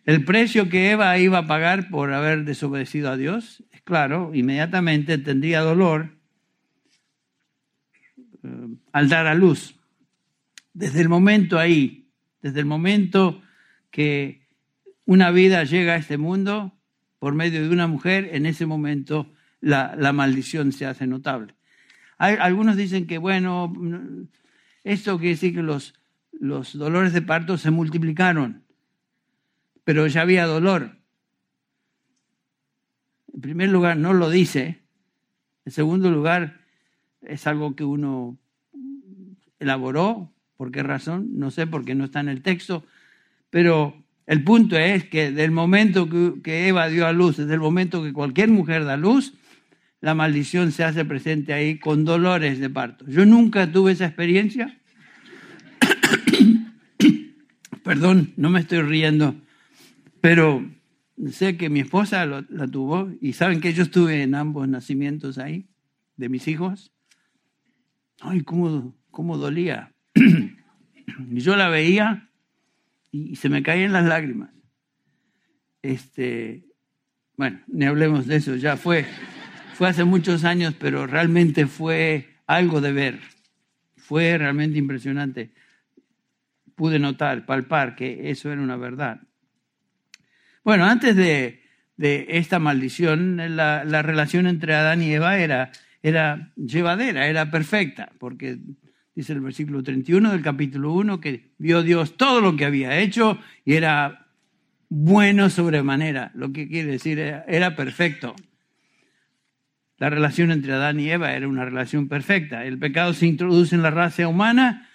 El 0.05 0.25
precio 0.25 0.69
que 0.69 0.93
Eva 0.93 1.19
iba 1.19 1.39
a 1.39 1.47
pagar 1.49 1.89
por 1.89 2.13
haber 2.13 2.45
desobedecido 2.45 3.11
a 3.11 3.17
Dios, 3.17 3.65
es 3.73 3.83
claro, 3.83 4.31
inmediatamente 4.35 5.19
tendría 5.19 5.63
dolor 5.63 6.17
eh, 8.45 8.69
al 8.93 9.09
dar 9.09 9.27
a 9.27 9.35
luz. 9.35 9.81
Desde 10.75 11.01
el 11.01 11.09
momento 11.09 11.59
ahí, 11.59 12.09
desde 12.41 12.61
el 12.61 12.67
momento 12.67 13.43
que 13.91 14.47
una 15.07 15.33
vida 15.33 15.65
llega 15.65 15.95
a 15.95 15.97
este 15.97 16.19
mundo 16.19 16.73
por 17.19 17.35
medio 17.35 17.65
de 17.65 17.71
una 17.71 17.89
mujer, 17.89 18.31
en 18.33 18.47
ese 18.47 18.65
momento 18.65 19.33
la, 19.61 20.13
maldición 20.13 20.73
se 20.73 20.87
hace 20.87 21.07
notable. 21.07 21.55
algunos 22.19 22.77
dicen 22.77 23.07
que, 23.07 23.19
bueno, 23.19 23.73
esto 24.85 25.19
quiere 25.19 25.35
decir 25.35 25.55
que 25.55 25.63
los, 25.63 25.95
los 26.33 26.77
dolores 26.77 27.13
de 27.13 27.23
parto 27.23 27.59
se 27.59 27.71
multiplicaron, 27.71 28.63
pero 29.85 30.07
ya 30.07 30.23
había 30.23 30.47
dolor. 30.47 30.97
En 33.33 33.41
primer 33.41 33.69
lugar, 33.69 33.97
no 33.97 34.15
lo 34.15 34.31
dice. 34.31 34.81
En 35.65 35.73
segundo 35.73 36.11
lugar, 36.11 36.61
es 37.21 37.47
algo 37.47 37.77
que 37.77 37.85
uno 37.85 38.39
elaboró. 39.59 40.33
¿Por 40.57 40.71
qué 40.71 40.83
razón? 40.83 41.31
No 41.39 41.51
sé, 41.51 41.67
porque 41.67 41.95
no 41.95 42.07
está 42.07 42.21
en 42.21 42.29
el 42.29 42.43
texto. 42.43 42.85
Pero 43.51 43.95
el 44.27 44.43
punto 44.43 44.77
es 44.77 45.05
que 45.05 45.31
del 45.31 45.51
momento 45.51 46.09
que, 46.43 46.69
Eva 46.69 46.89
dio 46.89 47.07
a 47.07 47.13
luz, 47.13 47.37
desde 47.37 47.55
el 47.55 47.61
momento 47.61 48.03
que 48.03 48.13
cualquier 48.13 48.49
mujer 48.49 48.85
da 48.85 48.97
luz, 48.97 49.35
la 50.07 50.15
maldición 50.15 50.71
se 50.71 50.85
hace 50.85 51.05
presente 51.05 51.53
ahí 51.53 51.81
con 51.81 52.05
dolores 52.05 52.61
de 52.61 52.71
parto. 52.71 53.05
Yo 53.09 53.27
nunca 53.27 53.73
tuve 53.73 53.91
esa 53.91 54.07
experiencia. 54.07 54.79
Perdón, 57.83 58.33
no 58.37 58.49
me 58.49 58.61
estoy 58.61 58.83
riendo, 58.83 59.35
pero 60.21 60.65
sé 61.33 61.57
que 61.57 61.71
mi 61.71 61.81
esposa 61.81 62.25
la 62.25 62.69
tuvo 62.69 63.11
y 63.21 63.33
saben 63.33 63.61
que 63.61 63.73
yo 63.73 63.83
estuve 63.83 64.23
en 64.23 64.37
ambos 64.37 64.69
nacimientos 64.69 65.39
ahí 65.39 65.67
de 66.17 66.29
mis 66.29 66.47
hijos. 66.47 66.93
Ay, 68.21 68.43
cómo, 68.43 68.95
cómo 69.11 69.39
dolía. 69.39 69.93
y 70.15 71.41
yo 71.41 71.57
la 71.57 71.69
veía 71.69 72.31
y 73.11 73.35
se 73.35 73.49
me 73.49 73.65
caían 73.65 73.93
las 73.93 74.05
lágrimas. 74.05 74.51
Este, 75.83 76.65
bueno, 77.37 77.61
ni 77.67 77.87
hablemos 77.87 78.29
de 78.29 78.37
eso, 78.37 78.55
ya 78.55 78.77
fue, 78.77 79.05
fue 79.77 79.89
hace 79.89 80.05
muchos 80.05 80.45
años, 80.45 80.75
pero 80.79 81.07
realmente 81.07 81.67
fue 81.67 82.31
algo 82.47 82.81
de 82.81 82.93
ver. 82.93 83.21
Fue 83.97 84.39
realmente 84.39 84.79
impresionante. 84.79 85.51
Pude 86.75 86.99
notar, 86.99 87.45
palpar 87.45 87.95
que 87.95 88.31
eso 88.31 88.51
era 88.51 88.63
una 88.63 88.77
verdad. 88.77 89.21
Bueno, 90.65 90.87
antes 90.87 91.15
de, 91.15 91.63
esta 91.99 92.59
maldición, 92.59 93.37
la, 93.57 93.85
la, 93.85 94.03
relación 94.03 94.47
entre 94.47 94.75
Adán 94.75 95.03
y 95.03 95.13
Eva 95.13 95.39
era, 95.39 95.71
era 96.03 96.53
llevadera, 96.57 97.27
era 97.27 97.51
perfecta, 97.51 98.11
porque 98.19 98.59
dice 99.15 99.35
el 99.35 99.41
versículo 99.41 99.83
31 99.83 100.33
del 100.33 100.43
capítulo 100.43 100.93
1, 100.95 101.21
que 101.21 101.51
vio 101.59 101.83
Dios 101.83 102.17
todo 102.17 102.41
lo 102.41 102.57
que 102.57 102.65
había 102.65 102.99
hecho 102.99 103.39
y 103.65 103.75
era 103.75 104.27
bueno 104.89 105.51
sobremanera, 105.51 106.31
lo 106.35 106.53
que 106.53 106.67
quiere 106.67 106.93
decir 106.93 107.19
era, 107.19 107.77
perfecto. 107.77 108.35
La 109.99 110.11
relación 110.11 110.51
entre 110.51 110.73
Adán 110.73 111.01
y 111.01 111.11
Eva 111.11 111.33
era 111.33 111.49
una 111.49 111.65
relación 111.65 112.09
perfecta. 112.09 112.65
El 112.65 112.79
pecado 112.79 113.15
se 113.15 113.27
introduce 113.27 113.75
en 113.75 113.83
la 113.83 113.91
raza 113.91 114.29
humana 114.29 114.89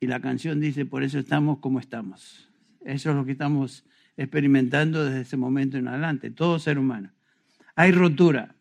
y 0.00 0.06
la 0.06 0.20
canción 0.20 0.60
dice, 0.60 0.84
por 0.84 1.02
eso 1.02 1.18
estamos 1.18 1.58
como 1.58 1.80
estamos. 1.80 2.50
Eso 2.84 3.10
es 3.10 3.16
lo 3.16 3.24
que 3.24 3.32
estamos 3.32 3.84
experimentando 4.16 5.04
desde 5.04 5.22
ese 5.22 5.36
momento 5.36 5.78
en 5.78 5.88
adelante, 5.88 6.30
todo 6.30 6.58
ser 6.58 6.78
humano. 6.78 7.10
Hay 7.74 7.92
rotura, 7.92 8.54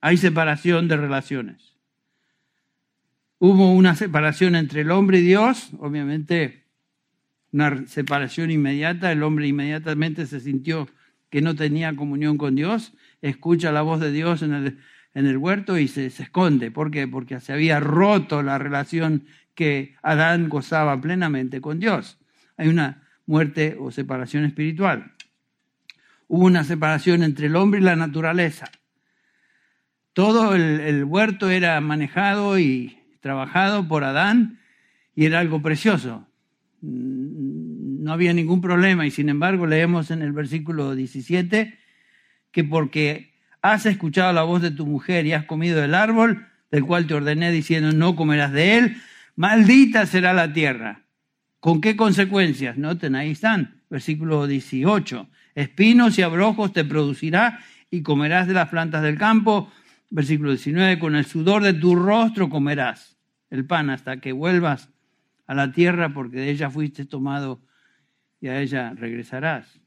hay 0.00 0.16
separación 0.16 0.88
de 0.88 0.96
relaciones 0.96 1.76
hubo 3.38 3.72
una 3.72 3.94
separación 3.94 4.56
entre 4.56 4.82
el 4.82 4.90
hombre 4.90 5.18
y 5.18 5.22
Dios, 5.22 5.70
obviamente 5.78 6.64
una 7.52 7.86
separación 7.86 8.50
inmediata, 8.50 9.12
el 9.12 9.22
hombre 9.22 9.46
inmediatamente 9.46 10.26
se 10.26 10.40
sintió 10.40 10.88
que 11.30 11.40
no 11.40 11.54
tenía 11.54 11.94
comunión 11.96 12.38
con 12.38 12.54
Dios, 12.54 12.92
escucha 13.28 13.72
la 13.72 13.82
voz 13.82 14.00
de 14.00 14.12
Dios 14.12 14.42
en 14.42 14.54
el, 14.54 14.78
en 15.14 15.26
el 15.26 15.36
huerto 15.36 15.78
y 15.78 15.88
se, 15.88 16.10
se 16.10 16.24
esconde. 16.24 16.70
¿Por 16.70 16.90
qué? 16.90 17.08
Porque 17.08 17.40
se 17.40 17.52
había 17.52 17.80
roto 17.80 18.42
la 18.42 18.58
relación 18.58 19.24
que 19.54 19.96
Adán 20.02 20.48
gozaba 20.48 21.00
plenamente 21.00 21.60
con 21.60 21.80
Dios. 21.80 22.18
Hay 22.56 22.68
una 22.68 23.02
muerte 23.26 23.76
o 23.78 23.90
separación 23.90 24.44
espiritual. 24.44 25.12
Hubo 26.28 26.44
una 26.44 26.64
separación 26.64 27.22
entre 27.22 27.46
el 27.46 27.56
hombre 27.56 27.80
y 27.80 27.84
la 27.84 27.96
naturaleza. 27.96 28.70
Todo 30.12 30.54
el, 30.54 30.80
el 30.80 31.04
huerto 31.04 31.50
era 31.50 31.80
manejado 31.80 32.58
y 32.58 32.98
trabajado 33.20 33.86
por 33.86 34.04
Adán 34.04 34.60
y 35.14 35.24
era 35.24 35.40
algo 35.40 35.60
precioso. 35.62 36.26
No 36.80 38.12
había 38.12 38.32
ningún 38.32 38.60
problema 38.60 39.06
y 39.06 39.10
sin 39.10 39.28
embargo 39.28 39.66
leemos 39.66 40.10
en 40.10 40.22
el 40.22 40.32
versículo 40.32 40.94
17 40.94 41.85
que 42.56 42.64
porque 42.64 43.34
has 43.60 43.84
escuchado 43.84 44.32
la 44.32 44.42
voz 44.42 44.62
de 44.62 44.70
tu 44.70 44.86
mujer 44.86 45.26
y 45.26 45.34
has 45.34 45.44
comido 45.44 45.78
del 45.78 45.94
árbol 45.94 46.46
del 46.70 46.86
cual 46.86 47.06
te 47.06 47.12
ordené 47.12 47.52
diciendo 47.52 47.92
no 47.92 48.16
comerás 48.16 48.50
de 48.50 48.78
él, 48.78 48.96
maldita 49.34 50.06
será 50.06 50.32
la 50.32 50.54
tierra. 50.54 51.02
¿Con 51.60 51.82
qué 51.82 51.96
consecuencias? 51.96 52.78
Noten, 52.78 53.14
ahí 53.14 53.32
están, 53.32 53.82
versículo 53.90 54.46
18. 54.46 55.28
Espinos 55.54 56.18
y 56.18 56.22
abrojos 56.22 56.72
te 56.72 56.86
producirá 56.86 57.60
y 57.90 58.00
comerás 58.00 58.48
de 58.48 58.54
las 58.54 58.70
plantas 58.70 59.02
del 59.02 59.18
campo. 59.18 59.70
Versículo 60.08 60.52
19, 60.52 60.98
con 60.98 61.14
el 61.14 61.26
sudor 61.26 61.62
de 61.62 61.74
tu 61.74 61.94
rostro 61.94 62.48
comerás 62.48 63.18
el 63.50 63.66
pan 63.66 63.90
hasta 63.90 64.16
que 64.16 64.32
vuelvas 64.32 64.88
a 65.46 65.52
la 65.52 65.72
tierra 65.72 66.14
porque 66.14 66.38
de 66.38 66.48
ella 66.48 66.70
fuiste 66.70 67.04
tomado 67.04 67.60
y 68.40 68.48
a 68.48 68.62
ella 68.62 68.94
regresarás. 68.96 69.78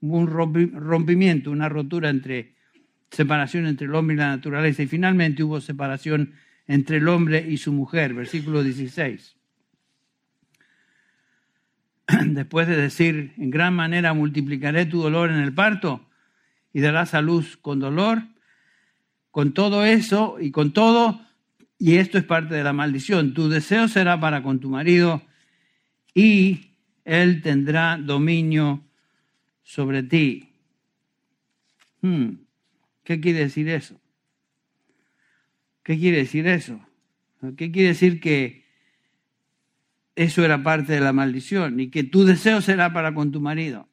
Un 0.00 0.26
rompimiento, 0.26 1.50
una 1.50 1.68
rotura 1.68 2.08
entre 2.08 2.54
separación 3.10 3.66
entre 3.66 3.86
el 3.86 3.94
hombre 3.94 4.14
y 4.14 4.18
la 4.18 4.28
naturaleza 4.28 4.82
y 4.82 4.86
finalmente 4.86 5.42
hubo 5.42 5.60
separación 5.60 6.34
entre 6.66 6.98
el 6.98 7.08
hombre 7.08 7.44
y 7.48 7.56
su 7.56 7.72
mujer, 7.72 8.14
versículo 8.14 8.62
16. 8.62 9.36
Después 12.26 12.68
de 12.68 12.76
decir, 12.76 13.34
en 13.36 13.50
gran 13.50 13.74
manera 13.74 14.14
multiplicaré 14.14 14.86
tu 14.86 15.02
dolor 15.02 15.30
en 15.30 15.38
el 15.38 15.52
parto 15.52 16.08
y 16.72 16.80
darás 16.80 17.14
a 17.14 17.22
luz 17.22 17.56
con 17.56 17.80
dolor, 17.80 18.22
con 19.30 19.52
todo 19.52 19.84
eso 19.84 20.36
y 20.40 20.50
con 20.50 20.72
todo 20.72 21.20
y 21.78 21.96
esto 21.96 22.18
es 22.18 22.24
parte 22.24 22.54
de 22.54 22.62
la 22.62 22.74
maldición. 22.74 23.32
Tu 23.32 23.48
deseo 23.48 23.88
será 23.88 24.20
para 24.20 24.42
con 24.42 24.60
tu 24.60 24.68
marido 24.68 25.22
y 26.14 26.76
él 27.06 27.40
tendrá 27.40 27.96
dominio 27.96 28.84
sobre 29.70 30.02
ti. 30.02 30.52
Hmm. 32.00 32.30
¿Qué 33.04 33.20
quiere 33.20 33.38
decir 33.38 33.68
eso? 33.68 34.00
¿Qué 35.84 35.96
quiere 35.96 36.16
decir 36.16 36.48
eso? 36.48 36.84
¿Qué 37.56 37.70
quiere 37.70 37.90
decir 37.90 38.20
que 38.20 38.64
eso 40.16 40.44
era 40.44 40.64
parte 40.64 40.94
de 40.94 41.00
la 41.00 41.12
maldición 41.12 41.78
y 41.78 41.88
que 41.88 42.02
tu 42.02 42.24
deseo 42.24 42.60
será 42.60 42.92
para 42.92 43.14
con 43.14 43.30
tu 43.30 43.40
marido? 43.40 43.88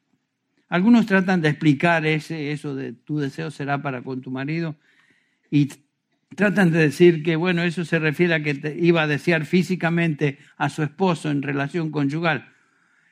Algunos 0.68 1.06
tratan 1.06 1.42
de 1.42 1.50
explicar 1.50 2.04
ese, 2.06 2.50
eso 2.50 2.74
de 2.74 2.92
tu 2.92 3.20
deseo 3.20 3.52
será 3.52 3.80
para 3.80 4.02
con 4.02 4.20
tu 4.20 4.32
marido 4.32 4.74
y 5.48 5.68
Tratan 6.36 6.72
de 6.72 6.80
decir 6.80 7.22
que, 7.22 7.36
bueno, 7.36 7.62
eso 7.62 7.86
se 7.86 7.98
refiere 7.98 8.34
a 8.34 8.42
que 8.42 8.76
iba 8.78 9.02
a 9.02 9.06
desear 9.06 9.46
físicamente 9.46 10.38
a 10.58 10.68
su 10.68 10.82
esposo 10.82 11.30
en 11.30 11.40
relación 11.40 11.90
conyugal. 11.90 12.52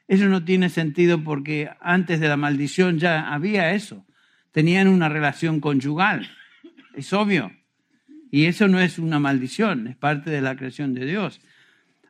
Eso 0.09 0.26
no 0.26 0.44
tiene 0.44 0.68
sentido 0.68 1.22
porque 1.24 1.70
antes 1.80 2.20
de 2.20 2.28
la 2.28 2.36
maldición 2.36 2.98
ya 2.98 3.32
había 3.32 3.72
eso. 3.72 4.07
Tenían 4.52 4.88
una 4.88 5.09
relación 5.09 5.61
conyugal. 5.61 6.30
Es 6.94 7.12
obvio. 7.12 7.52
Y 8.30 8.46
eso 8.46 8.68
no 8.68 8.80
es 8.80 8.98
una 8.98 9.18
maldición, 9.18 9.86
es 9.86 9.96
parte 9.96 10.30
de 10.30 10.40
la 10.40 10.57
creación 10.57 10.94
de 10.94 11.07
Dios. 11.07 11.40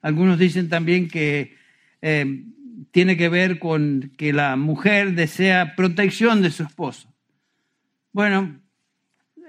Algunos 0.02 0.38
dicen 0.38 0.68
también 0.68 1.08
que 1.08 1.56
eh, 2.02 2.44
tiene 2.90 3.16
que 3.16 3.28
ver 3.28 3.58
con 3.58 4.12
que 4.16 4.32
la 4.32 4.56
mujer 4.56 5.14
desea 5.14 5.74
protección 5.76 6.42
de 6.42 6.50
su 6.50 6.62
esposo. 6.62 7.12
Bueno, 8.12 8.60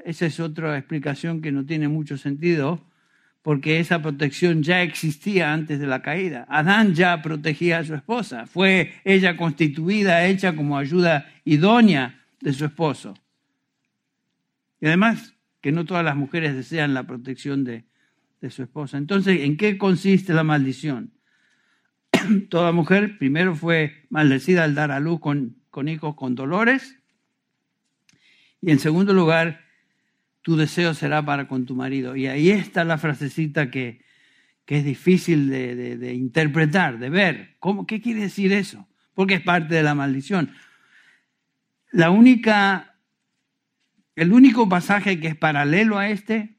esa 0.06 0.26
es 0.26 0.40
otra 0.40 0.78
explicación 0.78 1.42
que 1.42 1.52
no 1.52 1.66
tiene 1.66 1.88
mucho 1.88 2.18
sentido, 2.18 2.87
porque 3.42 3.80
esa 3.80 4.02
protección 4.02 4.64
ya 4.64 4.82
existía 4.82 5.54
antes 5.54 5.80
de 5.80 5.88
la 5.88 6.02
caída. 6.02 6.46
Adán 6.50 6.94
ya 6.96 7.22
protegía 7.22 7.80
a 7.80 7.84
su 7.84 7.96
esposa, 7.96 8.46
fue 8.46 8.94
ella 9.04 9.38
constituida, 9.38 10.26
hecha 10.26 10.56
como 10.56 10.78
ayuda 10.78 11.32
idónea 11.46 12.22
de 12.42 12.54
su 12.54 12.66
esposo. 12.66 13.14
Y 14.80 14.88
además, 14.88 15.34
que 15.62 15.72
no 15.72 15.86
todas 15.86 16.04
las 16.04 16.16
mujeres 16.16 16.56
desean 16.56 16.94
la 16.94 17.04
protección 17.04 17.64
de, 17.64 17.86
de 18.42 18.50
su 18.50 18.64
esposa. 18.64 18.98
Entonces, 18.98 19.42
¿en 19.42 19.58
qué 19.58 19.78
consiste 19.78 20.34
la 20.34 20.44
maldición? 20.44 21.14
Toda 22.50 22.72
mujer 22.72 23.18
primero 23.18 23.56
fue 23.56 24.06
maldecida 24.10 24.64
al 24.64 24.76
dar 24.76 24.92
a 24.92 25.00
luz 25.00 25.20
con, 25.20 25.58
con 25.70 25.88
hijos 25.88 26.16
con 26.16 26.36
dolores. 26.36 27.00
Y 28.62 28.72
en 28.72 28.80
segundo 28.80 29.14
lugar, 29.14 29.67
tu 30.48 30.56
deseo 30.56 30.94
será 30.94 31.26
para 31.26 31.46
con 31.46 31.66
tu 31.66 31.76
marido. 31.76 32.16
Y 32.16 32.28
ahí 32.28 32.52
está 32.52 32.86
la 32.86 32.98
frasecita 32.98 33.70
que, 33.70 34.00
que 34.64 34.78
es 34.78 34.86
difícil 34.86 35.50
de, 35.50 36.14
interpretar, 36.14 37.00
de 37.00 37.10
ver. 37.10 37.58
¿Cómo, 37.60 37.86
¿Qué 37.86 38.00
quiere 38.00 38.22
decir 38.22 38.54
eso? 38.54 38.88
Porque 39.14 39.34
es 39.34 39.42
parte 39.42 39.76
de 39.76 39.84
la 39.84 39.94
maldición. 39.94 40.54
La 41.92 42.12
única, 42.12 42.96
el 44.16 44.32
único 44.32 44.70
pasaje 44.70 45.20
que 45.20 45.28
es 45.28 45.36
paralelo 45.36 45.98
a 45.98 46.08
este 46.12 46.56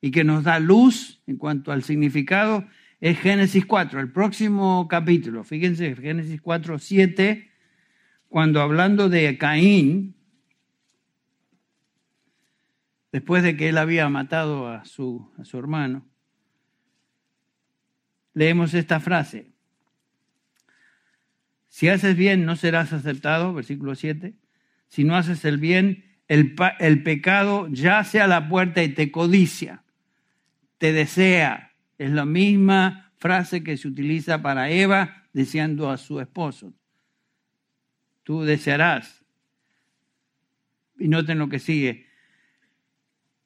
y 0.00 0.12
que 0.12 0.22
nos 0.22 0.44
da 0.44 0.60
luz 0.60 1.20
en 1.26 1.36
cuanto 1.36 1.72
al 1.72 1.82
significado 1.82 2.64
es 3.00 3.18
Génesis 3.18 3.66
4, 3.66 3.98
el 3.98 4.12
próximo 4.12 4.86
capítulo. 4.86 5.42
Fíjense, 5.42 5.96
Génesis 5.96 6.40
4, 6.40 6.78
7, 6.78 7.50
cuando 8.28 8.62
hablando 8.62 9.08
de 9.08 9.36
Caín, 9.36 10.14
después 13.12 13.42
de 13.42 13.56
que 13.56 13.68
él 13.68 13.78
había 13.78 14.08
matado 14.08 14.68
a 14.68 14.84
su, 14.84 15.30
a 15.38 15.44
su 15.44 15.58
hermano, 15.58 16.06
leemos 18.34 18.74
esta 18.74 19.00
frase. 19.00 19.50
Si 21.68 21.88
haces 21.88 22.16
bien, 22.16 22.44
no 22.44 22.56
serás 22.56 22.92
aceptado, 22.92 23.54
versículo 23.54 23.94
7. 23.94 24.34
Si 24.88 25.04
no 25.04 25.16
haces 25.16 25.44
el 25.44 25.58
bien, 25.58 26.04
el, 26.26 26.54
el 26.78 27.02
pecado 27.02 27.68
yace 27.70 28.20
a 28.20 28.26
la 28.26 28.48
puerta 28.48 28.82
y 28.82 28.88
te 28.90 29.10
codicia, 29.10 29.84
te 30.78 30.92
desea. 30.92 31.72
Es 31.98 32.10
la 32.10 32.24
misma 32.24 33.12
frase 33.16 33.62
que 33.62 33.76
se 33.76 33.86
utiliza 33.86 34.42
para 34.42 34.70
Eva 34.70 35.26
deseando 35.32 35.90
a 35.90 35.96
su 35.96 36.20
esposo. 36.20 36.72
Tú 38.24 38.42
desearás. 38.42 39.24
Y 40.98 41.08
noten 41.08 41.38
lo 41.38 41.48
que 41.48 41.58
sigue. 41.58 42.09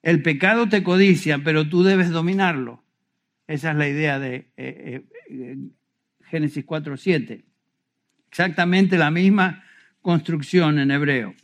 El 0.04 0.20
pecado 0.20 0.68
te 0.68 0.82
codicia, 0.82 1.38
pero 1.38 1.66
tú 1.70 1.82
debes 1.82 2.10
dominarlo. 2.10 2.84
Esa 3.46 3.70
es 3.70 3.76
la 3.78 3.88
idea 3.88 4.18
de 4.18 4.50
eh, 4.58 5.02
eh, 5.30 5.56
Génesis 6.28 6.66
4.7. 6.66 7.42
Exactamente 8.28 8.98
la 8.98 9.10
misma 9.10 9.64
construcción 10.02 10.78
en 10.78 10.90
hebreo. 10.90 11.34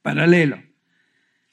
Paralelo. 0.00 0.62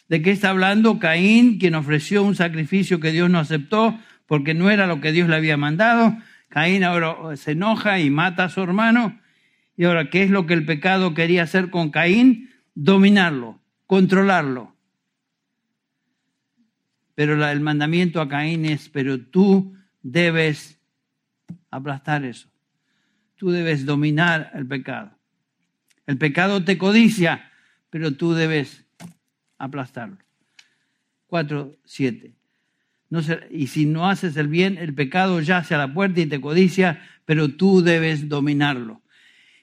¿De 0.08 0.22
qué 0.22 0.30
está 0.30 0.52
hablando 0.52 1.00
Caín, 1.00 1.58
quien 1.58 1.74
ofreció 1.74 2.22
un 2.22 2.36
sacrificio 2.36 3.00
que 3.00 3.12
Dios 3.12 3.28
no 3.32 3.40
aceptó 3.40 4.00
porque 4.28 4.54
no 4.54 4.70
era 4.70 4.86
lo 4.86 5.02
que 5.02 5.14
Dios 5.14 5.28
le 5.28 5.36
había 5.36 5.58
mandado? 5.58 6.16
Caín 6.48 6.84
ahora 6.84 7.36
se 7.38 7.54
enoja 7.54 7.98
y 8.00 8.12
mata 8.12 8.44
a 8.44 8.50
su 8.50 8.62
hermano. 8.62 9.20
Y 9.76 9.86
ahora, 9.86 10.12
¿qué 10.12 10.22
es 10.22 10.30
lo 10.30 10.46
que 10.46 10.54
el 10.54 10.64
pecado 10.64 11.16
quería 11.16 11.42
hacer 11.42 11.72
con 11.72 11.90
Caín? 11.90 12.52
Dominarlo, 12.76 13.60
controlarlo. 13.88 14.73
Pero 17.16 17.46
el 17.48 17.60
mandamiento 17.62 18.22
a 18.22 18.28
Caín 18.28 18.66
es, 18.66 18.90
pero 18.90 19.20
tú 19.20 19.76
debes 20.02 20.80
aplastar 21.70 22.26
eso. 22.26 22.50
Tú 23.36 23.52
debes 23.52 23.86
dominar 23.86 24.52
el 24.54 24.68
pecado. 24.68 25.12
El 26.06 26.18
pecado 26.18 26.64
te 26.64 26.78
codicia, 26.78 27.52
pero 27.90 28.16
tú 28.16 28.34
debes 28.34 28.84
aplastarlo. 29.58 30.18
4, 31.28 31.76
7. 31.86 32.34
No 33.10 33.22
y 33.52 33.68
si 33.68 33.86
no 33.86 34.10
haces 34.10 34.36
el 34.38 34.48
bien, 34.48 34.78
el 34.78 34.94
pecado 34.94 35.40
yace 35.40 35.76
a 35.76 35.78
la 35.78 35.94
puerta 35.94 36.20
y 36.20 36.26
te 36.26 36.42
codicia, 36.42 37.02
pero 37.26 37.50
tú 37.50 37.82
debes 37.82 38.28
dominarlo. 38.28 39.02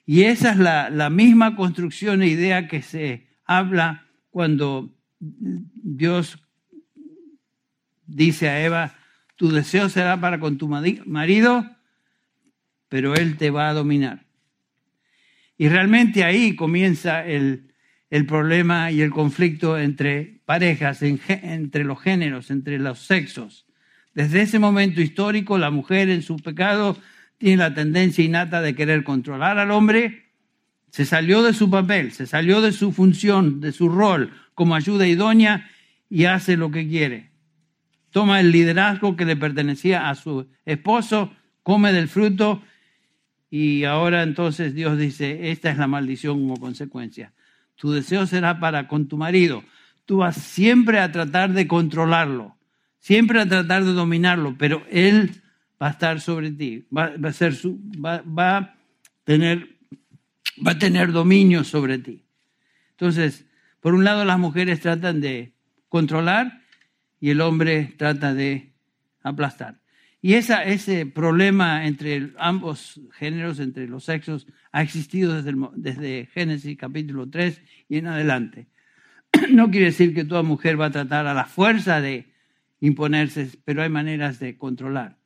Y 0.05 0.23
esa 0.23 0.51
es 0.51 0.57
la, 0.57 0.89
la 0.89 1.09
misma 1.09 1.55
construcción 1.55 2.21
e 2.21 2.27
idea 2.27 2.67
que 2.67 2.81
se 2.81 3.27
habla 3.45 4.07
cuando 4.29 4.93
Dios 5.19 6.39
dice 8.11 8.49
a 8.49 8.63
Eva, 8.63 8.95
tu 9.35 9.49
deseo 9.49 9.89
será 9.89 10.19
para 10.19 10.39
con 10.39 10.57
tu 10.57 10.67
marido, 10.67 11.65
pero 12.89 13.15
él 13.15 13.37
te 13.37 13.49
va 13.49 13.69
a 13.69 13.73
dominar. 13.73 14.25
Y 15.57 15.69
realmente 15.69 16.23
ahí 16.23 16.55
comienza 16.55 17.25
el, 17.25 17.73
el 18.09 18.25
problema 18.25 18.91
y 18.91 19.01
el 19.01 19.11
conflicto 19.11 19.77
entre 19.77 20.41
parejas, 20.45 21.01
entre 21.01 21.83
los 21.83 22.01
géneros, 22.01 22.51
entre 22.51 22.77
los 22.79 22.99
sexos. 22.99 23.65
Desde 24.13 24.41
ese 24.41 24.59
momento 24.59 25.01
histórico, 25.01 25.57
la 25.57 25.71
mujer 25.71 26.09
en 26.09 26.21
su 26.21 26.37
pecado 26.37 26.97
tiene 27.37 27.57
la 27.57 27.73
tendencia 27.73 28.23
innata 28.23 28.61
de 28.61 28.75
querer 28.75 29.03
controlar 29.03 29.57
al 29.57 29.71
hombre. 29.71 30.25
Se 30.89 31.05
salió 31.05 31.41
de 31.41 31.53
su 31.53 31.69
papel, 31.69 32.11
se 32.11 32.27
salió 32.27 32.61
de 32.61 32.73
su 32.73 32.91
función, 32.91 33.61
de 33.61 33.71
su 33.71 33.87
rol 33.87 34.31
como 34.53 34.75
ayuda 34.75 35.07
idónea 35.07 35.69
y 36.09 36.25
hace 36.25 36.57
lo 36.57 36.69
que 36.69 36.87
quiere 36.87 37.30
toma 38.11 38.39
el 38.39 38.51
liderazgo 38.51 39.15
que 39.15 39.25
le 39.25 39.35
pertenecía 39.35 40.09
a 40.09 40.15
su 40.15 40.47
esposo, 40.65 41.33
come 41.63 41.93
del 41.93 42.07
fruto 42.07 42.61
y 43.49 43.83
ahora 43.83 44.23
entonces 44.23 44.73
Dios 44.73 44.97
dice, 44.97 45.51
esta 45.51 45.69
es 45.71 45.77
la 45.77 45.87
maldición 45.87 46.39
como 46.39 46.57
consecuencia. 46.57 47.33
Tu 47.75 47.91
deseo 47.91 48.25
será 48.25 48.59
para 48.59 48.87
con 48.87 49.07
tu 49.07 49.17
marido. 49.17 49.63
Tú 50.05 50.17
vas 50.17 50.37
siempre 50.37 50.99
a 50.99 51.11
tratar 51.11 51.51
de 51.51 51.67
controlarlo, 51.67 52.55
siempre 52.99 53.41
a 53.41 53.45
tratar 53.47 53.83
de 53.83 53.93
dominarlo, 53.93 54.55
pero 54.57 54.85
él 54.89 55.41
va 55.81 55.87
a 55.87 55.91
estar 55.91 56.21
sobre 56.21 56.51
ti, 56.51 56.85
va, 56.95 57.13
va 57.17 58.57
a 58.57 58.75
tener 59.25 61.11
dominio 61.11 61.63
sobre 61.63 61.97
ti. 61.97 62.23
Entonces, 62.91 63.45
por 63.79 63.95
un 63.95 64.03
lado 64.03 64.23
las 64.25 64.37
mujeres 64.37 64.79
tratan 64.79 65.21
de 65.21 65.53
controlar 65.89 66.60
y 67.21 67.29
el 67.29 67.39
hombre 67.39 67.93
trata 67.97 68.33
de 68.33 68.73
aplastar. 69.21 69.79
Y 70.23 70.33
ese 70.33 71.05
problema 71.05 71.87
entre 71.87 72.31
ambos 72.37 72.99
géneros, 73.13 73.59
entre 73.59 73.87
los 73.87 74.03
sexos, 74.03 74.47
ha 74.71 74.81
existido 74.81 75.41
desde, 75.41 76.25
Génesis 76.33 76.77
capítulo 76.77 77.29
3 77.29 77.61
y 77.87 77.97
en 77.97 78.07
adelante. 78.07 78.67
No 79.51 79.71
quiere 79.71 79.87
decir 79.87 80.13
que 80.13 80.25
toda 80.25 80.43
mujer 80.43 80.79
va 80.79 80.87
a 80.87 80.91
tratar 80.91 81.25
a 81.25 81.33
la 81.33 81.45
fuerza 81.45 82.01
de 82.01 82.25
imponerse, 82.79 83.49
pero 83.63 83.81
hay 83.81 83.89
maneras 83.89 84.39
de 84.39 84.57
controlar. 84.57 85.17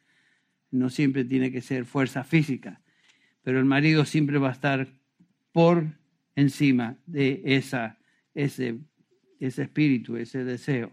No 0.71 0.89
siempre 0.89 1.25
tiene 1.25 1.51
que 1.51 1.61
ser 1.61 1.85
fuerza 1.85 2.23
física, 2.23 2.81
pero 3.41 3.59
el 3.59 3.65
marido 3.65 4.05
siempre 4.05 4.37
va 4.37 4.49
a 4.49 4.53
estar 4.53 4.87
por 5.51 5.85
encima 6.35 6.97
de 7.05 7.41
ese, 7.45 7.95
ese 8.33 8.81
espíritu, 9.39 10.17
ese 10.17 10.43
deseo. 10.43 10.91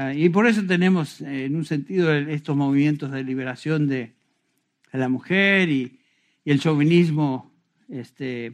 Ah, 0.00 0.14
y 0.14 0.28
por 0.28 0.46
eso 0.46 0.64
tenemos, 0.64 1.20
eh, 1.22 1.46
en 1.46 1.56
un 1.56 1.64
sentido, 1.64 2.14
estos 2.14 2.56
movimientos 2.56 3.10
de 3.10 3.24
liberación 3.24 3.88
de, 3.88 4.12
la 4.92 5.08
mujer 5.08 5.68
y, 5.70 5.98
el 6.44 6.60
chauvinismo, 6.60 7.52
este 7.88 8.52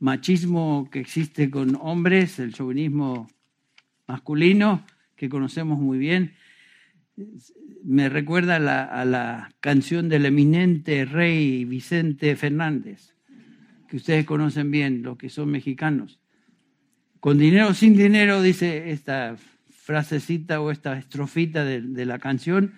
machismo 0.00 0.88
que 0.90 0.98
existe 0.98 1.48
con 1.48 1.78
hombres, 1.80 2.40
el 2.40 2.52
chauvinismo 2.52 3.28
masculino, 4.08 4.84
que 5.14 5.28
conocemos 5.28 5.78
muy 5.78 5.98
bien. 5.98 6.34
Me 7.84 8.08
recuerda 8.08 8.56
a 8.56 9.04
la 9.04 9.54
canción 9.60 10.08
del 10.08 10.26
eminente 10.26 11.04
rey 11.04 11.64
Vicente 11.64 12.34
Fernández, 12.34 13.14
que 13.86 13.96
ustedes 13.96 14.24
conocen 14.24 14.72
bien, 14.72 15.04
los 15.04 15.16
que 15.16 15.28
son 15.28 15.52
mexicanos. 15.52 16.18
Con 17.20 17.38
dinero 17.38 17.68
o 17.68 17.74
sin 17.74 17.96
dinero, 17.96 18.42
dice 18.42 18.90
esta 18.90 19.36
frasecita 19.82 20.60
o 20.60 20.70
esta 20.70 20.96
estrofita 20.96 21.64
de, 21.64 22.06
la 22.06 22.20
canción, 22.20 22.74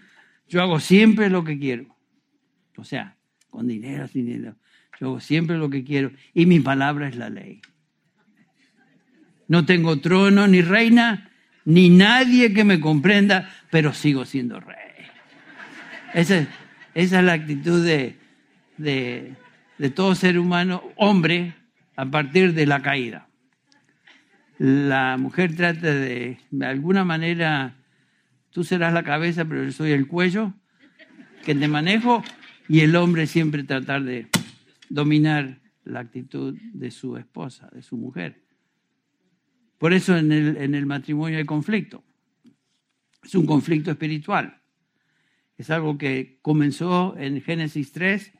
yo 0.49 0.63
hago 0.63 0.81
siempre 0.81 1.29
lo 1.29 1.45
que 1.45 1.59
quiero. 1.59 1.95
O 2.77 2.85
sea, 2.85 3.17
con 3.51 3.69
dinero, 3.69 4.09
sin 4.09 4.27
dinero. 4.27 4.57
Yo 4.99 5.09
hago 5.09 5.21
siempre 5.21 5.59
lo 5.59 5.69
que 5.69 5.85
quiero 5.85 6.13
y 6.33 6.47
mi 6.47 6.61
palabra 6.61 7.07
es 7.07 7.17
la 7.17 7.29
ley. 7.29 7.61
No 9.49 9.67
tengo 9.67 10.01
trono 10.01 10.49
ni 10.49 10.63
reina, 10.63 11.31
ni 11.67 11.91
nadie 11.91 12.55
que 12.55 12.65
me 12.65 12.81
comprenda, 12.81 13.51
pero 13.71 13.93
sigo 13.93 14.25
siendo 14.25 14.59
rey. 14.61 14.77
Esa, 16.15 16.49
esa 16.95 17.19
es 17.19 17.25
la 17.25 17.35
actitud 17.35 17.85
de, 17.85 18.17
de, 18.79 19.35
de 19.77 19.91
todo 19.91 20.15
ser 20.15 20.39
humano, 20.39 20.83
hombre, 20.97 21.55
a 21.97 22.07
partir 22.07 22.55
de 22.55 22.65
la 22.65 22.81
caída 22.81 23.29
la 24.59 25.17
mujer 25.19 25.55
trata 25.57 25.93
de, 25.93 26.39
de 26.51 26.67
alguna 26.67 27.05
manera, 27.05 27.77
tú 28.51 28.65
serás 28.65 28.93
la 28.93 29.03
cabeza, 29.03 29.45
pero 29.45 29.65
yo 29.65 29.73
soy 29.73 29.93
el 29.93 30.07
cuello 30.07 30.55
que 31.45 31.55
te 31.55 31.69
manejo, 31.69 32.23
y 32.69 32.81
el 32.81 32.97
hombre 32.97 33.27
siempre 33.27 33.65
tratar 33.65 34.03
de 34.05 34.29
dominar 34.89 35.61
la 35.85 36.01
actitud 36.01 36.57
de 36.73 36.91
su 36.91 37.17
esposa, 37.17 37.69
de 37.73 37.83
su 37.83 37.97
mujer. 37.97 38.43
Por 39.79 39.93
eso 39.93 40.17
en 40.17 40.33
el, 40.33 40.57
en 40.57 40.75
el 40.75 40.87
matrimonio 40.87 41.39
hay 41.39 41.45
conflicto. 41.45 42.03
Es 43.23 43.35
un 43.35 43.47
conflicto 43.47 43.91
espiritual. 43.91 44.61
Es 45.59 45.71
algo 45.71 45.99
que 45.99 46.39
comenzó 46.43 47.17
en 47.19 47.41
Génesis 47.43 47.93
3 47.93 48.33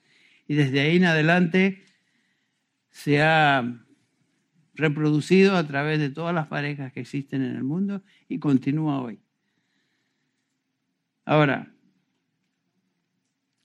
y 0.49 0.55
desde 0.55 0.81
ahí 0.81 0.97
en 0.97 1.05
adelante 1.05 1.85
se 2.91 3.23
ha 3.23 3.84
reproducido 4.75 5.57
a 5.57 5.67
través 5.67 5.99
de 5.99 6.11
todas 6.11 6.35
las 6.35 6.49
parejas 6.49 6.93
que 6.93 7.01
existen 7.01 7.43
en 7.43 7.57
el 7.57 7.65
mundo 7.65 8.03
y 8.29 8.39
continúa 8.39 9.01
hoy. 9.01 9.21
Ahora, 11.25 11.73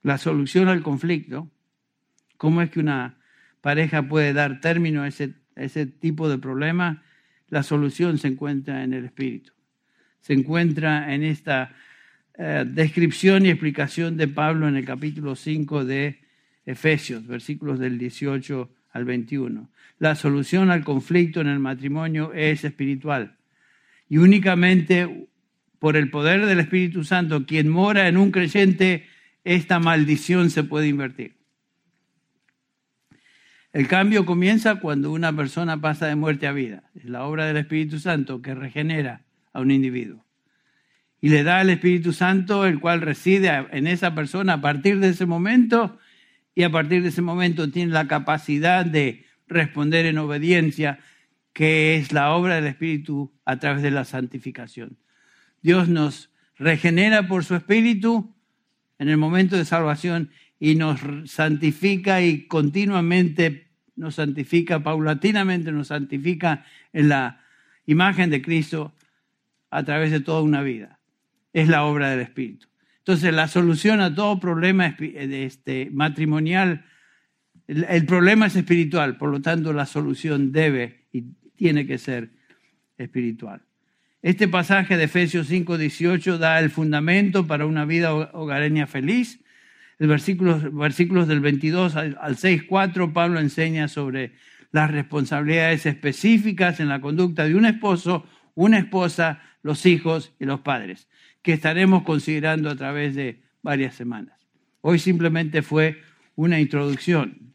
la 0.02 0.18
solución 0.18 0.70
al 0.70 0.82
conflicto, 0.82 1.50
¿cómo 2.38 2.62
es 2.62 2.70
que 2.70 2.80
una 2.80 3.18
pareja 3.62 4.08
puede 4.08 4.34
dar 4.34 4.62
término 4.62 5.04
a 5.04 5.08
ese, 5.08 5.36
ese 5.56 5.86
tipo 5.86 6.30
de 6.30 6.38
problema? 6.38 7.04
La 7.50 7.64
solución 7.64 8.18
se 8.18 8.30
encuentra 8.30 8.84
en 8.84 8.94
el 8.94 9.06
Espíritu. 9.06 9.54
se 10.22 10.34
encuentra 10.34 11.14
en 11.14 11.24
esta 11.24 11.74
eh, 12.38 12.64
descripción 12.66 13.46
y 13.46 13.50
explicación 13.50 14.16
de 14.16 14.28
Pablo 14.28 14.68
en 14.68 14.78
el 14.78 14.86
capítulo 14.86 15.36
5 15.36 15.84
de 15.84 16.20
Efesios, 16.66 17.26
versículos 17.26 17.80
del 17.80 17.98
18 17.98 18.70
al 18.92 19.06
21. 19.06 19.70
La 20.00 20.16
solución 20.16 20.72
al 20.72 20.84
conflicto 20.84 21.42
en 21.42 21.48
el 21.48 21.60
matrimonio 21.60 22.34
es 22.34 22.64
espiritual 22.64 23.36
y 24.10 24.18
únicamente 24.18 25.28
por 25.78 25.96
el 25.96 26.10
poder 26.10 26.46
del 26.46 26.60
Espíritu 26.60 27.04
Santo, 27.04 27.46
quien 27.46 27.70
mora 27.70 28.08
en 28.08 28.18
un 28.18 28.32
creyente, 28.32 29.06
esta 29.44 29.80
maldición 29.80 30.50
se 30.50 30.64
puede 30.64 30.88
invertir. 30.88 31.36
El 33.72 33.88
cambio 33.88 34.26
comienza 34.26 34.76
cuando 34.76 35.12
una 35.12 35.32
persona 35.32 35.80
pasa 35.80 36.08
de 36.08 36.16
muerte 36.16 36.48
a 36.48 36.52
vida. 36.52 36.84
Es 36.96 37.06
la 37.06 37.24
obra 37.24 37.46
del 37.46 37.58
Espíritu 37.58 38.00
Santo 38.00 38.42
que 38.42 38.56
regenera 38.56 39.22
a 39.54 39.62
un 39.62 39.70
individuo. 39.72 40.26
Y 41.22 41.30
le 41.30 41.44
da 41.44 41.60
al 41.60 41.70
Espíritu 41.70 42.12
Santo, 42.12 42.66
el 42.66 42.80
cual 42.80 43.02
reside 43.02 43.68
en 43.72 43.86
esa 43.88 44.16
persona 44.16 44.54
a 44.54 44.62
partir 44.62 45.00
de 45.00 45.10
ese 45.10 45.26
momento, 45.26 46.00
y 46.56 46.64
a 46.64 46.72
partir 46.72 47.04
de 47.04 47.10
ese 47.10 47.22
momento 47.22 47.70
tiene 47.70 47.94
la 47.94 48.08
capacidad 48.08 48.86
de 48.86 49.26
responder 49.50 50.06
en 50.06 50.18
obediencia, 50.18 51.00
que 51.54 51.98
es 51.98 52.12
la 52.14 52.32
obra 52.32 52.56
del 52.56 52.68
Espíritu 52.68 53.34
a 53.46 53.58
través 53.60 53.82
de 53.82 53.92
la 53.92 54.06
santificación. 54.06 54.98
Dios 55.62 55.90
nos 55.90 56.30
regenera 56.58 57.28
por 57.28 57.44
su 57.44 57.56
Espíritu 57.56 58.34
en 58.98 59.10
el 59.10 59.18
momento 59.18 59.58
de 59.58 59.66
salvación 59.66 60.32
y 60.60 60.76
nos 60.76 61.00
santifica 61.26 62.22
y 62.22 62.48
continuamente 62.48 63.68
nos 63.96 64.16
santifica, 64.16 64.82
paulatinamente 64.82 65.72
nos 65.72 65.88
santifica 65.88 66.66
en 66.94 67.10
la 67.10 67.42
imagen 67.86 68.30
de 68.30 68.42
Cristo 68.42 68.94
a 69.70 69.84
través 69.84 70.12
de 70.12 70.20
toda 70.20 70.42
una 70.42 70.62
vida. 70.62 71.00
Es 71.54 71.68
la 71.68 71.84
obra 71.84 72.10
del 72.10 72.22
Espíritu. 72.22 72.68
Entonces, 73.00 73.34
la 73.34 73.48
solución 73.48 74.02
a 74.02 74.14
todo 74.14 74.40
problema 74.40 74.96
este, 75.00 75.90
matrimonial, 75.92 76.86
el 77.70 78.06
problema 78.06 78.48
es 78.48 78.56
espiritual, 78.56 79.18
por 79.18 79.30
lo 79.30 79.42
tanto 79.42 79.74
la 79.74 79.86
solución 79.86 80.52
debe 80.52 81.06
y 81.12 81.22
tiene 81.56 81.86
que 81.86 82.00
ser 82.00 82.32
espiritual. 82.98 83.62
Este 84.22 84.48
pasaje 84.48 84.98
de 84.98 85.04
Efesios 85.04 85.48
5, 85.48 85.78
18 85.78 86.40
da 86.40 86.60
el 86.60 86.72
fundamento 86.72 87.46
para 87.48 87.68
una 87.68 87.86
vida 87.86 88.14
hogareña 88.14 88.88
feliz. 88.88 89.40
El 90.00 90.08
versículo, 90.08 90.60
versículos 90.72 91.28
del 91.28 91.42
22 91.42 91.96
al 91.96 92.38
6, 92.38 92.64
4, 92.64 93.14
Pablo 93.14 93.40
enseña 93.40 93.88
sobre 93.88 94.34
las 94.72 94.90
responsabilidades 94.90 95.86
específicas 95.86 96.80
en 96.80 96.90
la 96.90 97.02
conducta 97.02 97.46
de 97.46 97.56
un 97.56 97.66
esposo, 97.66 98.26
una 98.56 98.80
esposa, 98.80 99.42
los 99.62 99.86
hijos 99.86 100.34
y 100.40 100.46
los 100.46 100.62
padres, 100.62 101.08
que 101.42 101.54
estaremos 101.54 102.04
considerando 102.04 102.70
a 102.70 102.76
través 102.76 103.16
de 103.16 103.42
varias 103.62 103.94
semanas. 103.96 104.40
Hoy 104.82 105.00
simplemente 105.00 105.62
fue 105.62 106.02
una 106.36 106.60
introducción. 106.60 107.49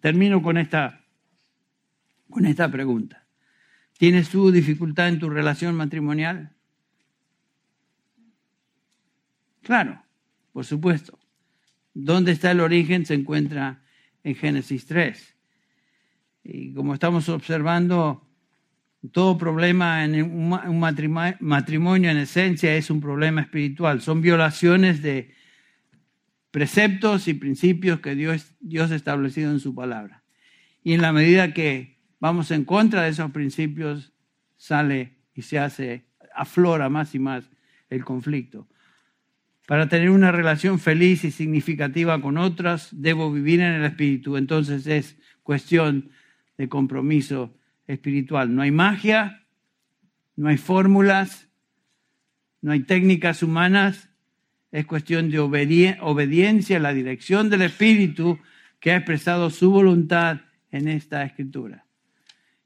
Termino 0.00 0.42
con 0.42 0.56
esta, 0.56 1.04
con 2.30 2.46
esta 2.46 2.70
pregunta. 2.70 3.26
¿Tienes 3.98 4.28
tú 4.28 4.50
dificultad 4.50 5.08
en 5.08 5.18
tu 5.18 5.30
relación 5.30 5.74
matrimonial? 5.74 6.52
Claro, 9.62 10.02
por 10.52 10.64
supuesto. 10.64 11.18
¿Dónde 11.94 12.32
está 12.32 12.50
el 12.50 12.60
origen? 12.60 13.06
Se 13.06 13.14
encuentra 13.14 13.82
en 14.22 14.34
Génesis 14.34 14.86
3. 14.86 15.36
Y 16.44 16.74
como 16.74 16.92
estamos 16.92 17.28
observando, 17.28 18.28
todo 19.12 19.38
problema 19.38 20.04
en 20.04 20.22
un 20.22 20.80
matrimonio 21.40 22.10
en 22.10 22.18
esencia 22.18 22.74
es 22.74 22.90
un 22.90 23.00
problema 23.00 23.42
espiritual. 23.42 24.00
Son 24.00 24.20
violaciones 24.20 25.02
de 25.02 25.32
preceptos 26.54 27.26
y 27.26 27.34
principios 27.34 27.98
que 27.98 28.14
Dios, 28.14 28.54
Dios 28.60 28.92
ha 28.92 28.94
establecido 28.94 29.50
en 29.50 29.58
su 29.58 29.74
palabra. 29.74 30.22
Y 30.84 30.92
en 30.92 31.02
la 31.02 31.12
medida 31.12 31.52
que 31.52 31.98
vamos 32.20 32.52
en 32.52 32.64
contra 32.64 33.02
de 33.02 33.08
esos 33.08 33.32
principios, 33.32 34.12
sale 34.56 35.16
y 35.34 35.42
se 35.42 35.58
hace, 35.58 36.06
aflora 36.32 36.88
más 36.88 37.12
y 37.16 37.18
más 37.18 37.50
el 37.90 38.04
conflicto. 38.04 38.68
Para 39.66 39.88
tener 39.88 40.10
una 40.10 40.30
relación 40.30 40.78
feliz 40.78 41.24
y 41.24 41.32
significativa 41.32 42.22
con 42.22 42.38
otras, 42.38 42.88
debo 42.92 43.32
vivir 43.32 43.58
en 43.58 43.72
el 43.72 43.84
Espíritu. 43.84 44.36
Entonces 44.36 44.86
es 44.86 45.18
cuestión 45.42 46.10
de 46.56 46.68
compromiso 46.68 47.52
espiritual. 47.88 48.54
No 48.54 48.62
hay 48.62 48.70
magia, 48.70 49.44
no 50.36 50.46
hay 50.46 50.56
fórmulas, 50.56 51.48
no 52.62 52.70
hay 52.70 52.84
técnicas 52.84 53.42
humanas, 53.42 54.08
es 54.74 54.86
cuestión 54.86 55.30
de 55.30 55.38
obediencia 55.38 56.78
a 56.78 56.80
la 56.80 56.92
dirección 56.92 57.48
del 57.48 57.62
Espíritu 57.62 58.40
que 58.80 58.90
ha 58.90 58.96
expresado 58.96 59.48
su 59.50 59.70
voluntad 59.70 60.40
en 60.72 60.88
esta 60.88 61.22
escritura. 61.22 61.86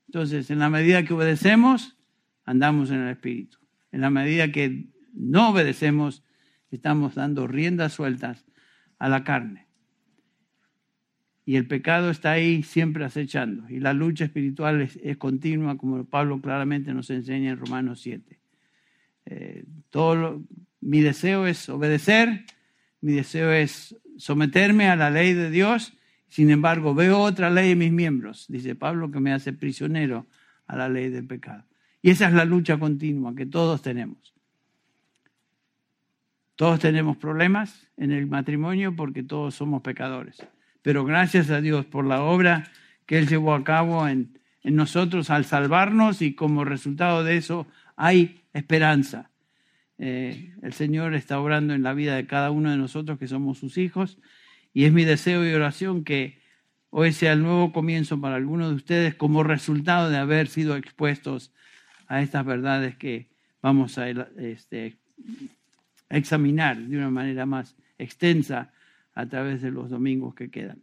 Entonces, 0.07 0.51
en 0.51 0.59
la 0.59 0.71
medida 0.71 1.03
que 1.03 1.13
obedecemos, 1.13 1.99
andamos 2.47 2.91
en 2.91 3.01
el 3.01 3.11
Espíritu. 3.11 3.59
En 3.93 4.01
la 4.01 4.09
medida 4.09 4.51
que 4.51 4.87
no 5.13 5.51
obedecemos, 5.51 6.25
estamos 6.71 7.15
dando 7.15 7.47
riendas 7.47 7.93
sueltas 7.93 8.47
a 8.99 9.11
la 9.11 9.23
carne. 9.23 9.67
Y 11.45 11.57
el 11.57 11.67
pecado 11.67 12.09
está 12.09 12.31
ahí 12.31 12.63
siempre 12.63 13.05
acechando. 13.05 13.69
Y 13.69 13.81
la 13.81 13.93
lucha 13.93 14.25
espiritual 14.25 14.81
es, 14.81 14.99
continua, 15.19 15.77
como 15.77 16.03
Pablo 16.07 16.41
claramente 16.41 16.95
nos 16.95 17.11
enseña 17.11 17.51
en 17.51 17.59
Romanos 17.59 18.01
7. 18.01 18.41
Eh, 19.27 19.65
todo 19.91 20.43
mi 20.81 21.01
deseo 21.01 21.47
es 21.47 21.69
obedecer, 21.69 22.45
mi 23.01 23.13
deseo 23.13 23.53
es 23.53 23.97
someterme 24.17 24.89
a 24.89 24.97
la 24.97 25.11
ley 25.11 25.35
de 25.35 25.51
Dios 25.51 25.93
sin 26.29 26.51
embargo, 26.51 26.95
veo 26.95 27.19
otra 27.19 27.51
ley 27.51 27.73
en 27.73 27.79
mis 27.79 27.93
miembros, 27.93 28.47
dice 28.49 28.75
Pablo, 28.75 29.11
que 29.11 29.19
me 29.19 29.33
hace 29.33 29.53
prisionero 29.53 30.27
a 30.67 30.77
la 30.77 30.89
ley 30.89 31.09
del 31.09 31.27
pecado. 31.27 31.65
Y 32.03 32.11
esa 32.11 32.29
es 32.29 32.35
la 32.35 32.45
lucha 32.45 32.79
continua 32.79 33.35
que 33.35 33.47
todos 33.47 33.83
tenemos. 33.83 34.35
Todos 36.55 36.81
tenemos 36.81 37.17
problemas 37.17 37.89
en 37.97 38.13
el 38.13 38.27
matrimonio 38.27 38.95
porque 38.95 39.23
todos 39.23 39.55
somos 39.55 39.81
pecadores. 39.83 40.47
Pero 40.83 41.05
gracias 41.05 41.51
a 41.51 41.61
Dios 41.61 41.87
por 41.87 42.05
la 42.05 42.23
obra 42.23 42.71
que 43.07 43.19
Él 43.19 43.27
llevó 43.27 43.55
a 43.55 43.65
cabo 43.65 44.07
en, 44.07 44.39
nosotros 44.65 45.31
al 45.31 45.47
salvarnos 45.47 46.21
y 46.21 46.35
como 46.35 46.65
resultado 46.65 47.25
de 47.25 47.39
eso 47.39 47.67
hay 47.97 48.43
esperanza. 48.53 49.28
Eh, 49.99 50.55
el 50.63 50.73
Señor 50.73 51.15
está 51.15 51.41
obrando 51.41 51.75
en 51.75 51.83
la 51.83 51.93
vida 51.93 52.17
de 52.17 52.27
cada 52.27 52.51
uno 52.51 52.71
de 52.71 52.77
nosotros 52.77 53.19
que 53.19 53.27
somos 53.27 53.59
sus 53.59 53.79
hijos 53.79 54.19
y 54.73 54.85
es 54.85 54.93
mi 54.93 55.05
deseo 55.05 55.45
y 55.45 55.53
oración 55.53 56.05
que 56.05 56.41
hoy 56.91 57.13
sea 57.13 57.33
el 57.33 57.43
nuevo 57.43 57.73
comienzo 57.73 58.21
para 58.21 58.37
algunos 58.37 58.71
de 58.71 58.77
ustedes 58.77 59.15
como 59.15 59.43
resultado 59.43 60.09
de 60.09 60.19
haber 60.19 60.49
sido 60.49 60.77
expuestos 60.77 61.53
a 62.07 62.23
estas 62.23 62.45
verdades 62.47 62.97
que 62.97 63.29
vamos 63.61 63.99
a 63.99 64.09
este, 64.09 64.97
examinar 66.09 66.79
de 66.79 66.97
una 66.97 67.11
manera 67.11 67.47
más 67.47 67.77
extensa 67.99 68.73
a 69.15 69.27
través 69.27 69.63
de 69.63 69.71
los 69.71 69.91
domingos 69.91 70.35
que 70.35 70.51
quedan. 70.51 70.81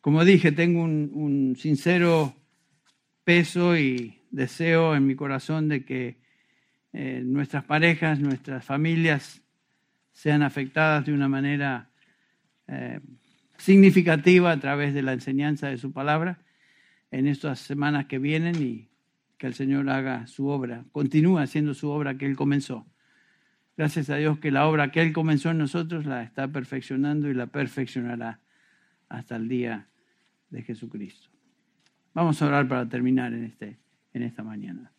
Como 0.00 0.24
dije, 0.24 0.52
tengo 0.52 0.84
un, 0.84 1.56
sincero 1.58 2.36
peso 3.24 3.76
y 3.76 4.22
deseo 4.30 4.94
en 4.94 5.04
mi 5.04 5.16
corazón 5.16 5.68
de 5.68 5.84
que 5.84 6.20
eh, 6.98 7.20
nuestras 7.22 7.62
parejas, 7.62 8.20
nuestras 8.20 8.64
familias 8.64 9.42
sean 10.12 10.42
afectadas 10.42 11.04
de 11.04 11.12
una 11.12 11.28
manera 11.28 11.90
eh, 12.68 13.00
significativa 13.58 14.50
a 14.50 14.58
través 14.58 14.94
de 14.94 15.02
la 15.02 15.12
enseñanza 15.12 15.68
de 15.68 15.76
su 15.76 15.92
palabra 15.92 16.38
en 17.10 17.26
estas 17.26 17.58
semanas 17.58 18.06
que 18.06 18.18
vienen 18.18 18.62
y 18.62 18.88
que 19.36 19.46
el 19.46 19.52
Señor 19.52 19.90
haga 19.90 20.26
su 20.26 20.48
obra, 20.48 20.86
continúe 20.90 21.36
haciendo 21.36 21.74
su 21.74 21.90
obra 21.90 22.16
que 22.16 22.24
Él 22.24 22.34
comenzó. 22.34 22.86
Gracias 23.76 24.08
a 24.08 24.16
Dios 24.16 24.38
que 24.38 24.50
la 24.50 24.66
obra 24.66 24.90
que 24.90 25.02
Él 25.02 25.12
comenzó 25.12 25.50
en 25.50 25.58
nosotros 25.58 26.06
la 26.06 26.22
está 26.22 26.48
perfeccionando 26.48 27.28
y 27.28 27.34
la 27.34 27.48
perfeccionará 27.48 28.40
hasta 29.10 29.36
el 29.36 29.50
día 29.50 29.86
de 30.48 30.62
Jesucristo. 30.62 31.28
Vamos 32.14 32.40
a 32.40 32.46
orar 32.46 32.66
para 32.66 32.88
terminar 32.88 33.34
en, 33.34 33.44
este, 33.44 33.76
en 34.14 34.22
esta 34.22 34.42
mañana. 34.42 34.90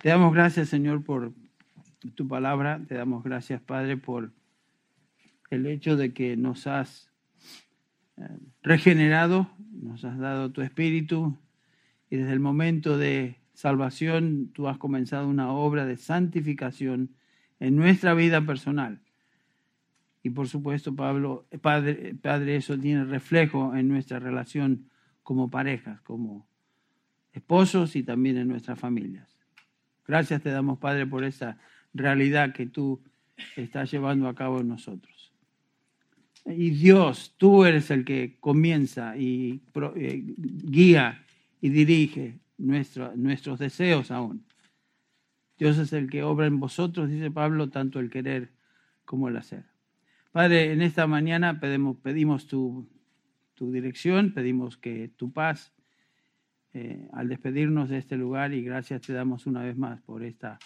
Te 0.00 0.08
damos 0.08 0.32
gracias, 0.32 0.68
Señor, 0.68 1.04
por 1.04 1.32
tu 2.14 2.26
palabra. 2.26 2.80
Te 2.88 2.94
damos 2.94 3.22
gracias, 3.22 3.60
Padre, 3.60 3.98
por 3.98 4.32
el 5.50 5.66
hecho 5.66 5.96
de 5.96 6.14
que 6.14 6.36
nos 6.36 6.66
has 6.66 7.10
eh, 8.16 8.22
regenerado, 8.62 9.50
nos 9.72 10.04
has 10.04 10.18
dado 10.18 10.50
tu 10.52 10.62
espíritu 10.62 11.36
y 12.08 12.16
desde 12.16 12.32
el 12.32 12.40
momento 12.40 12.96
de 12.96 13.36
salvación 13.52 14.50
tú 14.54 14.68
has 14.68 14.78
comenzado 14.78 15.28
una 15.28 15.52
obra 15.52 15.84
de 15.84 15.96
santificación 15.96 17.10
en 17.58 17.76
nuestra 17.76 18.14
vida 18.14 18.40
personal. 18.40 19.00
Y 20.22 20.30
por 20.30 20.48
supuesto, 20.48 20.96
Pablo, 20.96 21.46
padre, 21.60 22.14
padre, 22.14 22.56
eso 22.56 22.78
tiene 22.78 23.04
reflejo 23.04 23.74
en 23.74 23.88
nuestra 23.88 24.18
relación 24.18 24.88
como 25.22 25.50
parejas, 25.50 26.00
como, 26.02 26.46
esposos 27.32 27.96
y 27.96 28.02
también 28.02 28.38
en 28.38 28.48
nuestras 28.48 28.78
familias. 28.78 29.29
Gracias 30.10 30.42
te 30.42 30.50
damos, 30.50 30.80
Padre, 30.80 31.06
por 31.06 31.22
esa 31.22 31.56
realidad 31.94 32.52
que 32.52 32.66
tú 32.66 33.00
estás 33.54 33.92
llevando 33.92 34.26
a 34.26 34.34
cabo 34.34 34.60
en 34.60 34.66
nosotros. 34.66 35.30
Y 36.44 36.70
Dios, 36.70 37.32
tú 37.36 37.64
eres 37.64 37.92
el 37.92 38.04
que 38.04 38.36
comienza 38.40 39.16
y 39.16 39.62
eh, 39.94 40.24
guía 40.36 41.24
y 41.60 41.68
dirige 41.68 42.40
nuestros 42.58 43.60
deseos 43.60 44.10
aún. 44.10 44.44
Dios 45.56 45.78
es 45.78 45.92
el 45.92 46.10
que 46.10 46.24
obra 46.24 46.48
en 46.48 46.58
vosotros, 46.58 47.08
dice 47.08 47.30
Pablo, 47.30 47.68
tanto 47.68 48.00
el 48.00 48.10
querer 48.10 48.50
como 49.04 49.28
el 49.28 49.36
hacer. 49.36 49.62
Padre, 50.32 50.72
en 50.72 50.82
esta 50.82 51.06
mañana 51.06 51.60
pedimos, 51.60 51.98
pedimos 51.98 52.48
tu, 52.48 52.88
tu 53.54 53.70
dirección, 53.70 54.34
pedimos 54.34 54.76
que 54.76 55.06
tu 55.16 55.30
paz 55.32 55.72
eh, 56.72 57.08
al 57.12 57.28
despedirnos 57.28 57.88
de 57.88 57.98
este 57.98 58.16
lugar 58.16 58.52
y 58.52 58.62
gracias 58.62 59.02
te 59.02 59.12
damos 59.12 59.46
una 59.46 59.62
vez 59.62 59.76
más 59.76 60.00
por 60.02 60.22
esta, 60.22 60.58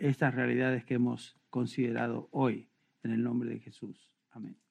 estas 0.00 0.34
realidades 0.34 0.84
que 0.84 0.94
hemos 0.94 1.38
considerado 1.50 2.28
hoy 2.32 2.68
en 3.02 3.12
el 3.12 3.22
nombre 3.22 3.50
de 3.50 3.60
Jesús. 3.60 4.10
Amén. 4.30 4.67